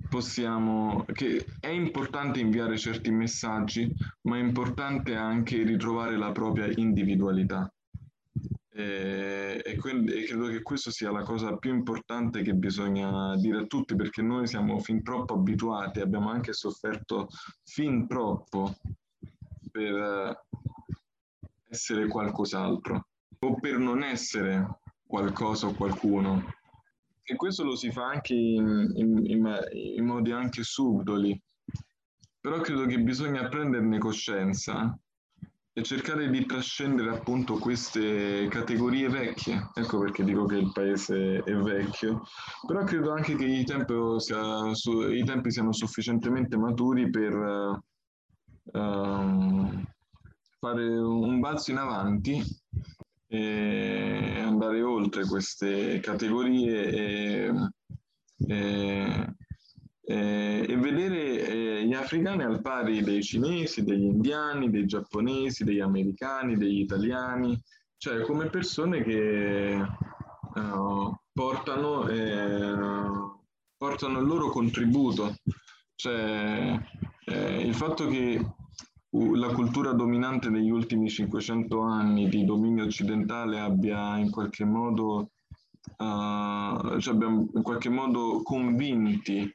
possiamo, 0.08 1.04
che 1.12 1.44
è 1.60 1.68
importante 1.68 2.40
inviare 2.40 2.78
certi 2.78 3.10
messaggi, 3.10 3.92
ma 4.22 4.38
è 4.38 4.40
importante 4.40 5.14
anche 5.14 5.62
ritrovare 5.64 6.16
la 6.16 6.32
propria 6.32 6.72
individualità. 6.74 7.70
E, 8.76 9.62
e, 9.64 9.76
quindi, 9.76 10.12
e 10.12 10.24
credo 10.24 10.48
che 10.48 10.60
questa 10.62 10.90
sia 10.90 11.12
la 11.12 11.22
cosa 11.22 11.56
più 11.56 11.72
importante 11.72 12.42
che 12.42 12.54
bisogna 12.54 13.36
dire 13.36 13.58
a 13.58 13.66
tutti 13.66 13.94
perché 13.94 14.20
noi 14.20 14.48
siamo 14.48 14.80
fin 14.80 15.00
troppo 15.04 15.34
abituati, 15.34 16.00
abbiamo 16.00 16.28
anche 16.28 16.52
sofferto 16.52 17.28
fin 17.62 18.08
troppo 18.08 18.74
per 19.70 19.94
eh, 19.94 20.40
essere 21.68 22.08
qualcos'altro 22.08 23.06
o 23.38 23.60
per 23.60 23.78
non 23.78 24.02
essere 24.02 24.80
qualcosa 25.06 25.68
o 25.68 25.74
qualcuno. 25.74 26.42
E 27.22 27.36
questo 27.36 27.62
lo 27.62 27.76
si 27.76 27.92
fa 27.92 28.06
anche 28.06 28.34
in, 28.34 28.90
in, 28.96 29.24
in, 29.24 29.58
in 29.70 30.04
modi 30.04 30.32
anche 30.32 30.64
subdoli, 30.64 31.40
però 32.40 32.60
credo 32.60 32.86
che 32.86 32.98
bisogna 32.98 33.46
prenderne 33.48 33.98
coscienza 33.98 34.98
e 35.76 35.82
cercare 35.82 36.30
di 36.30 36.46
trascendere 36.46 37.10
appunto 37.10 37.54
queste 37.54 38.46
categorie 38.48 39.08
vecchie. 39.08 39.70
Ecco 39.74 39.98
perché 39.98 40.22
dico 40.22 40.46
che 40.46 40.56
il 40.56 40.70
paese 40.72 41.42
è 41.42 41.52
vecchio, 41.52 42.22
però 42.64 42.84
credo 42.84 43.12
anche 43.12 43.34
che 43.34 43.44
i 43.44 43.64
tempi, 43.64 43.92
sia, 44.18 44.72
su, 44.72 45.10
i 45.10 45.24
tempi 45.24 45.50
siano 45.50 45.72
sufficientemente 45.72 46.56
maturi 46.56 47.10
per 47.10 47.34
uh, 47.34 47.82
fare 50.60 50.96
un 50.96 51.40
balzo 51.40 51.72
in 51.72 51.78
avanti 51.78 52.40
e 53.26 54.40
andare 54.40 54.80
oltre 54.80 55.26
queste 55.26 55.98
categorie 55.98 56.86
e, 56.86 57.52
e 58.46 59.34
eh, 60.06 60.66
e 60.68 60.76
vedere 60.76 61.46
eh, 61.46 61.84
gli 61.86 61.94
africani 61.94 62.42
al 62.42 62.60
pari 62.60 63.02
dei 63.02 63.22
cinesi, 63.22 63.84
degli 63.84 64.04
indiani, 64.04 64.70
dei 64.70 64.84
giapponesi, 64.84 65.64
degli 65.64 65.80
americani, 65.80 66.56
degli 66.56 66.80
italiani, 66.80 67.58
cioè 67.96 68.20
come 68.20 68.50
persone 68.50 69.02
che 69.02 69.80
uh, 70.54 71.14
portano, 71.32 72.06
eh, 72.08 72.74
portano, 73.76 74.18
il 74.18 74.26
loro 74.26 74.50
contributo. 74.50 75.36
Cioè, 75.94 76.78
eh, 77.24 77.60
il 77.62 77.74
fatto 77.74 78.06
che 78.06 78.44
la 79.10 79.54
cultura 79.54 79.92
dominante 79.92 80.50
negli 80.50 80.70
ultimi 80.70 81.08
500 81.08 81.80
anni 81.80 82.28
di 82.28 82.44
dominio 82.44 82.84
occidentale 82.84 83.58
abbia 83.60 84.18
in 84.18 84.30
qualche 84.30 84.66
modo, 84.66 85.30
uh, 85.96 86.98
cioè 86.98 87.14
abbiamo 87.14 87.48
in 87.54 87.62
qualche 87.62 87.88
modo 87.88 88.42
convinti 88.42 89.50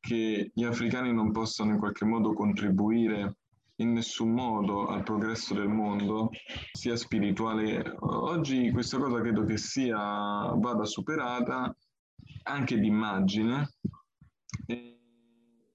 che 0.00 0.50
gli 0.54 0.64
africani 0.64 1.12
non 1.12 1.32
possano 1.32 1.72
in 1.72 1.78
qualche 1.78 2.04
modo 2.04 2.32
contribuire 2.32 3.36
in 3.80 3.92
nessun 3.92 4.32
modo 4.32 4.86
al 4.86 5.02
progresso 5.02 5.54
del 5.54 5.68
mondo, 5.68 6.30
sia 6.72 6.96
spirituale. 6.96 7.94
Oggi 8.00 8.70
questa 8.72 8.98
cosa 8.98 9.20
credo 9.20 9.44
che 9.44 9.56
sia, 9.56 9.96
vada 9.96 10.84
superata 10.84 11.74
anche 12.44 12.78
d'immagine 12.78 13.74
e 14.66 14.98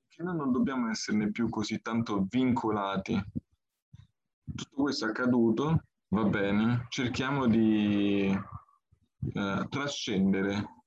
che 0.08 0.24
noi 0.24 0.36
non 0.36 0.52
dobbiamo 0.52 0.89
esserne 0.89 1.32
più 1.32 1.50
così 1.50 1.82
tanto 1.82 2.26
vincolati. 2.30 3.22
Tutto 4.54 4.82
questo 4.82 5.06
è 5.06 5.10
accaduto, 5.10 5.86
va 6.10 6.24
bene, 6.26 6.86
cerchiamo 6.89 7.48
di 7.48 8.28
eh, 8.28 9.66
trascendere 9.70 10.83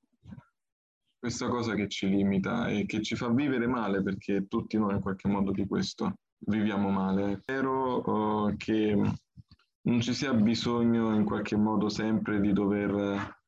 questa 1.26 1.48
cosa 1.48 1.74
che 1.74 1.88
ci 1.88 2.08
limita 2.08 2.68
e 2.68 2.86
che 2.86 3.02
ci 3.02 3.16
fa 3.16 3.28
vivere 3.30 3.66
male 3.66 4.00
perché 4.00 4.46
tutti 4.46 4.78
noi 4.78 4.94
in 4.94 5.00
qualche 5.00 5.26
modo 5.26 5.50
di 5.50 5.66
questo 5.66 6.18
viviamo 6.46 6.88
male. 6.90 7.38
Spero 7.40 8.44
uh, 8.44 8.56
che 8.56 8.94
non 8.94 10.00
ci 10.00 10.14
sia 10.14 10.32
bisogno 10.32 11.16
in 11.16 11.24
qualche 11.24 11.56
modo 11.56 11.88
sempre 11.88 12.40
di 12.40 12.52
dover 12.52 13.40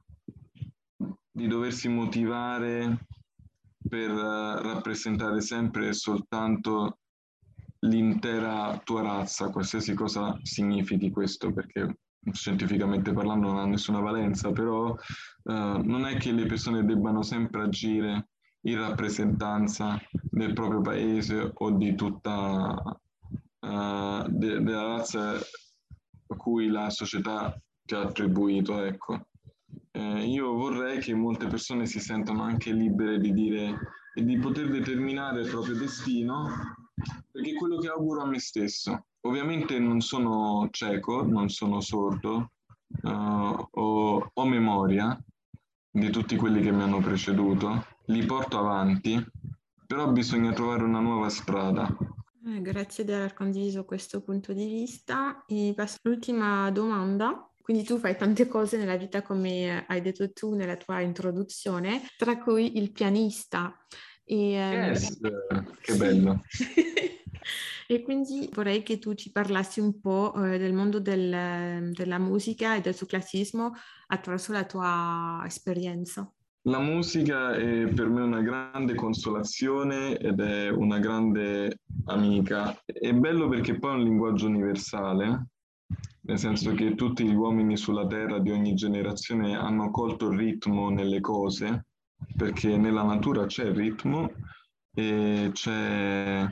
di 1.31 1.47
doversi 1.47 1.89
motivare 1.89 3.07
per 3.89 4.11
uh, 4.11 4.61
rappresentare 4.61 5.41
sempre 5.41 5.87
e 5.87 5.93
soltanto 5.93 6.99
l'intera 7.87 8.77
tua 8.83 9.03
razza, 9.03 9.51
qualsiasi 9.51 9.95
cosa 9.95 10.37
significhi 10.43 11.13
questo, 11.13 11.53
perché 11.53 11.97
scientificamente 12.33 13.13
parlando 13.13 13.49
non 13.49 13.59
ha 13.59 13.67
nessuna 13.67 14.01
valenza, 14.01 14.53
però 14.53 14.91
uh, 14.91 15.53
non 15.53 16.07
è 16.07 16.17
che 16.17 16.33
le 16.33 16.47
persone 16.47 16.85
debbano 16.85 17.23
sempre 17.23 17.63
agire 17.63 18.29
in 18.63 18.79
rappresentanza 18.79 20.01
del 20.11 20.53
proprio 20.53 20.81
paese 20.81 21.51
o 21.53 21.71
di 21.71 21.95
tutta 21.95 22.75
uh, 23.61 24.29
de- 24.29 24.63
della 24.63 24.97
razza 24.97 25.35
a 25.37 26.37
cui 26.37 26.69
la 26.69 26.91
società 26.91 27.59
ti 27.85 27.95
ha 27.95 28.03
attribuito. 28.03 28.83
Ecco. 28.83 29.27
Eh, 29.91 30.25
io 30.27 30.53
vorrei 30.53 30.99
che 30.99 31.15
molte 31.15 31.47
persone 31.47 31.87
si 31.87 31.99
sentano 31.99 32.43
anche 32.43 32.73
libere 32.73 33.19
di 33.19 33.33
dire 33.33 33.79
e 34.15 34.25
di 34.25 34.39
poter 34.39 34.69
determinare 34.69 35.43
il 35.43 35.49
proprio 35.49 35.77
destino, 35.77 36.49
perché 37.31 37.51
è 37.51 37.55
quello 37.55 37.79
che 37.79 37.89
auguro 37.89 38.23
a 38.23 38.27
me 38.27 38.39
stesso 38.39 39.08
ovviamente 39.29 39.79
non 39.79 40.01
sono 40.01 40.69
cieco, 40.71 41.23
non 41.23 41.51
sono 41.51 41.81
sordo, 41.81 42.53
uh, 43.03 43.69
ho, 43.71 44.31
ho, 44.33 44.47
memoria 44.47 45.23
di 45.91 46.11
tutti 46.11 46.35
quelli 46.37 46.63
che 46.63 46.73
mi 46.73 46.83
hanno 46.83 47.01
preceduto, 47.01 47.87
li 48.07 48.25
porto 48.25 48.59
avanti, 48.59 49.23
però 49.87 50.11
bisogna 50.11 50.53
trovare 50.53 50.83
una 50.83 51.01
nuova 51.01 51.29
strada. 51.29 51.87
Eh, 52.47 52.63
grazie 52.63 53.05
di 53.05 53.13
aver 53.13 53.35
condiviso 53.35 53.85
questo 53.85 54.23
punto 54.23 54.55
di 54.55 54.65
vista. 54.65 55.45
E 55.47 55.75
passo 55.77 55.99
all'ultima 56.03 56.71
domanda. 56.71 57.47
Quindi 57.61 57.85
tu 57.85 57.99
fai 57.99 58.17
tante 58.17 58.49
cose 58.49 58.79
nella 58.79 58.97
vita 58.97 59.21
come 59.21 59.85
hai 59.87 60.01
detto 60.01 60.33
tu 60.33 60.55
nella 60.55 60.77
tua 60.77 61.01
introduzione, 61.01 62.01
tra 62.17 62.39
cui 62.39 62.79
il 62.79 62.93
pianista. 62.93 63.77
E, 64.25 64.35
yes, 64.53 65.19
um... 65.21 65.77
che 65.83 65.95
bello. 65.97 66.41
E 67.91 68.03
quindi 68.03 68.51
vorrei 68.53 68.83
che 68.83 68.99
tu 68.99 69.15
ci 69.15 69.33
parlassi 69.33 69.81
un 69.81 69.99
po' 69.99 70.35
eh, 70.35 70.59
del 70.59 70.75
mondo 70.75 71.01
del, 71.01 71.91
della 71.91 72.19
musica 72.19 72.77
e 72.77 72.83
del 72.83 72.95
suo 72.95 73.07
classismo 73.07 73.73
attraverso 74.09 74.53
la 74.53 74.67
tua 74.67 75.43
esperienza. 75.47 76.31
La 76.67 76.81
musica 76.81 77.55
è 77.55 77.87
per 77.87 78.11
me 78.11 78.21
una 78.21 78.43
grande 78.43 78.95
consolazione 78.95 80.19
ed 80.19 80.39
è 80.39 80.69
una 80.69 80.99
grande 80.99 81.79
amica. 82.05 82.79
È 82.85 83.11
bello 83.15 83.49
perché 83.49 83.79
poi 83.79 83.93
è 83.93 83.95
un 83.95 84.03
linguaggio 84.03 84.49
universale, 84.49 85.47
nel 86.25 86.39
senso 86.39 86.75
che 86.75 86.95
tutti 86.95 87.25
gli 87.25 87.35
uomini 87.35 87.79
sulla 87.79 88.07
terra 88.07 88.39
di 88.39 88.51
ogni 88.51 88.75
generazione 88.75 89.57
hanno 89.57 89.91
colto 89.91 90.29
il 90.29 90.37
ritmo 90.37 90.91
nelle 90.91 91.23
cose, 91.23 91.87
perché 92.37 92.77
nella 92.77 93.03
natura 93.03 93.47
c'è 93.47 93.65
il 93.65 93.75
ritmo 93.75 94.31
e 94.93 95.49
c'è 95.55 96.47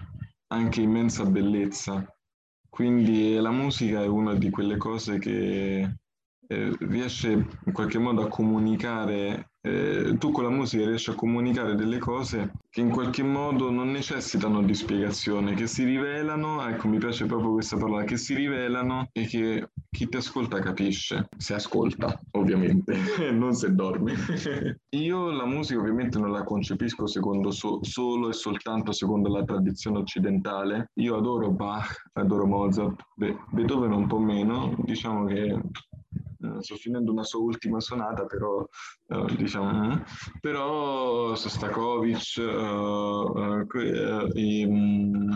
anche 0.49 0.81
immensa 0.81 1.25
bellezza. 1.25 2.05
Quindi 2.69 3.35
la 3.37 3.51
musica 3.51 4.03
è 4.03 4.07
una 4.07 4.35
di 4.35 4.51
quelle 4.51 4.77
cose 4.77 5.19
che 5.19 5.97
eh, 6.49 6.77
riesce 6.81 7.31
in 7.31 7.73
qualche 7.73 7.99
modo 7.99 8.23
a 8.23 8.29
comunicare 8.29 9.53
eh, 9.67 10.17
tu 10.17 10.31
con 10.31 10.45
la 10.45 10.51
musica 10.51 10.87
riesci 10.87 11.11
a 11.11 11.15
comunicare 11.15 11.75
delle 11.75 11.99
cose 11.99 12.53
che 12.71 12.81
in 12.81 12.91
qualche 12.91 13.25
modo 13.25 13.69
non 13.71 13.91
necessitano 13.91 14.63
di 14.63 14.75
spiegazione, 14.75 15.55
che 15.55 15.67
si 15.67 15.83
rivelano, 15.83 16.65
ecco 16.69 16.87
mi 16.87 16.99
piace 16.99 17.27
proprio 17.27 17.53
questa 17.53 17.77
parola, 17.77 18.05
che 18.05 18.17
si 18.17 18.35
rivelano 18.35 19.09
e 19.13 19.27
che 19.27 19.71
chi 19.91 20.09
ti 20.09 20.17
ascolta 20.19 20.61
capisce, 20.61 21.29
se 21.37 21.55
ascolta 21.55 22.21
ovviamente, 22.33 22.95
non 23.33 23.55
se 23.55 23.75
dorme. 23.75 24.15
Io 24.91 25.31
la 25.31 25.47
musica 25.47 25.81
ovviamente 25.81 26.19
non 26.19 26.31
la 26.31 26.45
concepisco 26.45 27.07
secondo 27.07 27.51
so- 27.51 27.79
solo 27.83 28.29
e 28.29 28.35
soltanto 28.35 28.93
secondo 28.93 29.29
la 29.31 29.43
tradizione 29.43 29.99
occidentale, 29.99 30.91
io 31.01 31.17
adoro 31.17 31.51
Bach, 31.51 32.11
adoro 32.13 32.47
Mozart, 32.47 33.03
Be- 33.15 33.37
Beethoven 33.51 33.93
un 33.93 34.07
po' 34.07 34.19
meno, 34.19 34.77
diciamo 34.85 35.25
che 35.25 35.59
sto 36.61 36.77
finendo 36.77 37.13
una 37.13 37.25
sua 37.25 37.41
ultima 37.41 37.81
sonata, 37.81 38.25
però 38.25 38.67
uh, 39.07 39.25
diciamo, 39.37 39.87
mm, 39.87 39.93
però 40.41 41.35
Sostakovic, 41.35 42.35
uh, 42.39 42.43
uh, 43.39 43.67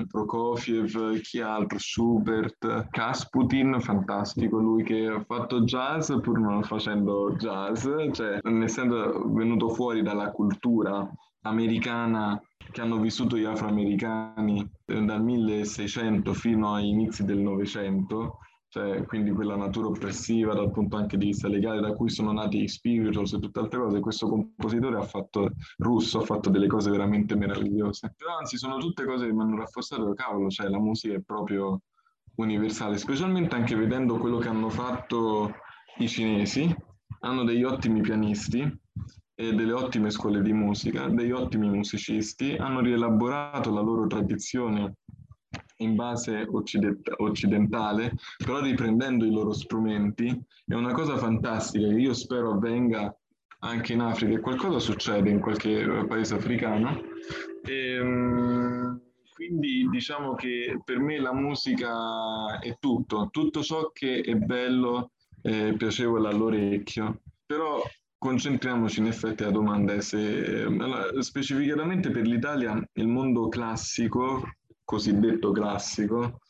Prokofiev, 0.06 1.20
chi 1.20 1.40
altro, 1.40 1.78
Schubert, 1.78 2.88
Kasputin, 2.90 3.80
fantastico, 3.80 4.58
lui 4.58 4.82
che 4.82 5.06
ha 5.06 5.24
fatto 5.24 5.62
jazz 5.62 6.12
pur 6.20 6.38
non 6.38 6.62
facendo 6.62 7.34
jazz, 7.36 7.86
cioè 8.12 8.40
essendo 8.62 9.32
venuto 9.32 9.68
fuori 9.70 10.02
dalla 10.02 10.30
cultura 10.30 11.08
americana 11.42 12.40
che 12.70 12.80
hanno 12.80 12.98
vissuto 12.98 13.36
gli 13.36 13.44
afroamericani 13.44 14.68
dal 14.84 15.22
1600 15.22 16.32
fino 16.34 16.74
agli 16.74 16.86
inizi 16.86 17.24
del 17.24 17.38
Novecento, 17.38 18.38
cioè 18.70 19.04
quindi 19.04 19.32
quella 19.32 19.56
natura 19.56 19.88
oppressiva 19.88 20.54
dal 20.54 20.70
punto 20.70 20.96
anche 20.96 21.16
di 21.16 21.26
vista 21.26 21.48
legale 21.48 21.80
da 21.80 21.92
cui 21.92 22.08
sono 22.08 22.30
nati 22.30 22.62
i 22.62 22.68
spirituals 22.68 23.32
e 23.32 23.40
tutte 23.40 23.58
altre 23.58 23.80
cose, 23.80 23.98
questo 23.98 24.28
compositore 24.28 24.96
ha 24.96 25.02
fatto, 25.02 25.50
russo, 25.78 26.20
ha 26.20 26.24
fatto 26.24 26.50
delle 26.50 26.68
cose 26.68 26.88
veramente 26.88 27.34
meravigliose. 27.34 28.14
Anzi 28.38 28.56
sono 28.58 28.76
tutte 28.76 29.04
cose 29.04 29.26
che 29.26 29.32
mi 29.32 29.42
hanno 29.42 29.56
rafforzato, 29.56 30.14
cavolo, 30.14 30.48
cioè 30.50 30.68
la 30.68 30.78
musica 30.78 31.14
è 31.14 31.20
proprio 31.20 31.80
universale, 32.36 32.96
specialmente 32.96 33.56
anche 33.56 33.74
vedendo 33.74 34.18
quello 34.18 34.38
che 34.38 34.48
hanno 34.48 34.70
fatto 34.70 35.52
i 35.98 36.06
cinesi, 36.06 36.72
hanno 37.22 37.42
degli 37.42 37.64
ottimi 37.64 38.00
pianisti 38.02 38.60
e 39.34 39.52
delle 39.52 39.72
ottime 39.72 40.10
scuole 40.10 40.42
di 40.42 40.52
musica, 40.52 41.08
degli 41.08 41.32
ottimi 41.32 41.68
musicisti, 41.68 42.54
hanno 42.54 42.80
rielaborato 42.80 43.72
la 43.72 43.80
loro 43.80 44.06
tradizione 44.06 44.94
in 45.80 45.94
base 45.94 46.46
occident- 46.50 47.14
occidentale, 47.18 48.14
però 48.38 48.60
riprendendo 48.60 49.24
i 49.24 49.30
loro 49.30 49.52
strumenti, 49.52 50.28
è 50.66 50.74
una 50.74 50.92
cosa 50.92 51.16
fantastica 51.16 51.88
che 51.88 52.00
io 52.00 52.14
spero 52.14 52.52
avvenga 52.52 53.14
anche 53.60 53.92
in 53.92 54.00
Africa 54.00 54.34
e 54.34 54.40
qualcosa 54.40 54.78
succede 54.78 55.30
in 55.30 55.40
qualche 55.40 56.04
paese 56.08 56.34
africano. 56.34 57.00
E, 57.62 58.00
um, 58.00 59.00
quindi 59.34 59.88
diciamo 59.90 60.34
che 60.34 60.80
per 60.84 60.98
me 60.98 61.18
la 61.18 61.32
musica 61.32 62.58
è 62.58 62.76
tutto, 62.78 63.28
tutto 63.30 63.62
ciò 63.62 63.90
che 63.92 64.20
è 64.20 64.34
bello 64.34 65.12
e 65.42 65.74
piacevole 65.76 66.28
all'orecchio. 66.28 67.20
Però 67.46 67.82
concentriamoci 68.18 69.00
in 69.00 69.06
effetti 69.06 69.42
alla 69.42 69.52
domanda 69.52 69.98
se 70.02 70.66
specificatamente 71.20 72.10
per 72.10 72.26
l'Italia 72.26 72.78
il 72.92 73.08
mondo 73.08 73.48
classico, 73.48 74.42
cosiddetto 74.90 75.52
classico, 75.52 76.40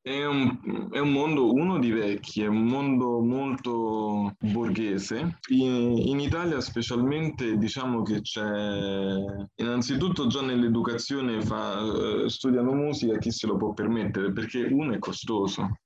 è 0.00 0.24
un, 0.24 0.88
è 0.92 1.00
un, 1.00 1.10
mondo, 1.10 1.52
uno 1.52 1.80
di 1.80 1.90
vecchi, 1.90 2.42
è 2.42 2.46
un 2.46 2.62
mondo 2.62 3.18
molto 3.18 4.32
borghese. 4.38 5.38
In, 5.48 5.98
in, 5.98 6.20
Italia 6.20 6.60
specialmente 6.60 7.56
diciamo 7.56 8.02
che 8.02 8.20
c'è, 8.20 9.16
innanzitutto 9.56 10.28
già 10.28 10.40
nell'educazione 10.40 11.42
fa, 11.42 11.80
eh, 11.80 12.28
studiano 12.28 12.72
musica, 12.74 13.18
chi 13.18 13.32
se 13.32 13.48
lo 13.48 13.56
può 13.56 13.72
permettere, 13.72 14.32
perché 14.32 14.62
uno 14.62 14.92
è 14.92 14.98
costoso. 15.00 15.80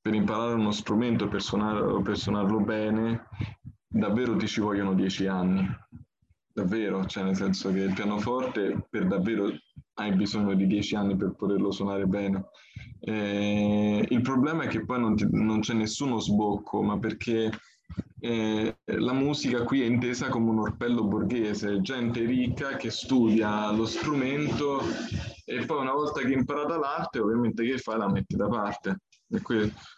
Per 0.00 0.14
imparare 0.14 0.54
uno 0.54 0.70
strumento, 0.70 1.28
per, 1.28 1.42
suonare, 1.42 2.00
per 2.00 2.16
suonarlo 2.16 2.60
bene, 2.60 3.28
davvero 3.86 4.34
ti 4.34 4.46
ci 4.46 4.62
vogliono 4.62 4.94
dieci 4.94 5.26
anni. 5.26 5.68
Davvero, 6.52 7.04
cioè 7.04 7.24
nel 7.24 7.36
senso 7.36 7.70
che 7.70 7.80
il 7.80 7.92
pianoforte 7.92 8.86
per 8.88 9.06
davvero 9.06 9.52
hai 9.94 10.14
bisogno 10.14 10.54
di 10.54 10.66
dieci 10.66 10.94
anni 10.94 11.16
per 11.16 11.34
poterlo 11.36 11.70
suonare 11.70 12.06
bene. 12.06 12.46
Eh, 13.00 14.06
il 14.08 14.20
problema 14.20 14.64
è 14.64 14.68
che 14.68 14.84
poi 14.84 15.00
non, 15.00 15.16
ti, 15.16 15.26
non 15.30 15.60
c'è 15.60 15.74
nessuno 15.74 16.18
sbocco, 16.18 16.82
ma 16.82 16.98
perché 16.98 17.50
eh, 18.20 18.76
la 18.84 19.12
musica 19.12 19.62
qui 19.64 19.82
è 19.82 19.86
intesa 19.86 20.28
come 20.28 20.50
un 20.50 20.58
orpello 20.58 21.04
borghese, 21.04 21.80
gente 21.80 22.24
ricca 22.24 22.76
che 22.76 22.90
studia 22.90 23.70
lo 23.72 23.86
strumento 23.86 24.82
e 25.44 25.64
poi 25.64 25.80
una 25.80 25.92
volta 25.92 26.20
che 26.20 26.26
ha 26.26 26.38
imparato 26.38 26.78
l'arte, 26.78 27.18
ovviamente 27.18 27.64
che 27.64 27.78
fa? 27.78 27.96
La 27.96 28.10
mette 28.10 28.36
da 28.36 28.48
parte. 28.48 28.98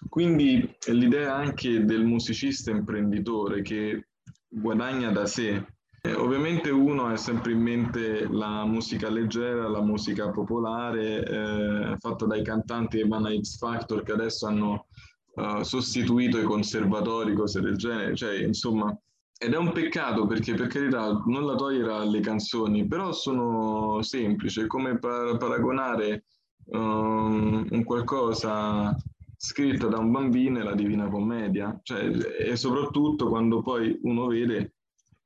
Quindi 0.08 0.76
l'idea 0.88 1.34
anche 1.34 1.84
del 1.84 2.04
musicista 2.04 2.70
imprenditore 2.70 3.62
che 3.62 4.08
guadagna 4.46 5.10
da 5.10 5.26
sé 5.26 5.64
eh, 6.04 6.14
ovviamente 6.14 6.70
uno 6.70 7.06
ha 7.06 7.16
sempre 7.16 7.52
in 7.52 7.60
mente 7.60 8.26
la 8.28 8.64
musica 8.64 9.08
leggera, 9.08 9.68
la 9.68 9.80
musica 9.80 10.30
popolare, 10.30 11.24
eh, 11.24 11.96
fatta 11.98 12.26
dai 12.26 12.42
cantanti 12.42 12.98
che 12.98 13.06
vanno 13.06 13.30
X 13.30 13.56
Factor, 13.58 14.02
che 14.02 14.10
adesso 14.10 14.46
hanno 14.46 14.86
uh, 15.34 15.62
sostituito 15.62 16.38
i 16.38 16.42
conservatori, 16.42 17.34
cose 17.34 17.60
del 17.60 17.76
genere, 17.76 18.16
cioè 18.16 18.34
insomma, 18.42 18.96
ed 19.38 19.52
è 19.52 19.56
un 19.56 19.70
peccato 19.72 20.26
perché 20.26 20.54
per 20.54 20.66
carità 20.66 21.22
non 21.26 21.46
la 21.46 21.54
togliere 21.54 21.92
alle 21.92 22.20
canzoni, 22.20 22.84
però 22.86 23.12
sono 23.12 24.02
semplici, 24.02 24.60
è 24.60 24.66
come 24.66 24.98
par- 24.98 25.36
paragonare 25.36 26.24
um, 26.66 27.64
un 27.70 27.84
qualcosa 27.84 28.92
scritto 29.36 29.88
da 29.88 29.98
un 29.98 30.10
bambino 30.10 30.58
e 30.58 30.64
la 30.64 30.74
Divina 30.74 31.08
Commedia, 31.08 31.78
cioè, 31.84 32.10
e 32.40 32.56
soprattutto 32.56 33.28
quando 33.28 33.62
poi 33.62 33.96
uno 34.02 34.26
vede 34.26 34.74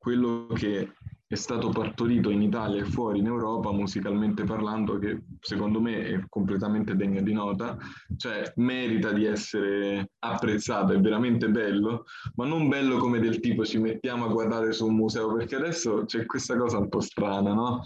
quello 0.07 0.47
che 0.55 0.93
è 1.27 1.35
stato 1.35 1.71
partorito 1.71 2.31
in 2.31 2.41
Italia 2.41 2.81
e 2.81 2.85
fuori 2.85 3.19
in 3.19 3.27
Europa 3.27 3.73
musicalmente 3.73 4.45
parlando 4.45 4.99
che 4.99 5.25
secondo 5.41 5.81
me 5.81 6.07
è 6.07 6.25
completamente 6.29 6.95
degno 6.95 7.21
di 7.23 7.33
nota, 7.33 7.77
cioè 8.17 8.53
merita 8.55 9.11
di 9.11 9.25
essere 9.25 10.13
apprezzato, 10.21 10.93
è 10.93 11.01
veramente 11.01 11.49
bello, 11.49 12.05
ma 12.37 12.47
non 12.47 12.69
bello 12.69 12.99
come 12.99 13.19
del 13.19 13.41
tipo 13.41 13.65
ci 13.65 13.79
mettiamo 13.79 14.27
a 14.27 14.33
guardare 14.33 14.71
su 14.71 14.87
un 14.87 14.95
museo, 14.95 15.35
perché 15.35 15.57
adesso 15.57 16.05
c'è 16.05 16.25
questa 16.25 16.57
cosa 16.57 16.79
un 16.79 16.89
po' 16.89 17.01
strana, 17.01 17.53
no? 17.53 17.83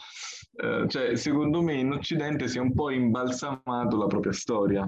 Eh, 0.57 0.85
cioè 0.89 1.16
secondo 1.16 1.62
me 1.62 1.73
in 1.73 1.93
Occidente 1.93 2.49
si 2.49 2.59
è 2.59 2.61
un 2.61 2.75
po' 2.75 2.91
imbalsamato 2.91 3.97
la 3.97 4.07
propria 4.07 4.33
storia, 4.33 4.87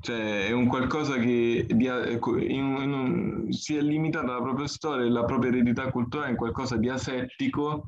cioè, 0.00 0.46
è 0.46 0.52
un 0.52 0.66
qualcosa 0.66 1.18
che 1.18 1.66
di, 1.68 1.84
in, 1.86 2.76
in, 2.78 3.46
si 3.52 3.76
è 3.76 3.82
limitata 3.82 4.32
alla 4.32 4.42
propria 4.42 4.66
storia 4.66 5.04
e 5.04 5.10
la 5.10 5.24
propria 5.24 5.50
eredità 5.50 5.90
culturale 5.90 6.30
in 6.30 6.36
qualcosa 6.36 6.76
di 6.76 6.88
asettico, 6.88 7.84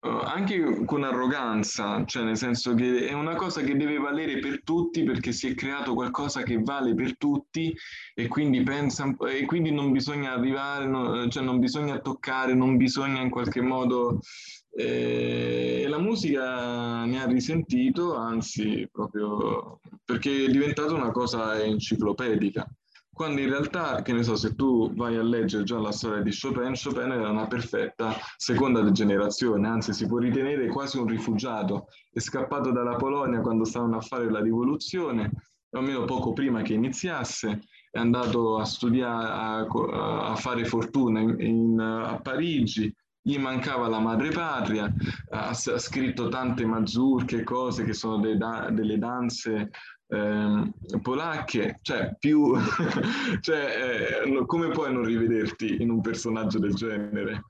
uh, 0.00 0.08
anche 0.08 0.84
con 0.84 1.02
arroganza, 1.02 2.04
cioè 2.04 2.24
nel 2.24 2.36
senso 2.36 2.74
che 2.74 3.06
è 3.06 3.14
una 3.14 3.36
cosa 3.36 3.62
che 3.62 3.74
deve 3.74 3.96
valere 3.96 4.38
per 4.38 4.62
tutti 4.62 5.02
perché 5.02 5.32
si 5.32 5.48
è 5.48 5.54
creato 5.54 5.94
qualcosa 5.94 6.42
che 6.42 6.58
vale 6.58 6.94
per 6.94 7.16
tutti 7.16 7.74
e 8.14 8.28
quindi, 8.28 8.62
pensa, 8.62 9.16
e 9.30 9.46
quindi 9.46 9.70
non 9.70 9.92
bisogna 9.92 10.32
arrivare, 10.32 10.86
no, 10.86 11.26
cioè 11.28 11.42
non 11.42 11.58
bisogna 11.58 11.98
toccare, 12.00 12.52
non 12.52 12.76
bisogna 12.76 13.22
in 13.22 13.30
qualche 13.30 13.62
modo 13.62 14.20
e 14.78 15.86
la 15.88 15.98
musica 15.98 17.06
ne 17.06 17.22
ha 17.22 17.26
risentito, 17.26 18.14
anzi, 18.14 18.86
proprio 18.92 19.80
perché 20.04 20.44
è 20.44 20.50
diventata 20.50 20.92
una 20.92 21.10
cosa 21.12 21.58
enciclopedica. 21.62 22.68
Quando 23.10 23.40
in 23.40 23.48
realtà, 23.48 24.02
che 24.02 24.12
ne 24.12 24.22
so, 24.22 24.36
se 24.36 24.54
tu 24.54 24.92
vai 24.94 25.16
a 25.16 25.22
leggere 25.22 25.64
già 25.64 25.78
la 25.78 25.92
storia 25.92 26.20
di 26.20 26.30
Chopin, 26.30 26.74
Chopin 26.74 27.10
era 27.10 27.30
una 27.30 27.46
perfetta 27.46 28.14
seconda 28.36 28.92
generazione, 28.92 29.66
anzi 29.66 29.94
si 29.94 30.06
può 30.06 30.18
ritenere 30.18 30.68
quasi 30.68 30.98
un 30.98 31.06
rifugiato. 31.06 31.86
È 32.12 32.20
scappato 32.20 32.70
dalla 32.70 32.96
Polonia 32.96 33.40
quando 33.40 33.64
stavano 33.64 33.96
a 33.96 34.02
fare 34.02 34.30
la 34.30 34.42
rivoluzione, 34.42 35.30
o 35.70 35.78
almeno 35.78 36.04
poco 36.04 36.34
prima 36.34 36.60
che 36.60 36.74
iniziasse, 36.74 37.62
è 37.90 37.98
andato 37.98 38.58
a 38.58 38.66
studiare, 38.66 39.64
a, 39.64 40.32
a 40.32 40.36
fare 40.36 40.66
fortuna 40.66 41.20
in, 41.20 41.36
in, 41.38 41.80
a 41.80 42.20
Parigi, 42.20 42.94
gli 43.26 43.38
mancava 43.38 43.88
la 43.88 43.98
madrepatria, 43.98 44.84
ha, 45.30 45.48
ha 45.48 45.54
scritto 45.54 46.28
tante 46.28 46.64
mazurche, 46.64 47.42
cose 47.42 47.82
che 47.82 47.92
sono 47.92 48.18
de, 48.20 48.36
da, 48.36 48.70
delle 48.70 48.98
danze 48.98 49.70
eh, 50.06 50.72
polacche, 51.02 51.80
cioè 51.82 52.14
più, 52.16 52.54
cioè, 53.40 54.22
eh, 54.24 54.46
come 54.46 54.68
puoi 54.68 54.92
non 54.92 55.02
rivederti 55.02 55.82
in 55.82 55.90
un 55.90 56.00
personaggio 56.02 56.60
del 56.60 56.74
genere? 56.74 57.46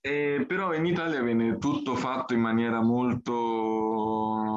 E, 0.00 0.44
però 0.48 0.74
in 0.74 0.86
Italia 0.86 1.22
viene 1.22 1.58
tutto 1.58 1.94
fatto 1.94 2.34
in 2.34 2.40
maniera 2.40 2.80
molto 2.80 4.48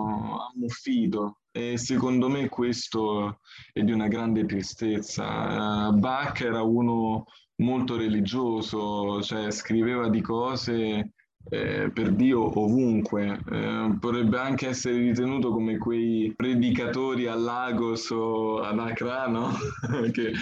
ammuffito 0.52 1.42
e 1.52 1.78
secondo 1.78 2.28
me 2.28 2.50
questo 2.50 3.42
è 3.72 3.82
di 3.82 3.92
una 3.92 4.08
grande 4.08 4.46
tristezza. 4.46 5.90
Uh, 5.90 5.94
Bach 6.00 6.42
era 6.42 6.64
uno 6.64 7.26
molto 7.58 7.98
religioso, 7.98 9.22
cioè 9.22 9.52
scriveva 9.52 10.10
di 10.10 10.22
cose 10.22 11.12
eh, 11.50 11.92
per 11.94 12.12
Dio 12.12 12.60
ovunque. 12.60 13.40
Eh, 13.52 13.98
potrebbe 14.00 14.38
anche 14.38 14.70
essere 14.70 14.98
ritenuto 14.98 15.52
come 15.52 15.78
quei 15.78 16.34
predicatori 16.36 17.28
a 17.28 17.36
Lagos 17.36 18.10
o 18.12 18.62
ad 18.62 18.80
Accra, 18.80 19.28
no? 19.28 19.52
che, 20.12 20.34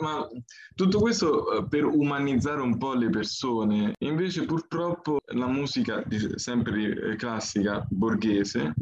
ma 0.00 0.28
tutto 0.74 0.98
questo 0.98 1.58
eh, 1.58 1.68
per 1.68 1.84
umanizzare 1.84 2.60
un 2.60 2.78
po' 2.78 2.94
le 2.94 3.10
persone. 3.10 3.94
Invece 3.98 4.44
purtroppo 4.44 5.20
la 5.34 5.46
musica 5.46 6.02
sempre 6.36 7.16
classica 7.16 7.84
borghese 7.90 8.74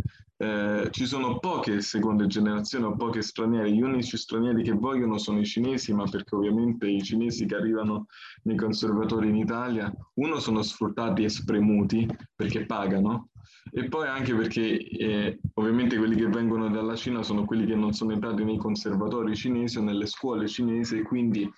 eh, 0.42 0.88
ci 0.90 1.04
sono 1.04 1.38
poche 1.38 1.82
seconde 1.82 2.26
generazioni 2.26 2.86
o 2.86 2.96
poche 2.96 3.20
stranieri, 3.20 3.74
gli 3.74 3.82
unici 3.82 4.16
stranieri 4.16 4.62
che 4.62 4.72
vogliono 4.72 5.18
sono 5.18 5.38
i 5.38 5.44
cinesi, 5.44 5.92
ma 5.92 6.04
perché 6.04 6.34
ovviamente 6.34 6.88
i 6.88 7.02
cinesi 7.02 7.44
che 7.44 7.56
arrivano 7.56 8.06
nei 8.44 8.56
conservatori 8.56 9.28
in 9.28 9.36
Italia, 9.36 9.92
uno 10.14 10.38
sono 10.38 10.62
sfruttati 10.62 11.24
e 11.24 11.28
spremuti 11.28 12.08
perché 12.34 12.64
pagano, 12.64 13.28
e 13.70 13.86
poi 13.88 14.08
anche 14.08 14.34
perché 14.34 14.78
eh, 14.78 15.38
ovviamente 15.54 15.98
quelli 15.98 16.16
che 16.16 16.28
vengono 16.28 16.70
dalla 16.70 16.96
Cina 16.96 17.22
sono 17.22 17.44
quelli 17.44 17.66
che 17.66 17.74
non 17.74 17.92
sono 17.92 18.12
entrati 18.12 18.42
nei 18.42 18.56
conservatori 18.56 19.36
cinesi 19.36 19.76
o 19.76 19.82
nelle 19.82 20.06
scuole 20.06 20.48
cinesi 20.48 21.02
quindi 21.02 21.48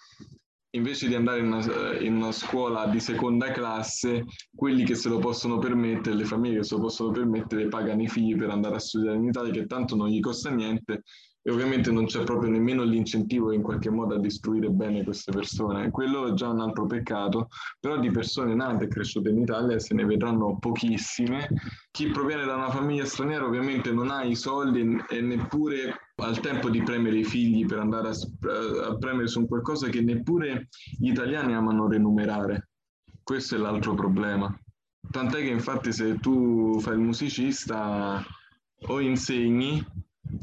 invece 0.74 1.08
di 1.08 1.14
andare 1.14 1.40
in 1.40 1.46
una, 1.46 1.98
in 1.98 2.16
una, 2.16 2.32
scuola 2.32 2.86
di 2.86 3.00
seconda 3.00 3.50
classe, 3.50 4.24
quelli 4.54 4.84
che 4.84 4.94
se 4.94 5.08
lo 5.08 5.18
possono 5.18 5.58
permettere, 5.58 6.16
le 6.16 6.24
famiglie 6.24 6.58
che 6.58 6.64
se 6.64 6.74
lo 6.74 6.82
possono 6.82 7.10
permettere, 7.10 7.68
pagano 7.68 8.02
i 8.02 8.08
figli 8.08 8.36
per 8.36 8.50
andare 8.50 8.76
a 8.76 8.78
studiare 8.78 9.16
in 9.16 9.24
Italia, 9.24 9.52
che 9.52 9.66
tanto 9.66 9.96
non 9.96 10.08
gli 10.08 10.20
costa 10.20 10.50
niente 10.50 11.02
e 11.44 11.50
ovviamente 11.50 11.90
non 11.90 12.06
c'è 12.06 12.22
proprio 12.22 12.50
nemmeno 12.50 12.84
l'incentivo 12.84 13.50
in 13.52 13.62
qualche 13.62 13.90
modo 13.90 14.14
a 14.14 14.20
distruire 14.20 14.68
bene 14.70 15.02
queste 15.02 15.32
persone. 15.32 15.90
Quello 15.90 16.28
è 16.28 16.32
già 16.34 16.48
un 16.48 16.60
altro 16.60 16.86
peccato, 16.86 17.48
però 17.80 17.98
di 17.98 18.10
persone 18.10 18.54
nate 18.54 18.84
e 18.84 18.88
cresciute 18.88 19.30
in 19.30 19.38
Italia 19.38 19.78
se 19.80 19.94
ne 19.94 20.04
vedranno 20.04 20.56
pochissime. 20.58 21.48
Chi 21.90 22.10
proviene 22.10 22.44
da 22.44 22.54
una 22.54 22.70
famiglia 22.70 23.04
straniera 23.04 23.44
ovviamente 23.44 23.90
non 23.90 24.10
ha 24.10 24.22
i 24.22 24.36
soldi 24.36 25.02
e 25.08 25.20
neppure 25.20 26.11
ha 26.22 26.28
il 26.28 26.40
tempo 26.40 26.70
di 26.70 26.82
premere 26.82 27.18
i 27.18 27.24
figli 27.24 27.66
per 27.66 27.78
andare 27.78 28.08
a, 28.08 28.88
a 28.88 28.96
premere 28.96 29.26
su 29.26 29.46
qualcosa 29.46 29.88
che 29.88 30.00
neppure 30.00 30.68
gli 30.98 31.08
italiani 31.08 31.54
amano 31.54 31.88
renumerare. 31.88 32.68
Questo 33.22 33.56
è 33.56 33.58
l'altro 33.58 33.94
problema. 33.94 34.56
Tant'è 35.10 35.38
che 35.38 35.50
infatti 35.50 35.92
se 35.92 36.18
tu 36.20 36.78
fai 36.80 36.94
il 36.94 37.00
musicista 37.00 38.24
o 38.86 39.00
insegni 39.00 39.84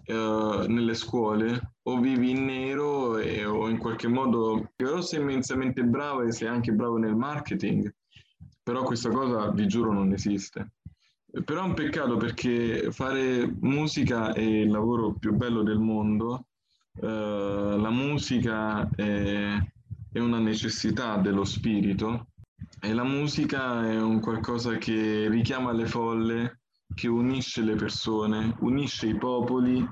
uh, 0.07 0.65
nelle 0.67 0.93
scuole 0.93 1.75
o 1.83 1.99
vivi 1.99 2.31
in 2.31 2.45
nero 2.45 3.17
e, 3.17 3.45
o 3.45 3.69
in 3.69 3.77
qualche 3.77 4.07
modo 4.07 4.71
però 4.75 5.01
sei 5.01 5.21
immensamente 5.21 5.83
bravo 5.83 6.21
e 6.21 6.31
sei 6.31 6.47
anche 6.47 6.71
bravo 6.71 6.97
nel 6.97 7.15
marketing 7.15 7.93
però 8.61 8.83
questa 8.83 9.09
cosa 9.09 9.49
vi 9.51 9.67
giuro 9.67 9.91
non 9.91 10.13
esiste 10.13 10.73
Però 11.31 11.61
è 11.61 11.63
un 11.63 11.75
peccato 11.75 12.17
perché 12.17 12.91
fare 12.91 13.55
musica 13.59 14.33
è 14.33 14.41
il 14.41 14.71
lavoro 14.71 15.13
più 15.13 15.35
bello 15.35 15.61
del 15.61 15.77
mondo. 15.77 16.47
Uh, 16.93 17.77
la 17.77 17.91
musica 17.91 18.89
è, 18.95 19.55
è, 20.11 20.19
una 20.19 20.39
necessità 20.39 21.17
dello 21.17 21.45
spirito 21.45 22.29
e 22.81 22.93
la 22.93 23.03
musica 23.03 23.87
è 23.87 24.01
un 24.01 24.19
qualcosa 24.19 24.77
che 24.77 25.29
richiama 25.29 25.71
le 25.71 25.85
folle, 25.85 26.61
che 26.95 27.07
unisce 27.07 27.61
le 27.61 27.75
persone, 27.75 28.55
unisce 28.61 29.07
i 29.07 29.15
popoli 29.15 29.87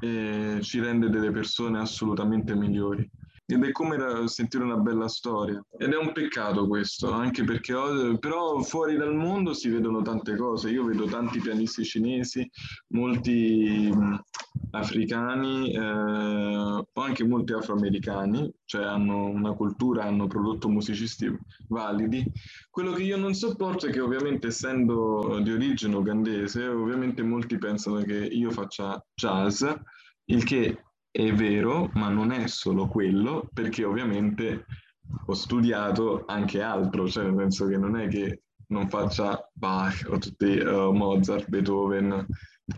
e 0.00 0.60
ci 0.62 0.80
rende 0.80 1.10
delle 1.10 1.30
persone 1.30 1.78
assolutamente 1.78 2.54
migliori 2.54 3.08
ed 3.54 3.64
è 3.64 3.72
come 3.72 4.26
sentire 4.26 4.64
una 4.64 4.76
bella 4.76 5.08
storia. 5.08 5.62
Ed 5.76 5.92
è 5.92 5.96
un 5.96 6.12
peccato 6.12 6.66
questo, 6.66 7.10
anche 7.10 7.44
perché 7.44 7.74
però 8.18 8.60
fuori 8.60 8.96
dal 8.96 9.14
mondo 9.14 9.52
si 9.52 9.68
vedono 9.68 10.02
tante 10.02 10.36
cose. 10.36 10.70
Io 10.70 10.84
vedo 10.84 11.04
tanti 11.04 11.40
pianisti 11.40 11.84
cinesi, 11.84 12.48
molti 12.88 13.92
africani 14.72 15.72
eh, 15.72 16.84
anche 16.92 17.24
molti 17.24 17.52
afroamericani, 17.52 18.52
cioè 18.64 18.84
hanno 18.84 19.26
una 19.26 19.52
cultura, 19.52 20.04
hanno 20.04 20.26
prodotto 20.26 20.68
musicisti 20.68 21.36
validi. 21.68 22.24
Quello 22.70 22.92
che 22.92 23.02
io 23.02 23.16
non 23.16 23.34
sopporto 23.34 23.86
è 23.86 23.90
che 23.90 24.00
ovviamente 24.00 24.48
essendo 24.48 25.40
di 25.42 25.52
origine 25.52 25.96
ugandese, 25.96 26.66
ovviamente 26.66 27.22
molti 27.22 27.58
pensano 27.58 28.02
che 28.02 28.16
io 28.16 28.50
faccia 28.50 29.02
jazz, 29.14 29.64
il 30.26 30.44
che 30.44 30.84
è 31.10 31.32
vero, 31.32 31.90
ma 31.94 32.08
non 32.08 32.30
è 32.30 32.46
solo 32.46 32.86
quello, 32.86 33.48
perché 33.52 33.84
ovviamente 33.84 34.66
ho 35.26 35.34
studiato 35.34 36.24
anche 36.26 36.62
altro, 36.62 37.08
cioè 37.08 37.24
nel 37.24 37.36
senso 37.38 37.66
che 37.66 37.76
non 37.76 37.96
è 37.96 38.08
che 38.08 38.42
non 38.68 38.88
faccia 38.88 39.48
Bach 39.52 40.06
o 40.08 40.18
tutti 40.18 40.58
uh, 40.58 40.92
Mozart, 40.92 41.48
Beethoven, 41.48 42.26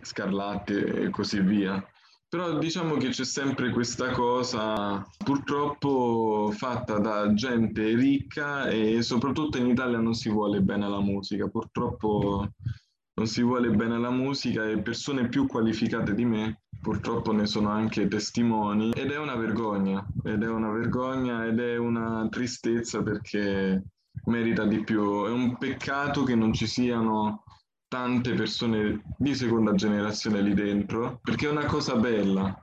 Scarlatti 0.01 0.75
e 0.75 1.11
così 1.11 1.41
via. 1.41 1.85
Però 2.27 2.57
diciamo 2.59 2.97
che 2.97 3.11
c'è 3.11 3.27
sempre 3.27 3.71
questa 3.71 4.11
cosa 4.13 5.07
purtroppo 5.23 6.51
fatta 6.57 6.99
da 6.99 7.35
gente 7.35 7.95
ricca 7.95 8.69
e 8.69 9.03
soprattutto 9.03 9.59
in 9.59 9.67
Italia 9.67 9.99
non 9.99 10.15
si 10.15 10.31
vuole 10.31 10.63
bene 10.63 10.87
alla 10.87 11.03
musica. 11.03 11.47
Purtroppo 11.49 12.49
non 13.15 13.27
si 13.27 13.43
vuole 13.43 13.69
bene 13.69 13.97
alla 13.97 14.11
musica 14.11 14.67
e 14.67 14.81
persone 14.81 15.29
più 15.29 15.47
qualificate 15.47 16.15
di 16.15 16.25
me 16.25 16.62
purtroppo 16.83 17.31
ne 17.33 17.47
sono 17.47 17.71
anche 17.71 18.09
testimoni 18.09 18.91
ed 18.91 19.13
è 19.13 19.17
una 19.17 19.37
vergogna, 19.37 20.05
ed 20.25 20.43
è 20.43 20.49
una 20.49 20.71
vergogna 20.71 21.47
ed 21.47 21.61
è 21.61 21.77
una 21.77 22.27
tristezza 22.29 23.03
perché 23.03 23.85
merita 24.25 24.67
di 24.67 24.83
più. 24.83 25.25
È 25.25 25.31
un 25.31 25.57
peccato 25.57 26.25
che 26.25 26.35
non 26.35 26.53
ci 26.53 26.67
siano 26.67 27.45
tante 27.87 28.35
persone 28.35 29.03
di 29.17 29.35
seconda 29.35 29.75
generazione 29.75 30.43
lì 30.43 30.55
dentro, 30.55 31.21
perché 31.23 31.47
è 31.47 31.51
una 31.51 31.67
cosa 31.67 31.95
bella, 31.95 32.59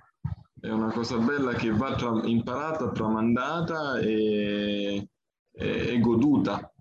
è 0.59 0.69
una 0.69 0.91
cosa 0.91 1.17
bella 1.17 1.53
che 1.53 1.71
va 1.71 1.95
tra- 1.95 2.21
imparata, 2.23 2.91
tramandata 2.91 3.99
e, 3.99 5.07
e, 5.53 5.87
e 5.87 5.99
goduta, 5.99 6.73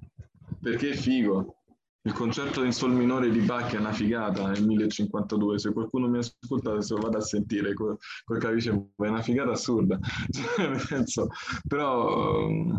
perché 0.60 0.90
è 0.90 0.94
figo. 0.94 1.57
Il 2.02 2.12
concerto 2.12 2.62
in 2.62 2.72
sol 2.72 2.92
minore 2.92 3.28
di 3.30 3.40
Bach 3.40 3.74
è 3.74 3.78
una 3.78 3.92
figata 3.92 4.48
nel 4.48 4.64
1052. 4.64 5.58
Se 5.58 5.72
qualcuno 5.72 6.08
mi 6.08 6.18
ascolta, 6.18 6.80
se 6.80 6.94
lo 6.94 7.00
vado 7.00 7.18
a 7.18 7.22
sentire 7.22 7.74
col, 7.74 7.98
col 8.24 8.38
capisce, 8.38 8.70
è 8.70 9.08
una 9.08 9.22
figata 9.22 9.50
assurda. 9.50 9.98
Cioè, 10.30 10.78
senso, 10.78 11.28
però, 11.66 12.48
mm, 12.48 12.72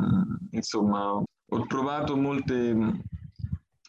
insomma, 0.52 1.12
ho 1.12 1.66
trovato 1.68 2.16
molte, 2.16 2.70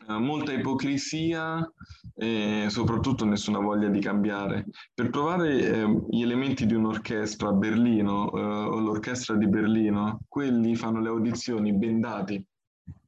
eh, 0.08 0.18
molta 0.18 0.52
ipocrisia 0.52 1.72
e 2.16 2.66
soprattutto 2.68 3.24
nessuna 3.24 3.60
voglia 3.60 3.88
di 3.88 4.00
cambiare. 4.00 4.66
Per 4.92 5.10
trovare 5.10 5.58
eh, 5.58 6.04
gli 6.10 6.22
elementi 6.22 6.66
di 6.66 6.74
un'orchestra 6.74 7.48
a 7.48 7.52
Berlino 7.52 8.30
eh, 8.32 8.40
o 8.40 8.78
l'orchestra 8.80 9.36
di 9.36 9.48
Berlino, 9.48 10.20
quelli 10.28 10.74
fanno 10.74 11.00
le 11.00 11.08
audizioni 11.08 11.72
bendati 11.72 12.44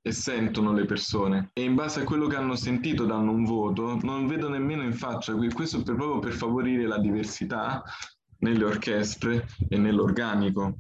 e 0.03 0.13
sentono 0.13 0.73
le 0.73 0.85
persone. 0.85 1.51
E 1.53 1.63
in 1.63 1.75
base 1.75 2.01
a 2.01 2.05
quello 2.05 2.27
che 2.27 2.37
hanno 2.37 2.57
sentito 2.57 3.05
danno 3.05 3.31
un 3.31 3.45
voto, 3.45 3.99
non 4.03 4.27
vedo 4.27 4.49
nemmeno 4.49 4.83
in 4.83 4.93
faccia, 4.93 5.35
questo 5.53 5.83
per, 5.83 5.95
proprio 5.95 6.19
per 6.19 6.33
favorire 6.33 6.87
la 6.87 6.99
diversità 6.99 7.83
nelle 8.39 8.65
orchestre 8.65 9.47
e 9.69 9.79
nell'organico. 9.79 10.79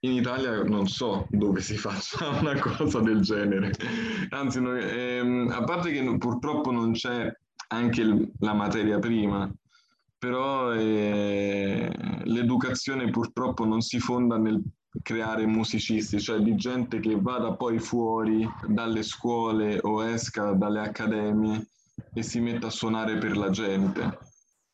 In 0.00 0.12
Italia 0.12 0.62
non 0.62 0.86
so 0.88 1.26
dove 1.30 1.60
si 1.60 1.76
faccia 1.76 2.28
una 2.40 2.58
cosa 2.58 3.00
del 3.00 3.20
genere, 3.20 3.72
anzi, 4.30 4.60
noi, 4.60 4.80
ehm, 4.82 5.50
a 5.50 5.62
parte 5.64 5.90
che 5.92 6.16
purtroppo 6.18 6.70
non 6.70 6.92
c'è 6.92 7.32
anche 7.68 8.00
il, 8.00 8.30
la 8.40 8.52
materia 8.52 8.98
prima, 8.98 9.50
però 10.18 10.72
eh, 10.72 11.90
l'educazione 12.24 13.10
purtroppo 13.10 13.64
non 13.64 13.80
si 13.80 13.98
fonda 13.98 14.36
nel 14.38 14.62
creare 15.02 15.46
musicisti, 15.46 16.20
cioè 16.20 16.40
di 16.40 16.54
gente 16.56 17.00
che 17.00 17.18
vada 17.20 17.54
poi 17.54 17.78
fuori 17.78 18.48
dalle 18.66 19.02
scuole 19.02 19.78
o 19.82 20.04
esca 20.04 20.52
dalle 20.52 20.80
accademie 20.80 21.68
e 22.12 22.22
si 22.22 22.40
metta 22.40 22.68
a 22.68 22.70
suonare 22.70 23.18
per 23.18 23.36
la 23.36 23.50
gente. 23.50 24.18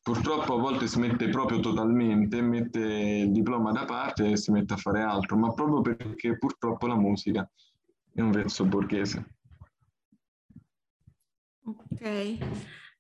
Purtroppo 0.03 0.55
a 0.55 0.59
volte 0.59 0.89
si 0.89 0.99
mette 0.99 1.29
proprio 1.29 1.61
totalmente, 1.61 2.41
mette 2.41 2.81
il 2.81 3.31
diploma 3.31 3.71
da 3.71 3.85
parte 3.85 4.33
e 4.33 4.37
si 4.37 4.51
mette 4.51 4.75
a 4.75 4.77
fare 4.77 5.01
altro, 5.03 5.37
ma 5.37 5.53
proprio 5.53 5.81
perché 5.81 6.37
purtroppo 6.37 6.87
la 6.89 6.97
musica 6.97 7.49
è 8.13 8.21
un 8.21 8.33
vezzo 8.33 8.65
borghese. 8.65 9.25
Ok. 11.65 12.39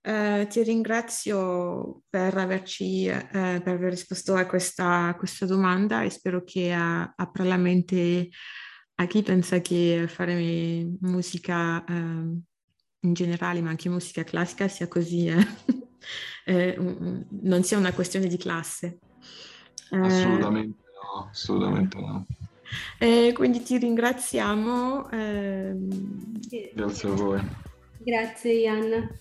Eh, 0.04 0.48
ti 0.50 0.64
ringrazio 0.64 2.02
per, 2.10 2.36
averci, 2.36 3.06
eh, 3.06 3.24
per 3.30 3.68
aver 3.68 3.90
risposto 3.90 4.34
a 4.34 4.46
questa, 4.46 5.06
a 5.06 5.14
questa, 5.14 5.46
domanda 5.46 6.02
e 6.02 6.10
spero 6.10 6.42
che 6.42 6.74
uh, 6.74 7.12
apra 7.14 7.44
la 7.44 7.56
mente 7.56 8.28
a 8.96 9.06
chi 9.06 9.22
pensa 9.22 9.60
che 9.60 10.06
fare 10.08 10.88
musica 11.02 11.84
uh, 11.88 12.42
in 13.04 13.12
generale, 13.12 13.60
ma 13.60 13.70
anche 13.70 13.88
musica 13.88 14.24
classica, 14.24 14.66
sia 14.66 14.88
così, 14.88 15.28
eh, 15.28 15.46
eh 16.46 16.76
non 16.76 17.62
sia 17.62 17.78
una 17.78 17.92
questione 17.92 18.26
di 18.26 18.36
classe. 18.36 18.98
Assolutamente 19.90 20.82
no, 21.14 21.28
assolutamente 21.30 21.96
no. 22.00 22.26
quindi 23.34 23.62
ti 23.62 23.78
ringraziamo. 23.78 25.10
Ehm, 25.10 26.40
Grazie 26.74 27.08
a 27.08 27.12
voi. 27.12 27.40
Grazie 27.98 28.52
Ian. 28.52 29.20